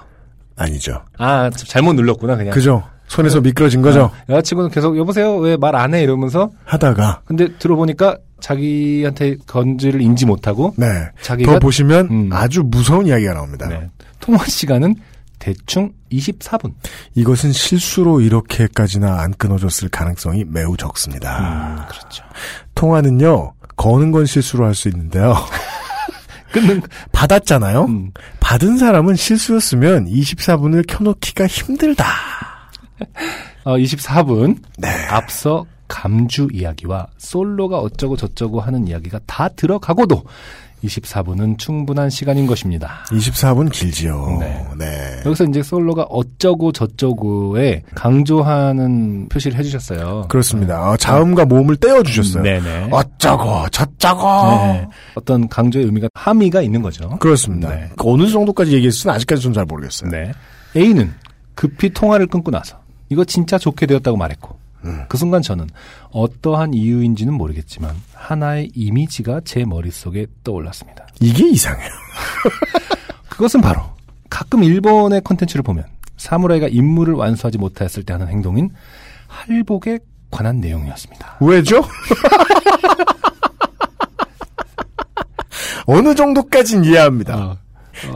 [0.57, 1.03] 아니죠.
[1.19, 2.53] 아 잘못 눌렀구나 그냥.
[2.55, 2.83] 그죠?
[3.09, 4.05] 손에서 미끄러진 거죠?
[4.05, 7.23] 어, 여자친구는 계속 여보세요 왜 말 안 해 이러면서 하다가.
[7.25, 10.87] 근데 들어보니까 자기한테 건지를 인지 못하고 네.
[11.23, 12.31] 자기가 더 보시면 음.
[12.33, 13.69] 아주 무서운 이야기가 나옵니다.
[13.69, 13.89] 네.
[14.21, 14.95] 통화 시간은
[15.45, 16.73] 대충 24분.
[17.15, 21.87] 이것은 실수로 이렇게까지나 안 끊어졌을 가능성이 매우 적습니다.
[21.91, 22.25] 그렇죠.
[22.75, 25.37] 통화는요, 거는 건 실수로 할 수 있는데요.
[26.51, 26.81] 끊는
[27.13, 27.85] 받았잖아요?
[27.85, 28.13] 음.
[28.41, 32.07] 받은 사람은 실수였으면 24분을 켜놓기가 힘들다.
[33.65, 34.89] 어, 24분 네.
[35.11, 40.25] 앞서 감주 이야기와 솔로가 어쩌고 저쩌고 하는 이야기가 다 들어가고도
[40.85, 43.05] 24분은 충분한 시간인 것입니다.
[43.09, 44.37] 24분 길지요.
[44.41, 44.67] 네.
[44.79, 45.23] 네.
[45.25, 50.27] 여기서 이제 솔로가 어쩌고 저쩌고에 강조하는 표시를 해주셨어요.
[50.29, 50.91] 그렇습니다.
[50.91, 52.43] 어, 자음과 모음을 떼어주셨어요.
[52.43, 52.89] 네네.
[52.91, 54.27] 어쩌고, 저쩌고.
[54.73, 54.87] 네.
[55.15, 57.09] 어떤 강조의 의미가 함의가 있는 거죠.
[57.19, 57.71] 그렇습니다.
[57.71, 57.89] 네.
[57.97, 60.11] 그 어느 정도까지 얘기했을지는 아직까지 좀 잘 모르겠어요.
[60.11, 60.33] 네.
[60.77, 61.13] A는
[61.55, 62.77] 급히 통화를 끊고 나서
[63.09, 65.05] 이거 진짜 좋게 되었다고 말했고 음.
[65.09, 65.69] 그 순간 저는
[66.11, 71.07] 어떠한 이유인지는 모르겠지만 하나의 이미지가 제 머릿속에 떠올랐습니다.
[71.21, 71.91] 이게 이상해요.
[73.31, 73.83] 그것은 바로
[74.31, 75.85] 가끔 일본의 콘텐츠를 보면
[76.17, 78.71] 사무라이가 임무를 완수하지 못하였을 때 하는 행동인
[79.27, 79.99] 할복에
[80.31, 81.39] 관한 내용이었습니다.
[81.41, 81.83] 왜죠?
[85.87, 87.37] 어느 정도까진 이해합니다.
[87.37, 87.59] 어,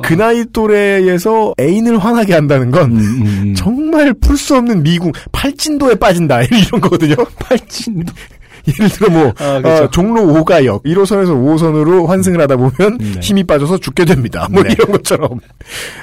[0.03, 3.55] 그 나이 또래에서 애인을 화나게 한다는 건 음, 음, 음.
[3.55, 7.17] 정말 풀 수 없는 미궁, 팔진도에 빠진다 이런 거거든요.
[7.39, 8.13] 팔진도
[8.69, 9.85] 예를 들어 뭐 아, 그렇죠.
[9.85, 13.21] 어, 종로 5가역 1호선에서 5호선으로 환승을 하다 보면 네.
[13.21, 14.47] 힘이 빠져서 죽게 됩니다.
[14.51, 14.71] 뭐 네.
[14.73, 15.41] 이런 것처럼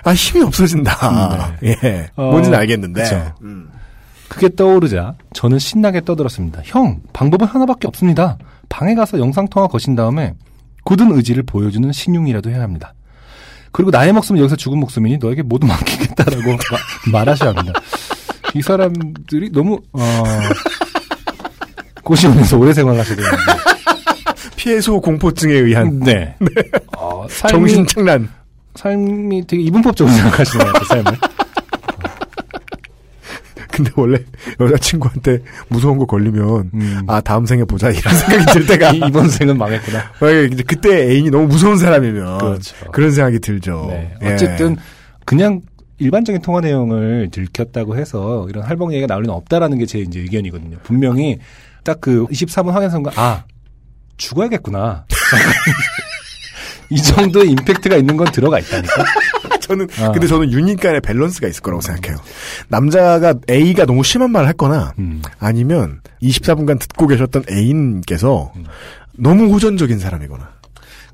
[0.03, 1.57] 아 힘이 없어진다.
[1.64, 3.34] 예, 어, 뭔지는 알겠는데 그쵸.
[3.41, 3.70] 음.
[4.28, 6.62] 그게 떠오르자 저는 신나게 떠들었습니다.
[6.66, 8.38] 형, 방법은 하나밖에 없습니다.
[8.68, 10.34] 방에 가서 영상 통화 거신 다음에
[10.84, 12.95] 굳은 의지를 보여주는 신용이라도 해야 합니다.
[13.76, 16.43] 그리고 나의 목숨은 여기서 죽은 목숨이니 너에게 모두 맡기겠다라고
[17.11, 17.77] 마- 말하셔야 합니다.
[18.53, 20.23] 이 사람들이 너무 어...
[22.02, 22.72] 고시원에서 오래
[23.15, 23.35] 되는데
[24.56, 26.38] 피해소 공포증에 의한 네.
[26.97, 28.30] 어, 삶이, 정신 착란.
[28.76, 31.19] 삶이 되게 이분법적으로 생각하시는 것 같아요, 삶을.
[33.76, 34.18] 근데 원래
[34.60, 35.39] 여자친구한테
[35.69, 37.02] 무서운 거 걸리면 음.
[37.07, 39.99] 아 다음 생에 보자 이런 생각이 들 때가 이, 이번 생은 망했구나.
[40.52, 42.76] 이제 그때 애인이 너무 무서운 사람이면 그렇죠.
[42.93, 43.88] 런 생각이 들죠.
[43.89, 44.14] 네.
[44.23, 44.34] 예.
[44.34, 44.77] 어쨌든
[45.26, 45.61] 그냥
[45.97, 50.77] 일반적인 통화 내용을 들켰다고 해서 이런 할복 얘기가 나올 리는 없다라는 게 제 이제 의견이거든요.
[50.84, 51.39] 분명히
[51.84, 53.43] 딱 그 24분 확인 순간 아
[54.18, 55.06] 죽어야겠구나.
[56.90, 59.03] 이 정도의 임팩트가 있는 건 들어가 있다니까.
[59.62, 60.12] 저는 아.
[60.12, 62.18] 근데 저는 유닛 간의 밸런스가 있을 거라고 생각해요.
[62.68, 65.22] 남자가 A가 너무 심한 말을 했거나 음.
[65.40, 68.66] 아니면 24분간 듣고 계셨던 애인께서 음.
[69.18, 70.49] 너무 호전적인 사람이거나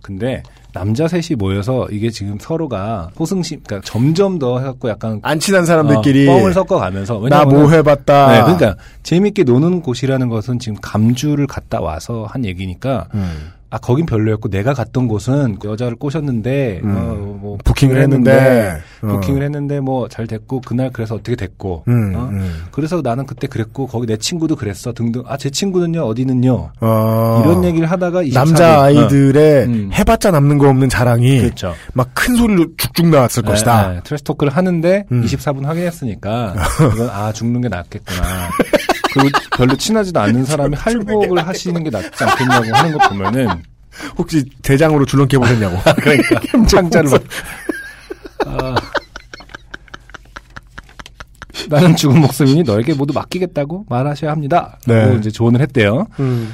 [0.02, 0.44] 근데
[0.74, 6.28] 남자 셋이 모여서 이게 지금 서로가 호승심, 그러니까 점점 더 해갖고 약간 안 친한 사람들끼리
[6.28, 8.28] 어, 뻥을 섞어가면서 나 뭐 해봤다.
[8.32, 13.52] 네, 그러니까 재밌게 노는 곳이라는 것은 지금 감주를 갔다 와서 한 얘기니까 음.
[13.74, 16.94] 아 거긴 별로였고 내가 갔던 곳은 그 여자를 꼬셨는데 음.
[16.96, 19.08] 어, 뭐 부킹을 했는데 어.
[19.08, 22.28] 부킹을 했는데 뭐 잘 됐고 그날 그래서 어떻게 됐고 음, 어?
[22.32, 22.64] 음.
[22.72, 27.42] 그래서 나는 그때 그랬고 거기 내 친구도 그랬어 등등 아 제 친구는요 어디는요 어.
[27.46, 29.90] 이런 얘기를 하다가 24일, 남자 아이들의 음.
[29.94, 31.74] 해봤자 남는 거 없는 자랑이 그렇죠.
[31.94, 33.88] 막 큰 소리로 죽죽 나왔을 것이다.
[33.88, 35.24] 네, 네, trash talk를 하는데 음.
[35.24, 36.54] 24분 확인했으니까
[36.94, 38.22] 이건 아 죽는 게 낫겠구나.
[39.14, 43.48] 그리고 별로 친하지도 않는 사람이 할복을 하시는 게 낫지 않겠냐고 하는 거 보면은
[44.18, 45.78] 혹시 대장으로 줄넘기 해보셨냐고.
[46.02, 47.24] 그러니까 창자를 막
[48.46, 48.76] 아,
[51.70, 54.80] 나는 죽은 목숨이니 너에게 모두 맡기겠다고 말하셔야 합니다.
[54.88, 54.96] 네.
[54.96, 56.08] 라고 이제 조언을 했대요.
[56.20, 56.54] 음.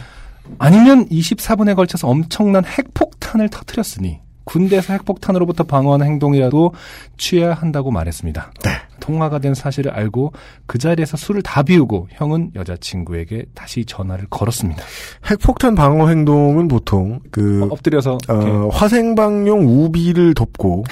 [0.60, 6.74] 아니면 24분에 걸쳐서 엄청난 핵폭탄을 터뜨렸으니 군대에서 핵폭탄으로부터 방어하는 행동이라도
[7.18, 8.52] 취해야 한다고 말했습니다.
[8.64, 8.72] 네.
[9.08, 10.34] 통화가 된 사실을 알고
[10.66, 14.84] 그 자리에서 술을 다 비우고 형은 여자친구에게 다시 전화를 걸었습니다.
[15.32, 20.84] 핵폭탄 방어 행동은 보통 그 어, 엎드려서 어, 화생방용 우비를 덮고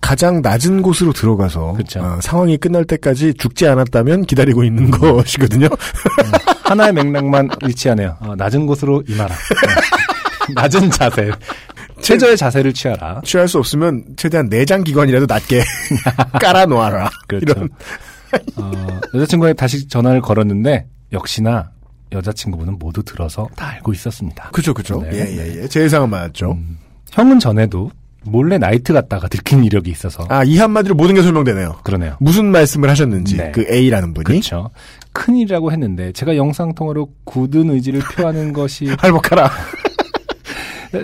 [0.00, 1.76] 가장 낮은 곳으로 들어가서.
[1.98, 5.68] 어, 상황이 끝날 때까지 죽지 않았다면 기다리고 있는 것이거든요.
[6.64, 8.16] 하나의 맥락만 위치하네요.
[8.20, 9.34] 어, 낮은 곳으로 임하라.
[9.34, 10.00] 어.
[10.54, 11.30] 낮은 자세.
[12.02, 13.20] 최저의 자세를 취하라.
[13.24, 15.62] 취할 수 없으면 최대한 내장 기관이라도 낮게
[16.40, 17.10] 깔아 놓아라.
[17.28, 17.44] 그렇죠.
[17.52, 17.68] 이런
[18.56, 18.72] 어,
[19.14, 21.70] 여자친구에게 다시 전화를 걸었는데 역시나
[22.12, 24.50] 여자친구분은 모두 들어서 다 알고 있었습니다.
[24.52, 25.00] 그죠 그죠.
[25.02, 25.18] 네.
[25.18, 25.68] 예 예 예.
[25.68, 26.52] 제 예상은 맞았죠.
[26.52, 26.78] 음,
[27.12, 27.90] 형은 전에도
[28.22, 31.78] 몰래 나이트 갔다가 들킨 이력이 있어서 아 이 한마디로 모든 게 설명되네요.
[31.84, 32.16] 그러네요.
[32.20, 33.50] 무슨 말씀을 하셨는지 네.
[33.52, 34.70] 그 A라는 분이 그렇죠.
[35.12, 39.50] 큰일이라고 했는데 제가 영상 통화로 굳은 의지를 표하는 것이 할복하라.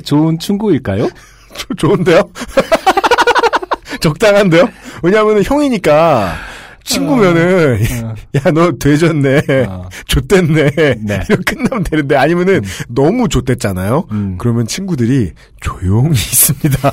[0.04, 1.08] 좋은 충고일까요?
[1.56, 2.22] 조- 좋은데요?
[4.00, 4.68] 적당한데요?
[5.02, 6.34] 왜냐하면 형이니까
[6.84, 8.14] 친구면은 어,
[8.46, 11.20] 야너 되졌네, 어, 좆됐네 네.
[11.28, 14.06] 이렇게 끝나면 되는데 아니면은 너무 좆됐잖아요.
[14.12, 14.36] 음.
[14.38, 16.92] 그러면 친구들이 조용히 있습니다.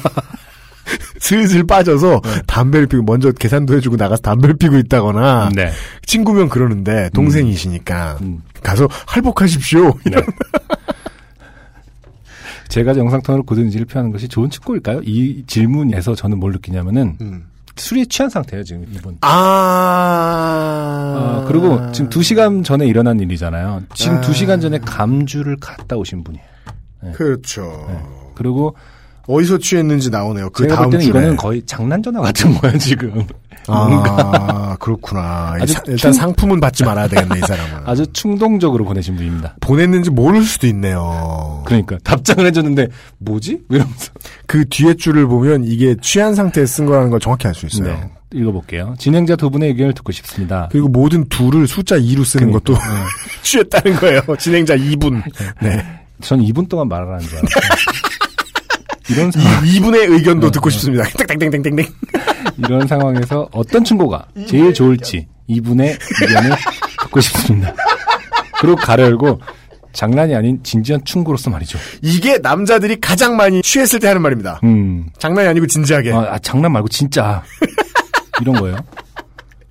[1.20, 5.72] 슬슬 빠져서 담배를 피고 먼저 계산도 해주고 나가서 담배를 피고 있다거나 네.
[6.06, 8.42] 친구면 그러는데 동생이시니까 음.
[8.64, 9.94] 가서 할복하십시오.
[10.06, 10.18] 네.
[12.74, 15.02] 제가 영상 통화로 굳은 의지를 표하는 것이 좋은 충고일까요?
[15.04, 17.46] 이 질문에서 저는 뭘 느끼냐면은 음.
[17.76, 19.20] 술이 취한 상태예요 지금 이분.
[19.22, 19.92] 아.
[21.16, 23.84] 어, 그리고 지금 두 시간 전에 일어난 일이잖아요.
[23.94, 24.22] 지금 아.
[24.22, 26.46] 두 시간 전에 감주를 갔다 오신 분이에요.
[27.14, 27.86] 그렇죠.
[27.90, 28.00] 네.
[28.34, 28.76] 그리고
[29.28, 30.50] 어디서 취했는지 나오네요.
[30.50, 31.10] 그 제가 볼 다음 때는 주에.
[31.10, 33.26] 이거는 거의 장난 전화 같은 거야 지금.
[33.68, 35.54] 아, 그렇구나.
[35.66, 37.84] 사- 일단 충- 상품은 받지 말아야 되겠네, 이 사람은.
[37.88, 39.56] 아주 충동적으로 보내신 분입니다.
[39.62, 41.64] 보냈는지 모를 수도 있네요.
[41.66, 42.88] 그러니까 답장을 해줬는데
[43.20, 43.62] 뭐지?
[43.70, 44.12] 이러면서.
[44.48, 47.88] 그 뒤에 줄을 보면 이게 취한 상태에 쓴 거라는 걸 정확히 알 수 있어요.
[47.94, 48.04] 네.
[48.34, 48.96] 읽어볼게요.
[48.98, 50.68] 진행자 두 분의 의견을 듣고 싶습니다.
[50.72, 52.74] 그리고 모든 둘을 숫자 2로 쓰는 그러니까.
[52.74, 52.80] 것도
[53.44, 54.22] 취했다는 거예요.
[54.40, 55.22] 진행자 2분.
[55.62, 55.86] 네.
[56.20, 58.03] 전 2분 동안 말을 하는 줄 알았어요.
[59.14, 61.04] 이런 상황, 2분의 의견도 듣고 싶습니다.
[61.28, 61.86] 땡땡땡땡땡땡.
[62.58, 66.52] 이런 상황에서 어떤 충고가 제일 좋을지 이분의 의견을
[67.04, 67.74] 듣고 싶습니다.
[68.60, 69.40] 그리고 가려 열고
[69.94, 71.78] 장난이 아닌 진지한 충고로서 말이죠.
[72.02, 74.60] 이게 남자들이 가장 많이 취했을 때 하는 말입니다.
[74.64, 76.12] 음, 장난이 아니고 진지하게.
[76.14, 77.44] 아, 아, 장난 말고 진짜
[78.42, 78.78] 이런 거예요.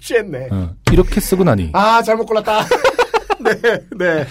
[0.00, 0.48] 취했네.
[0.50, 2.64] 어, 이렇게 쓰고 나니 아, 잘못 골랐다.
[3.40, 3.52] 네,
[3.98, 4.26] 네.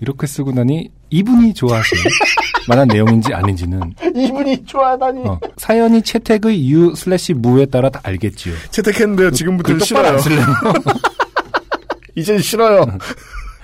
[0.00, 1.98] 이렇게 쓰고 나니 이분이 좋아하실
[2.66, 5.20] 만한 내용인지 아닌지는 이분이 좋아하다니.
[5.26, 8.54] 어, 사연이 채택의 유 슬래시 무에 따라 다 알겠지요.
[8.70, 9.30] 채택했는데요.
[9.32, 10.46] 지금부터는 그걸 똑바로 싫어요.
[12.16, 12.86] 이젠 싫어요.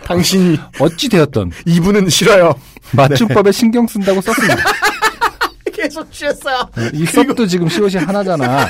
[0.05, 2.55] 당신이 어찌 되었던 이분은 싫어요.
[2.93, 4.57] 맞춤법에 신경 쓴다고 썼습니다.
[5.73, 6.69] 계속 취했어요.
[6.93, 8.67] 이 썹도 지금 시옷이 하나잖아.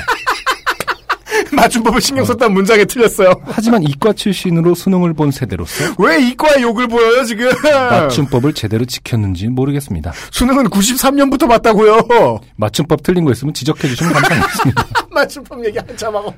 [1.55, 3.33] 맞춤법을 신경 썼다는 문장에 틀렸어요.
[3.45, 7.49] 하지만 이과 출신으로 수능을 본 세대로서 왜 이과에 욕을 보여요 지금?
[7.63, 10.13] 맞춤법을 제대로 지켰는지 모르겠습니다.
[10.31, 12.39] 수능은 93년부터 봤다고요.
[12.55, 14.85] 맞춤법 틀린 거 있으면 지적해 주시면 감사하겠습니다.
[15.11, 16.33] 맞춤법 얘기 한참 하고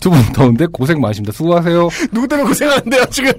[0.00, 1.32] 두 분 더운데 고생 많으십니다.
[1.32, 1.88] 수고하세요.
[2.12, 3.32] 누구 때문에 고생하는데요 지금?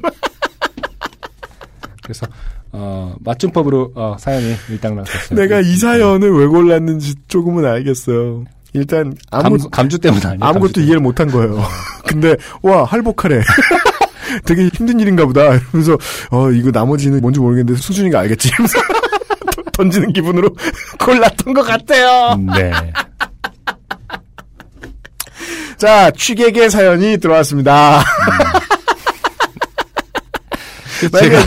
[2.04, 2.26] 그래서
[2.74, 5.38] 어, 맞춤법으로 어, 사연이 일당락됐어요.
[5.40, 8.46] 내가 이 사연을 왜 골랐는지 조금은 알겠어요.
[8.74, 10.40] 일단 아무 감, 감주 때문 아니에요.
[10.42, 10.86] 아무것도 때문에.
[10.86, 11.62] 이해를 못한 거예요.
[12.08, 13.42] 근데 와 할복하래.
[14.46, 15.60] 되게 힘든 일인가 보다.
[15.72, 15.98] 그래서
[16.30, 18.50] 어 이거 나머지는 뭔지 모르겠는데 수준이가 알겠지.
[18.50, 18.80] 이러면서
[19.74, 20.56] 던지는 기분으로
[21.00, 22.38] 골랐던 것 같아요.
[22.56, 22.72] 네.
[25.78, 28.04] 자 취객의 사연이 들어왔습니다.
[31.12, 31.38] 만약에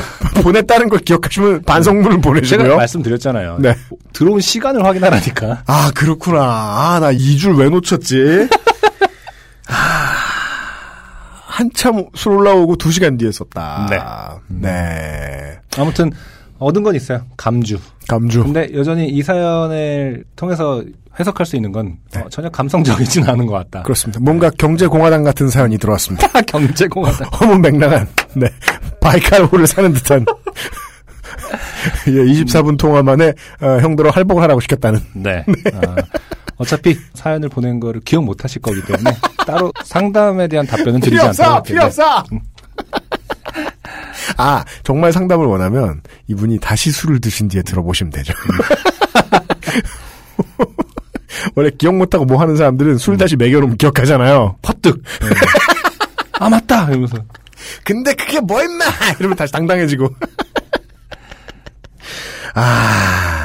[0.42, 2.76] 보냈다는 걸 기억하시면 반성문을 제가 보내시고요.
[2.76, 3.58] 말씀드렸잖아요.
[3.60, 3.76] 네.
[4.12, 5.62] 들어온 시간을 확인하라니까.
[5.66, 6.40] 아 그렇구나.
[6.42, 8.48] 아 나 이 줄 왜 놓쳤지?
[9.68, 9.74] 아,
[11.46, 13.86] 한참 술 올라오고 두 시간 뒤에 썼다.
[13.90, 13.98] 네.
[14.48, 15.58] 네.
[15.78, 16.10] 아무튼
[16.58, 17.22] 얻은 건 있어요.
[17.36, 17.78] 감주.
[18.08, 18.42] 감주.
[18.44, 20.82] 근데 여전히 이 사연을 통해서
[21.18, 23.82] 해석할 수 있는 건 어, 전혀 감성적이진 않은 것 같다.
[23.82, 24.20] 그렇습니다.
[24.20, 26.28] 뭔가 경제공화당 같은 사연이 들어왔습니다.
[26.42, 27.28] 경제공화당.
[27.40, 28.48] 허문맹랑한, 네.
[29.00, 30.24] 바이칼호를 사는 듯한.
[32.08, 35.00] 예, 24분 통화 만에, 어, 형들어 할복을 하라고 시켰다는.
[35.14, 35.44] 네.
[35.74, 35.96] 아,
[36.56, 39.10] 어차피 사연을 보낸 거를 기억 못 하실 거기 때문에
[39.46, 41.54] 따로 상담에 대한 답변은 드리지 필요 않도록 없어!
[41.54, 41.62] 할게요.
[41.62, 42.24] 필요 없어!
[44.36, 48.32] 아, 정말 상담을 원하면 이분이 다시 술을 드신 뒤에 들어보시면 되죠.
[51.56, 54.56] 원래 기억 못하고 뭐 하는 사람들은 술 다시 먹여놓으면 기억하잖아요.
[54.62, 55.02] 퍼뜩.
[55.20, 55.28] 네.
[56.32, 57.16] 아 맞다 이러면서
[57.84, 58.84] 근데 그게 뭐 임마!
[59.18, 60.08] 이러면 다시 당당해지고.
[62.54, 63.43] 아,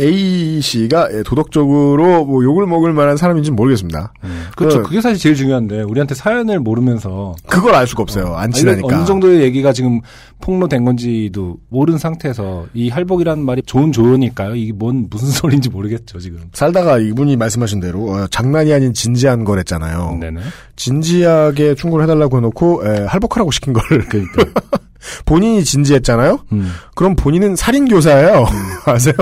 [0.00, 4.12] A 씨가 도덕적으로 뭐 욕을 먹을 만한 사람인지는 모르겠습니다.
[4.56, 4.78] 그렇죠.
[4.82, 8.34] 그- 그게 사실 제일 중요한데 우리한테 사연을 모르면서 그걸 알 수가 없어요.
[8.34, 8.88] 안 아니, 친하니까.
[8.96, 10.00] 어느 정도의 얘기가 지금
[10.40, 14.54] 폭로된 건지도 모르는 상태에서 이 할복이라는 말이 좋은 조언일까요?
[14.54, 15.28] 이게 뭔 무슨
[15.60, 16.40] 소리인지 모르겠죠 지금.
[16.54, 20.16] 살다가 이분이 말씀하신 대로 어, 장난이 아닌 진지한 거랬잖아요.
[20.20, 20.40] 네네.
[20.76, 24.44] 진지하게 충고를 해달라고 해놓고 에, 할복하라고 시킨 걸 그러니까.
[25.24, 26.40] 본인이 진지했잖아요.
[26.52, 26.70] 음.
[26.94, 28.46] 그럼 본인은 살인 교사예요.
[28.84, 29.14] 아세요?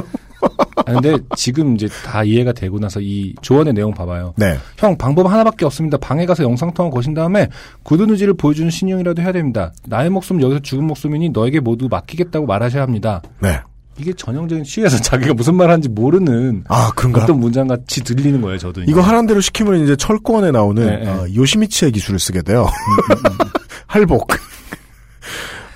[0.77, 4.35] 아, 근데 지금 이제 다 이해가 되고 나서 이 조언의 내용 봐봐요.
[4.37, 4.57] 네.
[4.77, 5.99] 형 방법 하나밖에 없습니다.
[5.99, 7.49] 방에 가서 영상 통화 거신 다음에
[7.83, 9.73] 굳은 의지를 보여주는 신용이라도 해야 됩니다.
[9.87, 13.23] 나의 목숨 여기서 죽은 목숨이니 너에게 모두 맡기겠다고 말하셔야 합니다.
[13.41, 13.61] 네.
[14.01, 17.25] 이게 전형적인 시에서 자기가 무슨 말 하는지 모르는 아 그런가?
[17.25, 18.57] 어떤 문장 같이 들리는 거예요.
[18.59, 21.11] 저도 이거 하란 대로 시키면 이제 철권에 나오는 네, 네.
[21.11, 22.69] 어, 요시미치의 기술을 쓰게 돼요.
[23.89, 24.31] 할복.
[24.33, 24.48] 아, 근데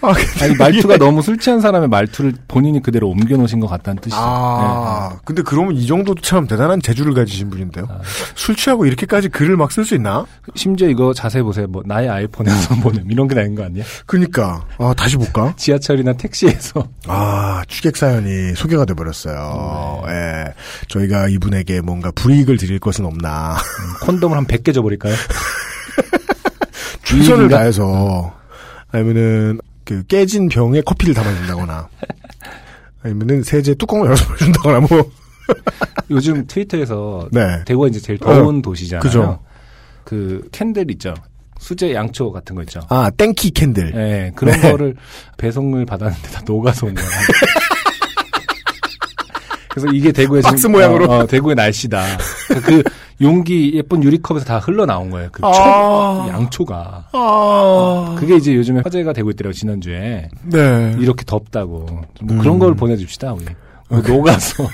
[0.02, 4.00] 아 니 말투가 이게- 너무 술 취한 사람의 말투를 본인이 그대로 옮겨 놓으신 것 같다는
[4.00, 4.16] 뜻이죠.
[4.20, 7.86] 아, 근데 그러면 이 정도도 참 대단한 재주를 가지신 분인데요.
[7.88, 8.00] 아.
[8.34, 10.26] 술 취하고 이렇게까지 글을 막 쓸 수 있나?
[10.46, 10.52] 네.
[10.56, 11.66] 심지어 이거 자세히 보세요.
[11.68, 13.84] 뭐 나의 아이폰에서 보냄 이런 게 나는 거 아니야?
[14.06, 15.54] 그니까, 아, 다시 볼까?
[15.58, 20.02] 지하철이나 택시에서 아, 취객 사연이 소개가 돼 버렸어요.
[20.06, 20.12] 네.
[20.12, 20.44] 예.
[20.88, 23.56] 저희가 이분에게 뭔가 불이익을 드릴 것은 없나.
[24.02, 25.14] 콘돔을 한 100개 줘 버릴까요?
[27.04, 27.58] 최선을 불이익인가?
[27.58, 28.32] 다해서,
[28.90, 29.58] 아니면은,
[29.92, 31.88] 그, 깨진 병에 커피를 담아준다거나,
[33.02, 35.10] 아니면은 세제 뚜껑을 열어서 보여준다거나, 뭐.
[36.10, 37.62] 요즘 트위터에서 네.
[37.66, 39.02] 대구가 이제 제일 더운 도시잖아요.
[39.02, 39.40] 그죠.
[40.04, 41.14] 그 캔들 있죠.
[41.58, 42.80] 수제 양초 같은 거 있죠.
[42.88, 43.92] 아, 땡키 캔들.
[43.94, 44.72] 예, 그런 네.
[44.72, 44.96] 거를
[45.36, 47.06] 배송을 받았는데 다 녹아서 온 거야.
[49.72, 51.06] 그래서 이게 대구의 박스 지금- 모양으로?
[51.06, 52.04] 어, 어, 대구의 날씨다.
[52.64, 52.82] 그
[53.22, 55.28] 용기 예쁜 유리컵에서 다 흘러 나온 거예요.
[55.32, 56.26] 그 초, 아.
[56.28, 57.08] 양초가.
[57.12, 58.16] 아.
[58.18, 60.96] 그게 이제 요즘에 화제가 되고 있더라고 지난주에 네.
[60.98, 62.38] 이렇게 덥다고 뭐 음.
[62.38, 63.46] 그런 걸 보내줍시다 우리.
[63.88, 64.64] 뭐 녹아서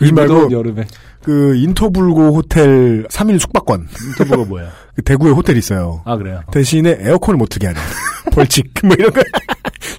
[0.00, 0.84] 이 이 말고 여름에
[1.22, 3.88] 그 인터불고 호텔 3일 숙박권.
[4.18, 4.68] 인터뷰가 뭐야?
[4.94, 6.02] 그 대구에 호텔 있어요.
[6.04, 6.42] 아 그래요.
[6.52, 7.80] 대신에 에어컨을 못 트게 하는.
[8.32, 8.72] 벌칙.
[8.84, 9.20] 뭐 이런 거.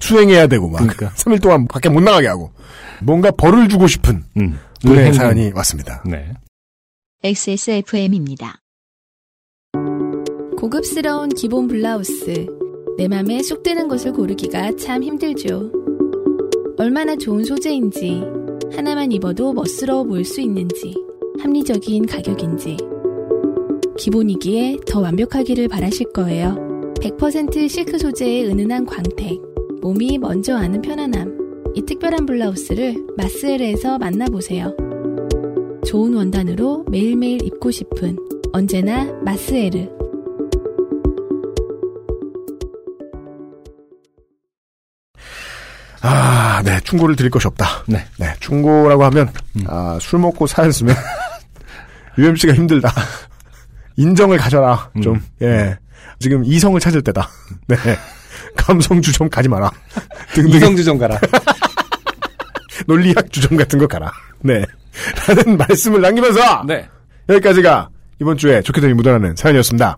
[0.00, 0.78] 수행해야 되고 막.
[0.78, 1.10] 그러니까.
[1.16, 2.50] 3일 동안 밖에 못 나가게 하고.
[3.02, 4.58] 뭔가 벌을 주고 싶은 음.
[4.82, 5.12] 분의 행동.
[5.18, 6.02] 사연이 왔습니다.
[6.06, 6.32] 네.
[7.22, 8.60] XSFM입니다.
[10.56, 12.46] 고급스러운 기본 블라우스.
[12.96, 15.72] 내 맘에 쏙 드는 것을 고르기가 참 힘들죠.
[16.76, 18.22] 얼마나 좋은 소재인지,
[18.74, 20.94] 하나만 입어도 멋스러워 보일 수 있는지,
[21.40, 22.76] 합리적인 가격인지.
[23.98, 26.56] 기본이기에 더 완벽하기를 바라실 거예요.
[27.00, 29.40] 100% 실크 소재의 은은한 광택,
[29.82, 31.33] 몸이 먼저 아는 편안함.
[31.74, 34.76] 이 특별한 블라우스를 마스엘에서 만나보세요.
[35.86, 38.16] 좋은 원단으로 매일매일 입고 싶은
[38.52, 39.88] 언제나 마스에르.
[46.00, 46.78] 아, 네.
[46.84, 47.66] 충고를 드릴 것이 없다.
[47.88, 48.04] 네.
[48.18, 48.32] 네.
[48.38, 49.64] 충고라고 하면, 음.
[49.66, 50.94] 아, 술 먹고 사연 쓰면,
[52.18, 52.92] UMC가 힘들다.
[53.96, 54.90] 인정을 가져라.
[54.96, 55.02] 음.
[55.02, 55.76] 좀, 예.
[56.20, 57.28] 지금 이성을 찾을 때다.
[57.66, 57.76] 네.
[58.56, 59.70] 감성주 점 가지 마라.
[60.34, 60.56] 등등.
[60.56, 61.18] 이성주 점 가라.
[62.86, 64.12] 논리학 주점 같은 거 가라.
[64.40, 64.64] 네.
[65.26, 66.86] 라는 말씀을 남기면서, 네.
[67.28, 67.88] 여기까지가
[68.20, 69.96] 이번 주에 좋게 되니 묻어나는 사연이었습니다.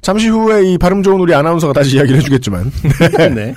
[0.00, 2.70] 잠시 후에 이 발음 좋은 우리 아나운서가 다시 이야기를 해주겠지만,
[3.34, 3.54] 네.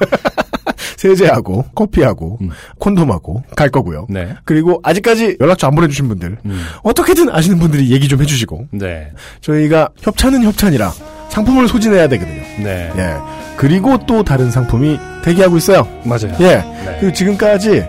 [0.98, 2.40] 세제하고, 커피하고,
[2.80, 4.08] 콘돔하고 갈 거고요.
[4.10, 4.36] 네.
[4.44, 6.38] 그리고 아직까지 연락처 안 보내주신 분들,
[6.84, 9.12] 어떻게든 아시는 분들이 얘기 좀 해주시고, 네.
[9.42, 10.92] 저희가 협찬은 협찬이라
[11.30, 12.42] 상품을 소진해야 되거든요.
[12.64, 12.92] 네.
[12.98, 13.16] 예.
[13.56, 15.88] 그리고 또 다른 상품이 대기하고 있어요.
[16.04, 16.36] 맞아요.
[16.40, 16.56] 예.
[16.56, 16.98] 네.
[17.00, 17.86] 그리고 지금까지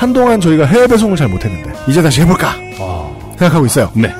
[0.00, 3.90] 한동안 저희가 해외 배송을 잘 못했는데, 이제 다시 해볼까 아, 생각하고 있어요.
[3.92, 4.10] 네.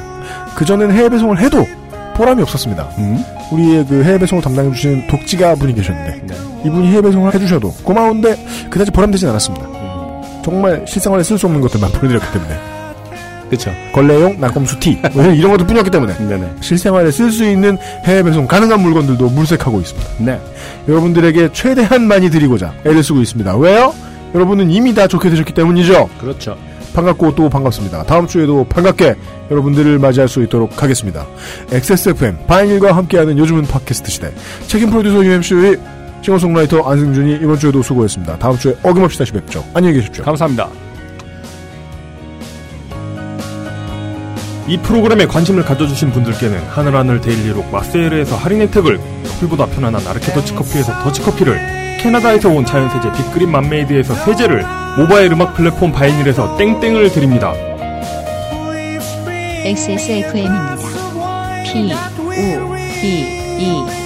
[0.54, 1.66] 그전엔 해외 배송을 해도
[2.16, 2.86] 보람이 없었습니다.
[2.98, 3.24] 음.
[3.50, 6.34] 우리의 그 해외 배송을 담당해 주시는 독지가 분이 계셨는데, 네.
[6.66, 8.36] 이분이 해외 배송을 해주셔도 고마운데,
[8.68, 9.66] 그다지 보람되진 않았습니다.
[10.44, 12.60] 정말 실생활에 쓸 수 없는 것들만 보내드렸기 때문에.
[13.48, 13.72] 그쵸.
[13.94, 16.14] 걸레용 낙검수 티, 뭐 이런 것도 뿐이었기 때문에.
[16.18, 16.56] 네네.
[16.60, 20.10] 실생활에 쓸 수 있는 해외 배송 가능한 물건들도 물색하고 있습니다.
[20.18, 20.38] 네.
[20.86, 23.56] 여러분들에게 최대한 많이 드리고자 애를 쓰고 있습니다.
[23.56, 23.94] 왜요?
[24.34, 26.08] 여러분은 이미 다 좋게 되셨기 때문이죠.
[26.20, 26.56] 그렇죠.
[26.94, 28.02] 반갑고 또 반갑습니다.
[28.04, 29.14] 다음 주에도 반갑게
[29.50, 31.26] 여러분들을 맞이할 수 있도록 하겠습니다.
[31.70, 34.32] XSFM 바인일과 함께하는 요즘은 팟캐스트 시대
[34.66, 35.78] 책임 프로듀서 UMC의
[36.22, 38.38] 싱어송라이터 안승준이 이번 주에도 수고했습니다.
[38.38, 39.64] 다음 주에 어김없이 다시 뵙죠.
[39.72, 40.24] 안녕히 계십시오.
[40.24, 40.68] 감사합니다.
[44.68, 51.79] 이 프로그램에 관심을 가져주신 분들께는 하늘하늘 데일리록 마세일에서 할인 혜택을 커피보다 편안한 아르케 더치커피에서 더치커피를
[52.02, 54.64] 캐나다에서 온 자연세제 빅그린 맘메이드에서 세제를
[54.96, 57.52] 모바일 음악 플랫폼 바이닐에서 땡땡을 드립니다.
[59.64, 60.76] XSFM입니다.
[61.70, 63.06] P, O, D,
[63.58, 63.99] E,